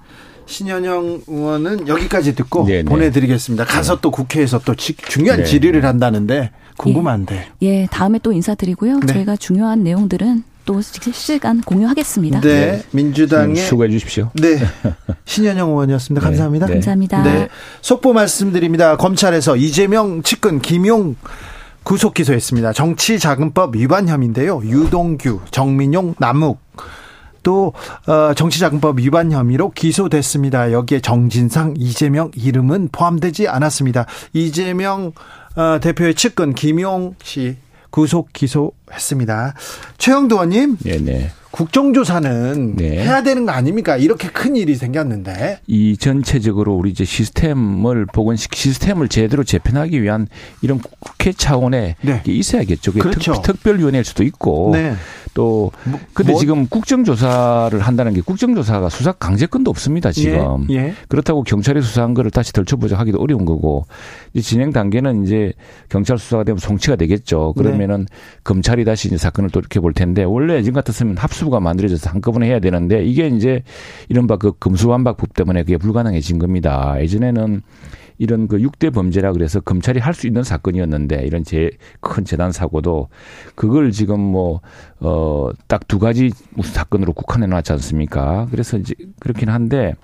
신현영 0.47 1.23
의원은 1.27 1.89
여기까지 1.89 2.35
듣고 2.35 2.65
네네. 2.65 2.83
네. 2.83 2.89
보내드리겠습니다. 2.89 3.65
가서 3.65 3.97
네. 3.97 4.01
또 4.01 4.11
국회에서 4.11 4.61
또 4.61 4.75
지, 4.75 4.95
중요한 4.97 5.41
네. 5.41 5.45
질의를 5.45 5.85
한다는데 5.85 6.51
궁금한데. 6.77 7.49
예, 7.63 7.67
예 7.83 7.89
다음에 7.91 8.19
또 8.23 8.33
인사드리고요. 8.33 9.01
네. 9.01 9.13
저희가 9.13 9.37
중요한 9.37 9.83
내용들은 9.83 10.45
또 10.65 10.81
실시간 10.81 11.61
공유하겠습니다. 11.61 12.41
네, 12.41 12.49
네. 12.49 12.83
민주당의 12.91 13.57
수고해 13.57 13.89
주십시오. 13.89 14.31
네, 14.35 14.59
신현영 15.25 15.71
의원이었습니다. 15.71 16.21
네. 16.21 16.25
감사합니다. 16.25 16.67
네. 16.67 16.73
감사합니다. 16.75 17.23
네, 17.23 17.49
속보 17.83 18.13
말씀드립니다. 18.13 18.97
검찰에서 18.97 19.57
이재명 19.57 20.23
측근 20.23 20.61
김용 20.61 21.17
구속 21.85 22.15
기소했습니다. 22.15 22.73
정치자금법 22.73 23.77
위반 23.77 24.09
혐의인데요. 24.09 24.61
유동규, 24.65 25.41
정민용, 25.53 26.17
남욱 26.19 26.59
또 27.47 27.73
어, 28.09 28.35
정치자금법 28.35 28.99
위반 28.99 29.31
혐의로 29.31 29.71
기소됐습니다. 29.71 30.73
여기에 30.73 30.99
정진상, 30.99 31.75
이재명 31.77 32.33
이름은 32.35 32.89
포함되지 32.91 33.47
않았습니다. 33.47 34.07
이재명 34.33 35.13
어, 35.55 35.79
대표의 35.81 36.17
측근 36.17 36.55
김용 36.55 37.15
씨 37.23 37.57
구속 37.91 38.33
기소했습니다. 38.33 39.55
최영도 39.97 40.35
의원님. 40.35 40.79
네네. 40.79 41.31
국정조사는 41.51 42.77
네. 42.77 43.03
해야 43.03 43.23
되는 43.23 43.47
거 43.47 43.53
아닙니까? 43.53 43.97
이렇게 43.97 44.29
큰 44.29 44.57
일이 44.57 44.75
생겼는데. 44.75 45.61
이 45.67 45.97
전체적으로 45.97 46.75
우리 46.75 46.91
이제 46.91 47.05
시스템을 47.05 48.07
복원식 48.07 48.55
시스템을 48.55 49.09
제대로 49.09 49.45
재편하기 49.45 50.03
위한 50.03 50.29
이런 50.63 50.81
국회 51.01 51.33
차원의 51.33 51.97
네. 52.01 52.23
있어야겠죠. 52.27 52.93
그렇죠. 52.93 53.41
특, 53.43 53.63
별위원회일 53.63 54.05
수도 54.05 54.23
있고. 54.23 54.71
네. 54.73 54.95
또 55.37 55.71
뭐, 55.85 56.01
근데 56.15 56.33
뭐, 56.33 56.41
지금 56.41 56.67
국정조사를 56.67 57.79
한다는 57.79 58.15
게 58.15 58.23
국정조사가 58.23 58.89
수사 58.89 59.13
강제권도 59.13 59.71
없습니다 59.71 60.11
지금 60.11 60.67
예, 60.71 60.77
예. 60.77 60.95
그렇다고 61.09 61.43
경찰이 61.43 61.83
수사한 61.83 62.15
거를 62.15 62.31
다시 62.31 62.55
덜쳐보자 62.55 62.97
하기도 62.97 63.21
어려운 63.21 63.45
거고 63.45 63.85
이제 64.33 64.41
진행 64.41 64.73
단계는 64.73 65.25
이제 65.25 65.53
경찰 65.91 66.17
수사가 66.17 66.45
되면 66.45 66.59
송치가 66.59 66.97
되겠죠 66.97 67.53
그러면은 67.53 68.07
네. 68.09 68.17
검찰이 68.45 68.87
다시 68.87 69.09
이제 69.09 69.19
사건을 69.19 69.51
돌이켜 69.51 69.83
볼 69.83 69.93
텐데 69.93 70.25
원래 70.25 70.63
지금 70.63 70.73
같았으면 70.77 71.19
합 71.19 71.35
수부가 71.37 71.61
만들어져서 71.61 72.11
한꺼번에 72.11 72.47
해야 72.49 72.59
되는데 72.61 73.05
이게 73.05 73.29
이제 73.29 73.63
이른바 74.09 74.37
그 74.37 74.53
금수완박법 74.59 75.35
때문에 75.35 75.63
그게 75.63 75.77
불가능해진 75.77 76.39
겁니다 76.39 76.97
예전에는 77.01 77.63
이런 78.19 78.49
그 78.49 78.57
6대 78.59 78.95
범죄라 78.95 79.33
그래서 79.33 79.61
검찰이 79.61 80.01
할 80.01 80.15
수 80.15 80.27
있는 80.27 80.43
사건이었는데 80.43 81.25
이런 81.27 81.45
제 81.45 81.71
큰 82.01 82.25
재단 82.25 82.51
사고도 82.51 83.09
그걸 83.55 83.91
지금 83.93 84.19
뭐, 84.21 84.61
어, 85.01 85.51
딱 85.69 85.87
두 85.87 85.99
가지 85.99 86.31
무슨 86.55 86.73
사건으로 86.73 87.13
국한해 87.13 87.47
놨지 87.47 87.73
않습니까? 87.73 88.49
그래서 88.51 88.79
이제 88.79 88.95
그렇긴 89.21 89.51
한데 89.51 89.95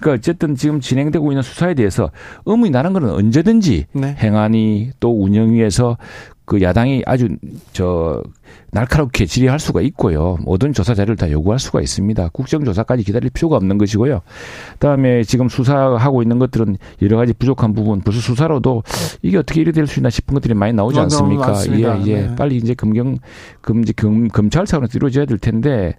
그러니까 0.00 0.18
어쨌든 0.18 0.54
지금 0.56 0.80
진행되고 0.80 1.30
있는 1.32 1.42
수사에 1.42 1.74
대해서 1.74 2.10
의문이 2.46 2.70
나는 2.70 2.92
거는 2.94 3.10
언제든지 3.10 3.86
네. 3.92 4.16
행안위 4.18 4.90
또 4.98 5.22
운영위에서 5.22 5.98
그 6.44 6.60
야당이 6.60 7.04
아주 7.06 7.28
저 7.72 8.22
날카롭게 8.70 9.24
질의할 9.24 9.58
수가 9.58 9.80
있고요. 9.82 10.36
모든 10.42 10.72
조사 10.72 10.94
자료를 10.94 11.16
다 11.16 11.30
요구할 11.30 11.58
수가 11.58 11.80
있습니다. 11.80 12.28
국정조사까지 12.32 13.04
기다릴 13.04 13.30
필요가 13.30 13.56
없는 13.56 13.78
것이고요. 13.78 14.20
그다음에 14.74 15.22
지금 15.22 15.48
수사하고 15.48 16.22
있는 16.22 16.38
것들은 16.38 16.76
여러 17.02 17.16
가지 17.16 17.32
부족한 17.32 17.72
부분, 17.72 18.00
벌써 18.00 18.20
수사로도 18.20 18.82
이게 19.22 19.38
어떻게 19.38 19.60
이래 19.60 19.72
될 19.72 19.86
수 19.86 20.00
있나 20.00 20.10
싶은 20.10 20.34
것들이 20.34 20.54
많이 20.54 20.72
나오지 20.72 20.98
않습니까? 20.98 21.54
예, 21.70 22.02
예. 22.06 22.22
네. 22.22 22.36
빨리 22.36 22.56
이제 22.56 22.74
검경 22.74 23.18
금 23.60 23.84
검, 23.96 24.28
검찰 24.28 24.66
차원에서 24.66 24.92
이루어져야 24.96 25.26
될 25.26 25.38
텐데 25.38 25.96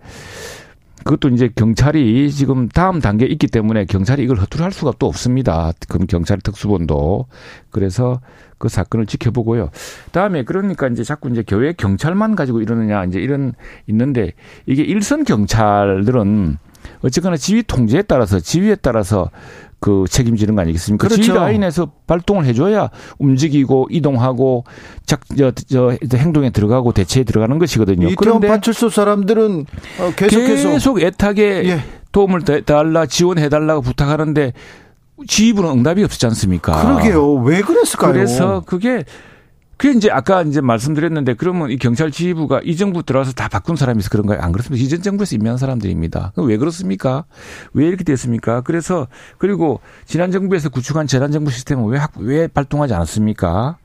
그것도 1.04 1.30
이제 1.30 1.50
경찰이 1.56 2.32
지금 2.32 2.68
다음 2.68 3.00
단계에 3.00 3.28
있기 3.30 3.46
때문에 3.48 3.86
경찰이 3.86 4.24
이걸 4.24 4.38
허투루 4.40 4.64
할 4.64 4.72
수가 4.72 4.94
또 4.98 5.06
없습니다. 5.06 5.72
그럼 5.88 6.08
경찰 6.08 6.40
특수본도. 6.42 7.28
그래서 7.70 8.22
그 8.66 8.70
사건을 8.70 9.06
지켜보고요. 9.06 9.70
다음에 10.12 10.44
그러니까 10.44 10.88
이제 10.88 11.04
자꾸 11.04 11.30
이제 11.30 11.44
교회 11.48 11.72
경찰만 11.72 12.36
가지고 12.36 12.62
이러느냐 12.62 13.06
이제 13.06 13.20
이런 13.20 13.54
있는데 13.86 14.32
이게 14.66 14.82
일선 14.82 15.24
경찰들은 15.24 16.58
어쨌거나 17.02 17.38
지휘 17.38 17.62
통제에 17.62 18.02
따라서 18.02 18.40
지휘에 18.40 18.76
따라서 18.76 19.30
그 19.80 20.06
책임지는 20.10 20.56
거 20.56 20.62
아니겠습니까? 20.62 21.08
그렇죠. 21.08 21.22
지휘 21.22 21.38
라인에서 21.38 21.92
발동을 22.08 22.46
해줘야 22.46 22.90
움직이고 23.20 23.88
이동하고 23.92 24.64
작, 25.06 25.22
저, 25.38 25.52
저, 25.52 25.96
행동에 26.16 26.50
들어가고 26.50 26.92
대체에 26.92 27.24
들어가는 27.24 27.60
것이거든요. 27.60 28.10
그런데 28.18 28.48
파출소 28.48 28.90
사람들은 28.90 29.66
어, 30.00 30.12
계속해서 30.16 30.70
계속 30.72 31.02
애타게 31.02 31.66
예. 31.66 31.84
도움을 32.12 32.42
달라 32.42 33.06
지원해달라고 33.06 33.82
부탁하는데 33.82 34.54
지휘부는 35.28 35.70
응답이 35.72 36.04
없었지 36.04 36.26
않습니까? 36.28 36.82
그러게요. 36.82 37.36
왜 37.36 37.62
그랬을까요? 37.62 38.14
그래서 38.14 38.62
그게 38.66 39.04
그게 39.78 39.98
이제 39.98 40.10
아까 40.10 40.42
이제 40.42 40.62
말씀드렸는데 40.62 41.34
그러면 41.34 41.70
이 41.70 41.78
경찰 41.78 42.10
지휘부가 42.10 42.62
이 42.64 42.78
정부 42.78 43.04
들어와서 43.04 43.34
다 43.34 43.50
바꾼 43.50 43.76
사람이서 43.76 44.10
그런가요? 44.10 44.40
안 44.42 44.52
그렇습니다. 44.52 44.82
이전 44.84 45.02
정부에서 45.02 45.36
임명한 45.36 45.58
사람들입니다. 45.58 46.34
왜 46.38 46.58
그렇습니까? 46.58 47.26
왜 47.74 47.88
이렇게 47.88 48.04
됐습니까? 48.06 48.62
그래서 48.62 49.08
그리고 49.38 49.82
지난 50.06 50.32
정부에서 50.32 50.70
구축한 50.70 51.08
재난 51.08 51.32
정부 51.32 51.52
시스템은 51.52 51.86
왜, 51.88 52.00
왜 52.20 52.48
발동하지 52.48 52.94
않았습니까? 52.94 53.78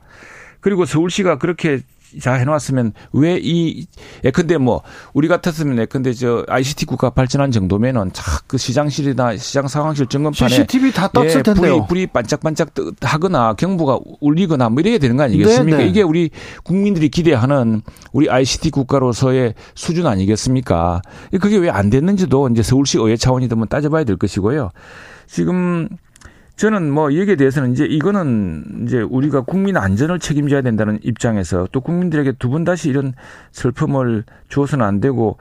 그리고 0.61 0.85
서울시가 0.85 1.39
그렇게 1.39 1.81
자 2.21 2.35
해놨으면 2.35 2.93
왜 3.13 3.41
이 3.43 3.87
예컨대 4.25 4.59
뭐 4.59 4.83
우리 5.15 5.29
같았으면 5.29 5.79
예컨대 5.79 6.13
저 6.13 6.45
ICT 6.49 6.87
국가 6.87 7.11
발전한 7.11 7.51
정도면은 7.51 8.13
착그 8.13 8.59
시장실이나 8.59 9.37
시장 9.37 9.67
상황실 9.67 10.07
점검판에 10.07 10.51
CCTV 10.51 10.93
다 10.93 11.09
떴을 11.09 11.29
예, 11.29 11.43
텐데요. 11.43 11.87
불이, 11.87 11.87
불이 11.89 12.07
반짝반짝 12.09 12.71
하거나 13.01 13.55
경보가 13.55 13.99
울리거나 14.21 14.69
뭐 14.69 14.81
이래야 14.81 14.99
되는 14.99 15.17
거 15.17 15.23
아니겠습니까? 15.25 15.77
네네. 15.77 15.85
네. 15.85 15.89
이게 15.89 16.03
우리 16.03 16.31
국민들이 16.63 17.09
기대하는 17.09 17.83
우리 18.13 18.29
ICT 18.29 18.71
국가로서의 18.71 19.55
수준 19.75 20.07
아니겠습니까? 20.07 21.01
그게 21.41 21.57
왜 21.57 21.71
안 21.71 21.89
됐는지도 21.89 22.49
이제 22.49 22.63
서울시 22.63 22.99
의회 22.99 23.17
차원이든 23.17 23.57
뭐 23.57 23.67
따져봐야 23.67 24.05
될 24.05 24.17
것이고요. 24.17 24.71
지금 25.29 25.89
저는 26.61 26.91
뭐 26.91 27.17
여기에 27.17 27.37
대해서는 27.37 27.73
이제 27.73 27.87
이거는 27.87 28.83
이제 28.83 29.01
우리가 29.01 29.41
국민 29.41 29.79
안전을 29.79 30.19
책임져야 30.19 30.61
된다는 30.61 30.99
입장에서 31.03 31.67
또 31.73 31.81
국민들에게 31.81 32.33
두 32.33 32.51
번 32.51 32.65
다시 32.65 32.91
이런 32.91 33.15
슬픔을 33.53 34.25
주어서는 34.49 34.85
안 34.85 35.01
되고 35.01 35.39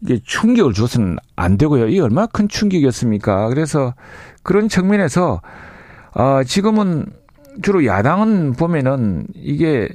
이게 0.00 0.18
충격을 0.24 0.72
주어서는 0.72 1.18
안 1.36 1.58
되고요. 1.58 1.86
이게 1.86 2.00
얼마나 2.00 2.26
큰 2.26 2.48
충격이었습니까? 2.48 3.50
그래서 3.50 3.94
그런 4.42 4.68
측면에서 4.68 5.42
아 6.12 6.42
지금은 6.44 7.06
주로 7.62 7.86
야당은 7.86 8.54
보면은 8.54 9.28
이게 9.36 9.88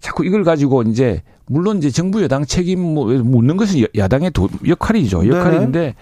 자꾸 0.00 0.24
이걸 0.24 0.42
가지고 0.42 0.82
이제 0.82 1.22
물론 1.46 1.78
이제 1.78 1.88
정부 1.90 2.20
여당 2.20 2.44
책임 2.44 2.80
뭐 2.80 3.06
묻는 3.06 3.56
것은 3.56 3.86
야당의 3.96 4.32
역할이죠. 4.66 5.28
역할인데 5.28 5.80
네. 5.80 5.94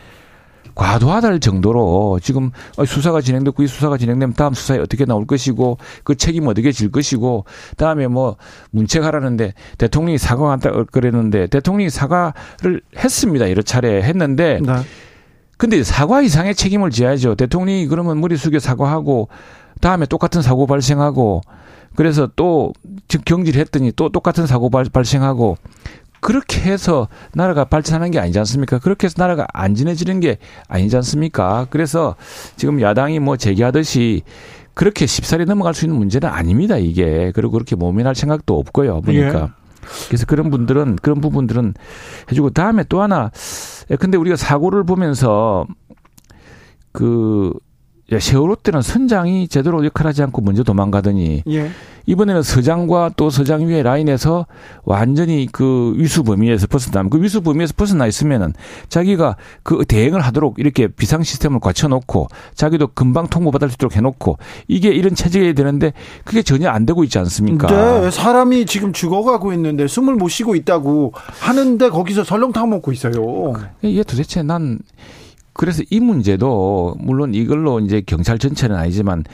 과도하다를 0.79 1.41
정도로 1.41 2.21
지금 2.23 2.53
수사가 2.87 3.21
진행됐고 3.21 3.65
이 3.65 3.67
수사가 3.67 3.99
진행되면 3.99 4.35
다음 4.35 4.55
수사에 4.55 4.79
어떻게 4.79 5.05
나올 5.05 5.27
것이고 5.27 5.77
그 6.05 6.15
책임 6.15 6.47
어떻게 6.47 6.71
질 6.71 6.91
것이고 6.91 7.45
다음에 7.77 8.07
뭐 8.07 8.37
문책하라는데 8.71 9.55
대통령이 9.77 10.19
사과한다 10.19 10.71
그랬는데 10.93 11.49
대통령이 11.49 11.91
사과를 11.91 12.81
했습니다. 12.97 13.51
여러 13.51 13.61
차례 13.61 14.01
했는데 14.03 14.61
네. 14.65 14.73
근데 15.57 15.83
사과 15.83 16.23
이상의 16.23 16.55
책임을 16.55 16.91
져야죠. 16.91 17.35
대통령이 17.35 17.89
그러면 17.89 18.21
머리 18.21 18.37
숙여 18.37 18.61
사과하고 18.61 19.29
다음에 19.81 20.07
똑같은 20.07 20.43
사고 20.43 20.69
발생하고 20.69 21.41
그래서 21.97 22.29
또 22.37 22.73
경질을 23.25 23.61
했더니 23.61 23.91
또 23.97 24.11
똑같은 24.11 24.47
사고 24.47 24.71
발생하고 24.71 25.57
그렇게 26.21 26.61
해서 26.61 27.09
나라가 27.35 27.65
발전하는 27.65 28.11
게 28.11 28.19
아니지 28.19 28.39
않습니까? 28.41 28.79
그렇게 28.79 29.07
해서 29.07 29.15
나라가 29.19 29.47
안진해지는 29.53 30.21
게 30.21 30.39
아니지 30.69 30.97
않습니까? 30.97 31.67
그래서 31.71 32.17
지금 32.57 32.81
야당이 32.81 33.21
뭐 33.21 33.37
제기하듯이 33.37 34.23
그렇게 34.75 35.07
쉽사리 35.07 35.45
넘어갈 35.45 35.75
수 35.75 35.85
있는 35.85 35.99
문제는 35.99 36.29
아닙니다, 36.29 36.77
이게. 36.77 37.33
그리고 37.35 37.53
그렇게 37.53 37.75
모면할 37.77 38.15
생각도 38.15 38.59
없고요, 38.59 39.01
보니까. 39.01 39.41
예. 39.43 39.49
그래서 40.07 40.27
그런 40.27 40.51
분들은, 40.51 40.97
그런 41.03 41.21
부분들은 41.21 41.75
해주고, 42.31 42.51
다음에 42.51 42.85
또 42.89 43.03
하나, 43.03 43.31
근데 43.99 44.19
우리가 44.19 44.37
사고를 44.37 44.85
보면서 44.85 45.67
그 46.93 47.53
세월호 48.17 48.57
때는 48.57 48.81
선장이 48.81 49.49
제대로 49.49 49.85
역할하지 49.85 50.23
않고 50.23 50.41
먼저 50.41 50.63
도망가더니 50.63 51.43
예. 51.49 51.71
이번에는 52.07 52.43
서장과 52.43 53.11
또 53.17 53.29
서장 53.29 53.67
위에 53.67 53.83
라인에서 53.83 54.47
완전히 54.85 55.47
그 55.53 55.93
위수 55.97 56.25
범위에서 56.25 56.67
벗어나면 56.67 57.11
그 57.11 57.23
위수 57.23 57.43
범위에서 57.43 57.75
벗어나 57.77 58.07
있으면은 58.07 58.55
자기가 58.89 59.37
그 59.63 59.85
대행을 59.87 60.23
하도록 60.23 60.55
이렇게 60.59 60.89
비상 60.89 61.23
시스템을 61.23 61.61
갖춰놓고 61.61 62.29
자기도 62.55 62.87
금방 62.95 63.27
통보받을 63.27 63.69
수 63.69 63.75
있도록 63.75 63.95
해놓고 63.95 64.39
이게 64.69 64.89
이런 64.89 65.15
체제가 65.15 65.53
되는데 65.53 65.93
그게 66.25 66.41
전혀 66.43 66.71
안 66.71 66.87
되고 66.87 67.05
있지 67.05 67.19
않습니까? 67.19 67.67
네, 67.67 68.11
사람이 68.11 68.65
지금 68.65 68.95
죽어가고 68.95 69.53
있는데 69.53 69.87
숨을 69.87 70.15
못 70.15 70.31
쉬고 70.31 70.55
있다고 70.55 71.13
하는데 71.41 71.91
거기서 71.91 72.25
설렁탕 72.25 72.71
먹고 72.71 72.91
있어요. 72.93 73.53
이게 73.83 74.03
도대체 74.03 74.43
난 74.43 74.79
그래서 75.59 75.83
이 75.91 75.99
문제도 75.99 76.95
물론 77.01 77.35
이걸로 77.35 77.81
이제 77.81 78.01
경찰 78.07 78.39
전체는 78.39 78.77
아니지만 78.77 79.25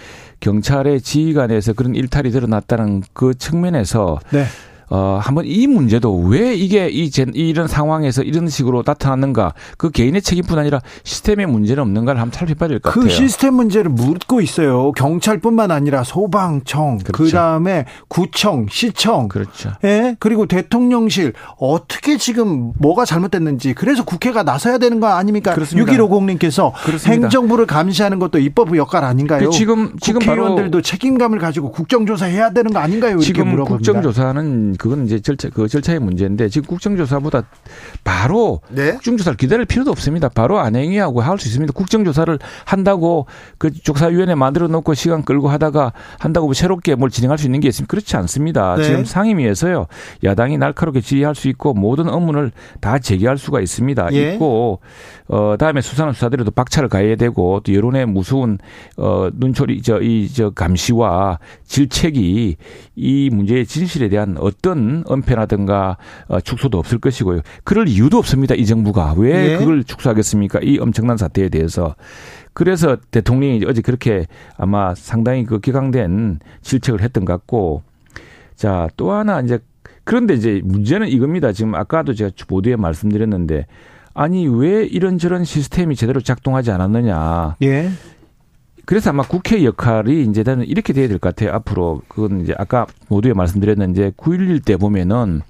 경찰의 0.40 1.02
지휘관에서 1.02 1.74
그런 1.74 1.94
일탈이 1.94 2.30
드러났다는 2.30 3.02
그 3.12 3.34
측면에서 3.34 4.18
네. 4.32 4.46
어, 4.90 5.18
한번 5.20 5.44
이 5.46 5.66
문제도 5.66 6.14
왜 6.16 6.54
이게 6.54 6.88
이, 6.88 7.10
이런 7.34 7.66
상황에서 7.68 8.22
이런 8.22 8.48
식으로 8.48 8.82
나타났는가 8.86 9.54
그 9.76 9.90
개인의 9.90 10.22
책임뿐 10.22 10.58
아니라 10.58 10.80
시스템의 11.04 11.46
문제는 11.46 11.82
없는가를 11.82 12.20
한번 12.20 12.36
살펴봐야 12.36 12.68
될것그 12.68 13.00
같아요. 13.00 13.04
그 13.04 13.10
시스템 13.10 13.54
문제를 13.54 13.90
묻고 13.90 14.40
있어요. 14.40 14.92
경찰뿐만 14.92 15.70
아니라 15.70 16.04
소방청, 16.04 16.98
그렇죠. 16.98 17.24
그다음에 17.24 17.86
구청, 18.08 18.66
시청, 18.70 19.28
그렇죠. 19.28 19.72
예, 19.84 20.16
그리고 20.18 20.46
대통령실 20.46 21.32
어떻게 21.58 22.16
지금 22.16 22.72
뭐가 22.78 23.04
잘못됐는지 23.04 23.74
그래서 23.74 24.04
국회가 24.04 24.42
나서야 24.42 24.78
되는 24.78 25.00
거 25.00 25.08
아닙니까? 25.08 25.54
그렇습니다. 25.54 25.92
6150님께서 25.92 26.72
그렇습니다. 26.84 27.12
행정부를 27.12 27.66
감시하는 27.66 28.18
것도 28.18 28.38
입법 28.38 28.76
역할 28.76 29.04
아닌가요? 29.04 29.48
그 29.48 29.50
지금 29.50 29.92
지금 30.00 30.20
국회의원들도 30.20 30.82
책임감을 30.82 31.38
가지고 31.38 31.70
국정조사 31.72 32.26
해야 32.26 32.50
되는 32.50 32.72
거 32.72 32.78
아닌가요? 32.78 33.18
지금 33.18 33.48
물어봅니다. 33.48 33.92
국정조사는 33.92 34.73
그건 34.78 35.06
이제 35.06 35.20
절차 35.20 35.48
그 35.50 35.68
절차의 35.68 35.98
문제인데 36.00 36.48
지금 36.48 36.68
국정조사보다 36.68 37.44
바로 38.02 38.60
네? 38.70 38.92
국정조사를 38.92 39.36
기다릴 39.36 39.66
필요도 39.66 39.90
없습니다. 39.90 40.28
바로 40.28 40.58
안행위하고 40.58 41.20
할 41.20 41.34
수 41.38 41.48
있습니다. 41.48 41.72
국정조사를 41.72 42.38
한다고 42.64 43.26
그 43.58 43.72
조사위원회 43.72 44.34
만들어 44.36 44.68
놓고 44.68 44.94
시간 44.94 45.24
끌고 45.24 45.48
하다가 45.48 45.92
한다고 46.18 46.46
뭐 46.46 46.54
새롭게 46.54 46.94
뭘 46.94 47.10
진행할 47.10 47.38
수 47.38 47.46
있는 47.46 47.60
게 47.60 47.68
있으면 47.68 47.88
그렇지 47.88 48.16
않습니다. 48.16 48.76
네. 48.76 48.84
지금 48.84 49.04
상임위에서요 49.04 49.86
야당이 50.22 50.58
날카롭게 50.58 51.00
질의할 51.00 51.34
수 51.34 51.48
있고 51.48 51.74
모든 51.74 52.08
업무를 52.08 52.52
다 52.80 52.98
제기할 52.98 53.36
수가 53.36 53.60
있습니다. 53.60 54.08
예. 54.12 54.34
있고 54.34 54.80
어 55.26 55.56
다음에 55.58 55.80
수사는 55.80 56.12
수사대로도 56.12 56.52
박차를 56.52 56.88
가해야 56.88 57.16
되고 57.16 57.60
또 57.64 57.74
여론의 57.74 58.06
무서운 58.06 58.58
어 58.96 59.28
눈초리 59.32 59.82
저이저 59.82 60.50
감시와 60.50 61.38
질책이 61.66 62.56
이 62.96 63.30
문제의 63.32 63.66
진실에 63.66 64.08
대한 64.08 64.36
어떤 64.38 64.63
은폐라든가 64.72 65.96
어, 66.28 66.40
축소도 66.40 66.78
없을 66.78 66.98
것이고요. 66.98 67.40
그럴 67.64 67.88
이유도 67.88 68.18
없습니다. 68.18 68.54
이 68.54 68.66
정부가 68.66 69.14
왜 69.16 69.32
네. 69.32 69.58
그걸 69.58 69.84
축소하겠습니까? 69.84 70.60
이 70.62 70.78
엄청난 70.78 71.16
사태에 71.16 71.48
대해서. 71.48 71.94
그래서 72.52 72.96
대통령이 73.10 73.64
어제 73.66 73.82
그렇게 73.82 74.26
아마 74.56 74.94
상당히 74.94 75.44
그 75.44 75.58
기강된 75.60 76.38
질책을 76.62 77.02
했던 77.02 77.24
것 77.24 77.32
같고 77.32 77.82
자, 78.56 78.88
또 78.96 79.12
하나 79.12 79.40
이제 79.40 79.58
그런데 80.04 80.34
이제 80.34 80.60
문제는 80.64 81.08
이겁니다. 81.08 81.52
지금 81.52 81.74
아까도 81.74 82.14
제가 82.14 82.30
보도에 82.46 82.76
말씀드렸는데 82.76 83.66
아니 84.12 84.46
왜 84.46 84.84
이런저런 84.84 85.44
시스템이 85.44 85.96
제대로 85.96 86.20
작동하지 86.20 86.70
않았느냐. 86.70 87.56
예. 87.62 87.90
그래서 88.86 89.10
아마 89.10 89.22
국회 89.22 89.64
역할이 89.64 90.22
이제 90.24 90.42
는 90.42 90.64
이렇게 90.66 90.92
돼야 90.92 91.08
될 91.08 91.18
것 91.18 91.34
같아요. 91.34 91.54
앞으로 91.54 92.02
그건 92.08 92.42
이제 92.42 92.54
아까 92.58 92.86
모두에 93.08 93.32
말씀드렸는데 93.32 94.12
9.11 94.16 94.64
때 94.64 94.76
보면은 94.76 95.42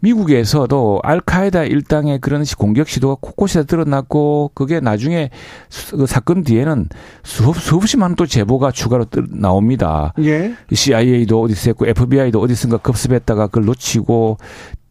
미국에서도 0.00 1.00
알카에다 1.02 1.64
일당의 1.64 2.20
그런 2.20 2.44
공격 2.58 2.88
시도가 2.88 3.16
곳곳에 3.20 3.64
드러났고 3.64 4.50
그게 4.54 4.78
나중에 4.78 5.30
그 5.90 6.06
사건 6.06 6.44
뒤에는 6.44 6.88
수업 7.24 7.56
수없이 7.56 7.96
많은 7.96 8.14
또 8.14 8.26
제보가 8.26 8.72
추가로 8.72 9.06
나옵니다. 9.30 10.12
예. 10.20 10.54
CIA도 10.70 11.40
어디서 11.42 11.70
했고 11.70 11.86
FBI도 11.86 12.40
어디선가 12.40 12.78
급습했다가 12.78 13.46
그걸 13.46 13.64
놓치고 13.64 14.36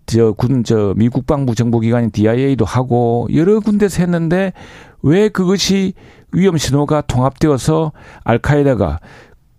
저 0.08 0.34
군 0.34 0.64
저 0.64 0.94
미 0.98 1.10
국 1.10 1.26
방부 1.26 1.56
정보기관인 1.56 2.12
DIA도 2.12 2.66
하고 2.66 3.28
여러 3.34 3.60
군데서 3.60 4.02
했는데 4.02 4.54
왜 5.02 5.30
그것이 5.30 5.94
위험 6.36 6.58
신호가 6.58 7.02
통합되어서 7.02 7.92
알카에다가 8.24 9.00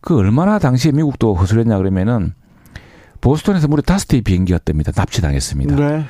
그 0.01 0.17
얼마나 0.17 0.59
당시에 0.59 0.93
미국도 0.93 1.35
허술했냐 1.35 1.77
그러면은 1.79 2.35
보스턴에서 3.21 3.67
무려 3.67 3.83
다섯 3.83 4.07
대의 4.07 4.23
비행기가 4.23 4.59
뜹니다. 4.59 4.93
납치당했습니다. 4.95 5.75
네. 5.75 6.05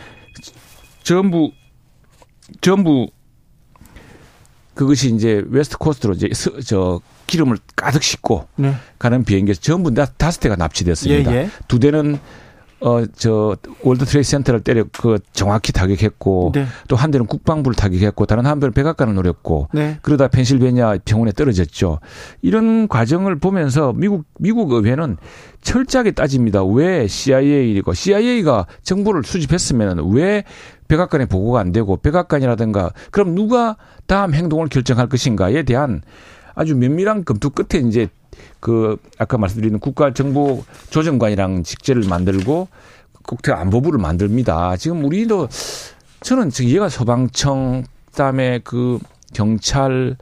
전부 1.02 1.52
전부 2.60 3.08
그것이 4.74 5.14
이제 5.14 5.42
West 5.48 5.78
Coast로 5.78 6.14
이제 6.14 6.28
저 6.66 7.00
기름을 7.26 7.58
가득 7.74 8.02
싣고 8.02 8.46
네. 8.56 8.74
가는 8.98 9.24
비행기에서 9.24 9.60
전부 9.60 9.94
다섯 9.94 10.40
대가 10.40 10.56
납치됐습니다. 10.56 11.32
예, 11.32 11.36
예. 11.36 11.50
두 11.66 11.78
대는 11.78 12.18
어, 12.80 13.04
저, 13.16 13.56
World 13.82 14.04
Trade 14.04 14.28
Center를 14.28 14.60
때려, 14.60 14.84
그, 14.92 15.18
정확히 15.32 15.72
타격했고, 15.72 16.52
네. 16.54 16.66
또한 16.88 17.10
대는 17.10 17.26
국방부를 17.26 17.74
타격했고, 17.74 18.26
다른 18.26 18.44
한 18.44 18.60
대는 18.60 18.72
백악관을 18.72 19.14
노렸고, 19.14 19.68
네. 19.72 19.98
그러다 20.02 20.28
펜실베니아 20.28 20.98
평원에 21.04 21.32
떨어졌죠. 21.32 22.00
이런 22.42 22.86
과정을 22.86 23.38
보면서 23.38 23.94
미국, 23.94 24.26
미국 24.38 24.72
의회는 24.72 25.16
철저하게 25.62 26.10
따집니다. 26.10 26.64
왜 26.64 27.06
CIA이고, 27.06 27.94
CIA가 27.94 28.66
정보를 28.82 29.24
수집했으면 29.24 30.12
왜 30.12 30.44
백악관에 30.88 31.24
보고가 31.26 31.60
안 31.60 31.72
되고, 31.72 31.96
백악관이라든가, 31.96 32.90
그럼 33.10 33.34
누가 33.34 33.76
다음 34.06 34.34
행동을 34.34 34.68
결정할 34.68 35.08
것인가에 35.08 35.62
대한 35.62 36.02
아주 36.54 36.76
면밀한 36.76 37.24
검토 37.24 37.50
끝에 37.50 37.82
이제 37.82 38.08
그 38.60 38.96
아까 39.18 39.38
말씀드린 39.38 39.78
국가 39.78 40.12
정보 40.12 40.64
조정관이랑 40.90 41.62
직제를 41.62 42.04
만들고 42.08 42.68
국회 43.22 43.52
안보부를 43.52 43.98
만듭니다. 43.98 44.76
지금 44.76 45.04
우리도 45.04 45.48
저는 46.20 46.50
지금 46.50 46.70
얘가 46.70 46.88
소방청 46.88 47.84
그다음에 48.06 48.60
그 48.64 48.98
경찰 49.34 50.16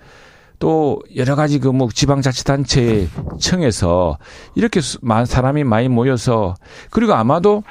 또 0.58 1.00
여러 1.16 1.34
가지 1.36 1.58
그 1.58 1.72
뭐 1.72 1.88
지방자치단체 1.92 3.08
청에서 3.40 4.18
이렇게 4.54 4.80
사람이 4.80 5.64
많이 5.64 5.88
모여서 5.88 6.54
그리고 6.90 7.14
아마도 7.14 7.62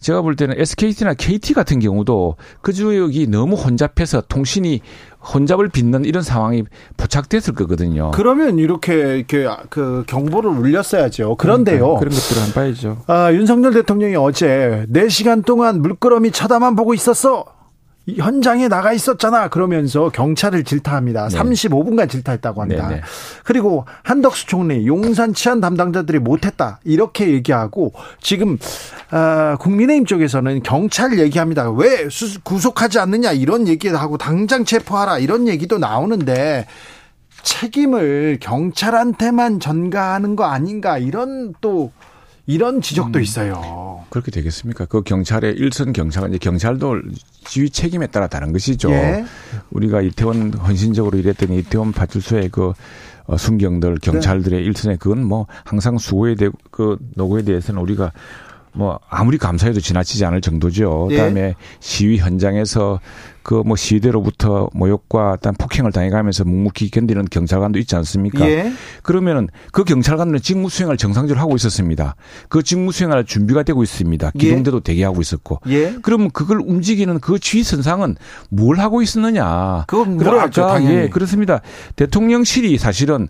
제가 0.00 0.22
볼 0.22 0.36
때는 0.36 0.54
SKT나 0.58 1.14
KT 1.14 1.54
같은 1.54 1.78
경우도 1.78 2.36
그 2.60 2.72
지역이 2.72 3.28
너무 3.28 3.56
혼잡해서 3.56 4.22
통신이 4.28 4.80
혼잡을 5.32 5.68
빚는 5.68 6.04
이런 6.04 6.22
상황이 6.22 6.64
포착됐을 6.96 7.54
거거든요. 7.54 8.12
그러면 8.12 8.58
이렇게 8.58 9.18
이렇게 9.18 9.48
그 9.70 10.04
경보를 10.06 10.50
울렸어야죠. 10.50 11.36
그런데요. 11.36 11.96
그런 11.96 12.14
것들을 12.14 12.42
한번 12.42 12.54
봐야죠. 12.54 13.02
아, 13.06 13.32
윤석열 13.32 13.72
대통령이 13.74 14.14
어제 14.16 14.86
4시간 14.92 15.44
동안 15.44 15.82
물끄러미 15.82 16.30
쳐다만 16.30 16.76
보고 16.76 16.94
있었어. 16.94 17.55
현장에 18.14 18.68
나가 18.68 18.92
있었잖아. 18.92 19.48
그러면서 19.48 20.10
경찰을 20.10 20.64
질타합니다. 20.64 21.28
네. 21.28 21.38
35분간 21.38 22.08
질타했다고 22.08 22.62
합니다. 22.62 22.88
네, 22.88 22.96
네. 22.96 23.02
그리고 23.42 23.84
한덕수 24.04 24.46
총리 24.46 24.86
용산 24.86 25.34
치안 25.34 25.60
담당자들이 25.60 26.20
못했다. 26.20 26.78
이렇게 26.84 27.30
얘기하고 27.30 27.92
지금 28.20 28.58
어, 29.10 29.56
국민의힘 29.58 30.06
쪽에서는 30.06 30.62
경찰 30.62 31.18
얘기합니다. 31.18 31.70
왜 31.70 32.06
구속하지 32.44 33.00
않느냐 33.00 33.32
이런 33.32 33.66
얘기도 33.66 33.96
하고 33.96 34.18
당장 34.18 34.64
체포하라 34.64 35.18
이런 35.18 35.48
얘기도 35.48 35.78
나오는데 35.78 36.66
책임을 37.42 38.38
경찰한테만 38.40 39.60
전가하는 39.60 40.36
거 40.36 40.44
아닌가 40.44 40.98
이런 40.98 41.54
또 41.60 41.92
이런 42.46 42.80
지적도 42.80 43.18
음, 43.18 43.22
있어요. 43.22 44.04
그렇게 44.08 44.30
되겠습니까? 44.30 44.86
그 44.86 45.02
경찰의 45.02 45.54
일선 45.56 45.92
경찰은 45.92 46.30
이제 46.30 46.38
경찰도 46.38 47.02
지휘 47.44 47.70
책임에 47.70 48.06
따라 48.06 48.28
다른 48.28 48.52
것이죠. 48.52 48.90
예. 48.92 49.24
우리가 49.70 50.00
이태원 50.00 50.54
헌신적으로 50.54 51.18
일했던 51.18 51.52
이태원 51.52 51.92
파출소의 51.92 52.50
그 52.50 52.72
어, 53.26 53.36
순경들 53.36 53.98
경찰들의 54.00 54.60
네. 54.60 54.64
일선에 54.64 54.96
그건 54.96 55.24
뭐 55.24 55.46
항상 55.64 55.98
수고에 55.98 56.36
대그 56.36 56.96
노고에 57.16 57.42
대해서는 57.42 57.80
우리가 57.82 58.12
뭐 58.76 59.00
아무리 59.08 59.38
감사해도 59.38 59.80
지나치지 59.80 60.24
않을 60.26 60.40
정도죠. 60.40 61.08
예. 61.10 61.16
그다음에 61.16 61.54
시위 61.80 62.18
현장에서 62.18 63.00
그 63.42 63.62
뭐 63.64 63.76
시위대로부터 63.76 64.68
모욕과 64.74 65.32
어떤 65.32 65.54
폭행을 65.54 65.92
당해가면서 65.92 66.44
묵묵히 66.44 66.90
견디는 66.90 67.26
경찰관도 67.30 67.78
있지 67.78 67.94
않습니까? 67.94 68.44
예. 68.48 68.72
그러면은 69.02 69.48
그 69.72 69.84
경찰관들은 69.84 70.40
직무 70.42 70.68
수행을 70.68 70.96
정상적으로 70.96 71.40
하고 71.40 71.54
있었습니다. 71.54 72.16
그 72.48 72.64
직무 72.64 72.90
수행할 72.90 73.24
준비가 73.24 73.62
되고 73.62 73.84
있습니다. 73.84 74.32
예. 74.34 74.38
기동대도 74.38 74.78
예. 74.78 74.82
대기하고 74.82 75.20
있었고. 75.20 75.60
예. 75.68 75.94
그러면 76.02 76.30
그걸 76.32 76.60
움직이는 76.60 77.20
그 77.20 77.38
지휘 77.38 77.62
선상은 77.62 78.16
뭘 78.50 78.80
하고 78.80 79.00
있었느냐? 79.00 79.84
그건 79.86 80.16
물어야죠, 80.16 80.66
당연히. 80.66 80.96
예, 80.96 81.08
그렇습니다. 81.08 81.60
대통령실이 81.94 82.78
사실은 82.78 83.28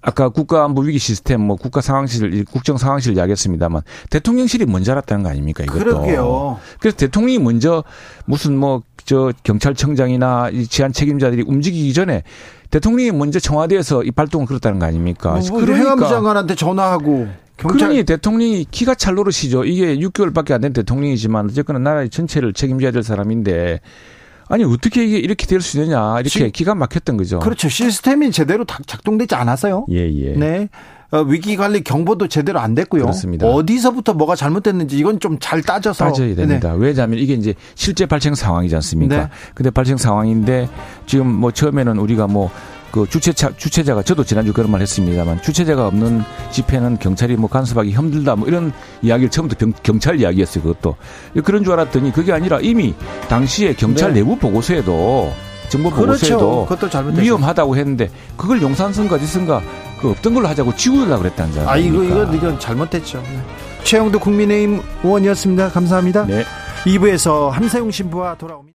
아까 0.00 0.28
국가 0.28 0.64
안보 0.64 0.82
위기 0.82 0.98
시스템, 0.98 1.40
뭐 1.40 1.56
국가 1.56 1.80
상황실, 1.80 2.44
국정 2.44 2.76
상황실 2.76 3.16
이야기했습니다만 3.16 3.82
대통령실이 4.10 4.66
먼저 4.66 4.92
알았다는 4.92 5.24
거 5.24 5.30
아닙니까 5.30 5.64
이것도. 5.64 5.78
그러게요. 5.78 6.58
그래서 6.80 6.96
대통령이 6.96 7.38
먼저 7.38 7.84
무슨 8.26 8.56
뭐 8.56 8.82
저 9.08 9.32
경찰청장이나 9.42 10.50
이 10.52 10.66
치안 10.66 10.92
책임자들이 10.92 11.44
움직이기 11.46 11.94
전에 11.94 12.24
대통령이 12.68 13.10
먼저 13.12 13.40
청와대에서 13.40 14.04
이 14.04 14.10
발동을 14.10 14.46
그렇다는 14.46 14.78
거 14.78 14.84
아닙니까? 14.84 15.30
뭐, 15.30 15.40
뭐 15.48 15.60
그러니까 15.60 15.76
행안부 15.78 16.06
장관한테 16.06 16.54
전화하고 16.54 17.26
경찰... 17.56 17.88
그러니 17.88 18.04
대통령이 18.04 18.66
기가 18.70 18.94
찰 18.94 19.14
노릇이죠. 19.14 19.64
이게 19.64 19.96
6개월밖에 19.96 20.52
안 20.52 20.60
된 20.60 20.74
대통령이지만 20.74 21.46
어쨌거나 21.46 21.78
나라의 21.78 22.10
전체를 22.10 22.52
책임져야 22.52 22.90
될 22.90 23.02
사람인데 23.02 23.80
아니 24.48 24.64
어떻게 24.64 25.04
이게 25.04 25.18
이렇게 25.18 25.46
될 25.46 25.60
수 25.60 25.78
있느냐 25.78 26.14
이렇게 26.20 26.28
지, 26.30 26.50
기가 26.50 26.74
막혔던 26.74 27.16
거죠. 27.16 27.38
그렇죠. 27.40 27.68
시스템이 27.68 28.30
제대로 28.30 28.64
작동되지 28.64 29.34
않았어요. 29.34 29.86
예 29.90 30.10
예. 30.12 30.32
네. 30.36 30.68
어, 31.10 31.20
위기 31.22 31.56
관리 31.56 31.82
경보도 31.82 32.28
제대로 32.28 32.60
안 32.60 32.74
됐고요. 32.74 33.02
그렇습니다. 33.02 33.46
어디서부터 33.46 34.12
뭐가 34.12 34.36
잘못됐는지 34.36 34.98
이건 34.98 35.20
좀 35.20 35.38
잘 35.40 35.62
따져서 35.62 36.04
따져야 36.04 36.34
됩니다. 36.34 36.72
네. 36.72 36.78
왜냐하면 36.78 37.18
이게 37.18 37.32
이제 37.34 37.54
실제 37.74 38.04
발생 38.04 38.34
상황이지 38.34 38.74
않습니까? 38.74 39.16
네. 39.16 39.28
근데 39.54 39.70
발생 39.70 39.96
상황인데 39.96 40.68
지금 41.06 41.26
뭐 41.32 41.50
처음에는 41.50 41.98
우리가 41.98 42.26
뭐 42.26 42.50
그 42.90 43.06
주체차, 43.08 43.52
주체자가 43.56 44.02
저도 44.02 44.24
지난주 44.24 44.52
그런 44.52 44.70
말 44.70 44.80
했습니다만 44.80 45.42
주체자가 45.42 45.86
없는 45.88 46.22
집회는 46.50 46.98
경찰이 46.98 47.36
뭐 47.36 47.48
간섭하기 47.48 47.92
힘들다 47.92 48.36
뭐 48.36 48.48
이런 48.48 48.72
이야기를 49.02 49.30
처음부터 49.30 49.58
병, 49.58 49.72
경찰 49.82 50.20
이야기였어요 50.20 50.64
그것도 50.64 50.96
그런 51.44 51.64
줄 51.64 51.74
알았더니 51.74 52.12
그게 52.12 52.32
아니라 52.32 52.60
이미 52.60 52.94
당시에 53.28 53.74
경찰 53.74 54.12
네. 54.12 54.20
내부 54.20 54.36
보고서에도 54.36 55.32
정보 55.68 55.90
보고서에도 55.90 56.66
그렇죠. 56.66 56.98
위험하다고 56.98 57.76
했는데 57.76 58.10
그걸 58.36 58.62
용산선가 58.62 59.16
어디선가 59.16 59.62
그 60.00 60.10
없던 60.10 60.34
걸로 60.34 60.48
하자고 60.48 60.74
지우려고 60.76 61.22
그랬다는 61.22 61.52
줄. 61.52 61.68
아 61.68 61.76
이거 61.76 62.02
이거 62.02 62.24
이건 62.32 62.58
잘못했죠. 62.58 63.20
네. 63.22 63.40
최영도 63.84 64.18
국민의힘 64.18 64.80
의원이었습니다. 65.02 65.70
감사합니다. 65.70 66.26
네. 66.26 66.44
2부에서 66.84 67.50
함세웅 67.50 67.90
신부와 67.90 68.36
돌아옵니다. 68.36 68.68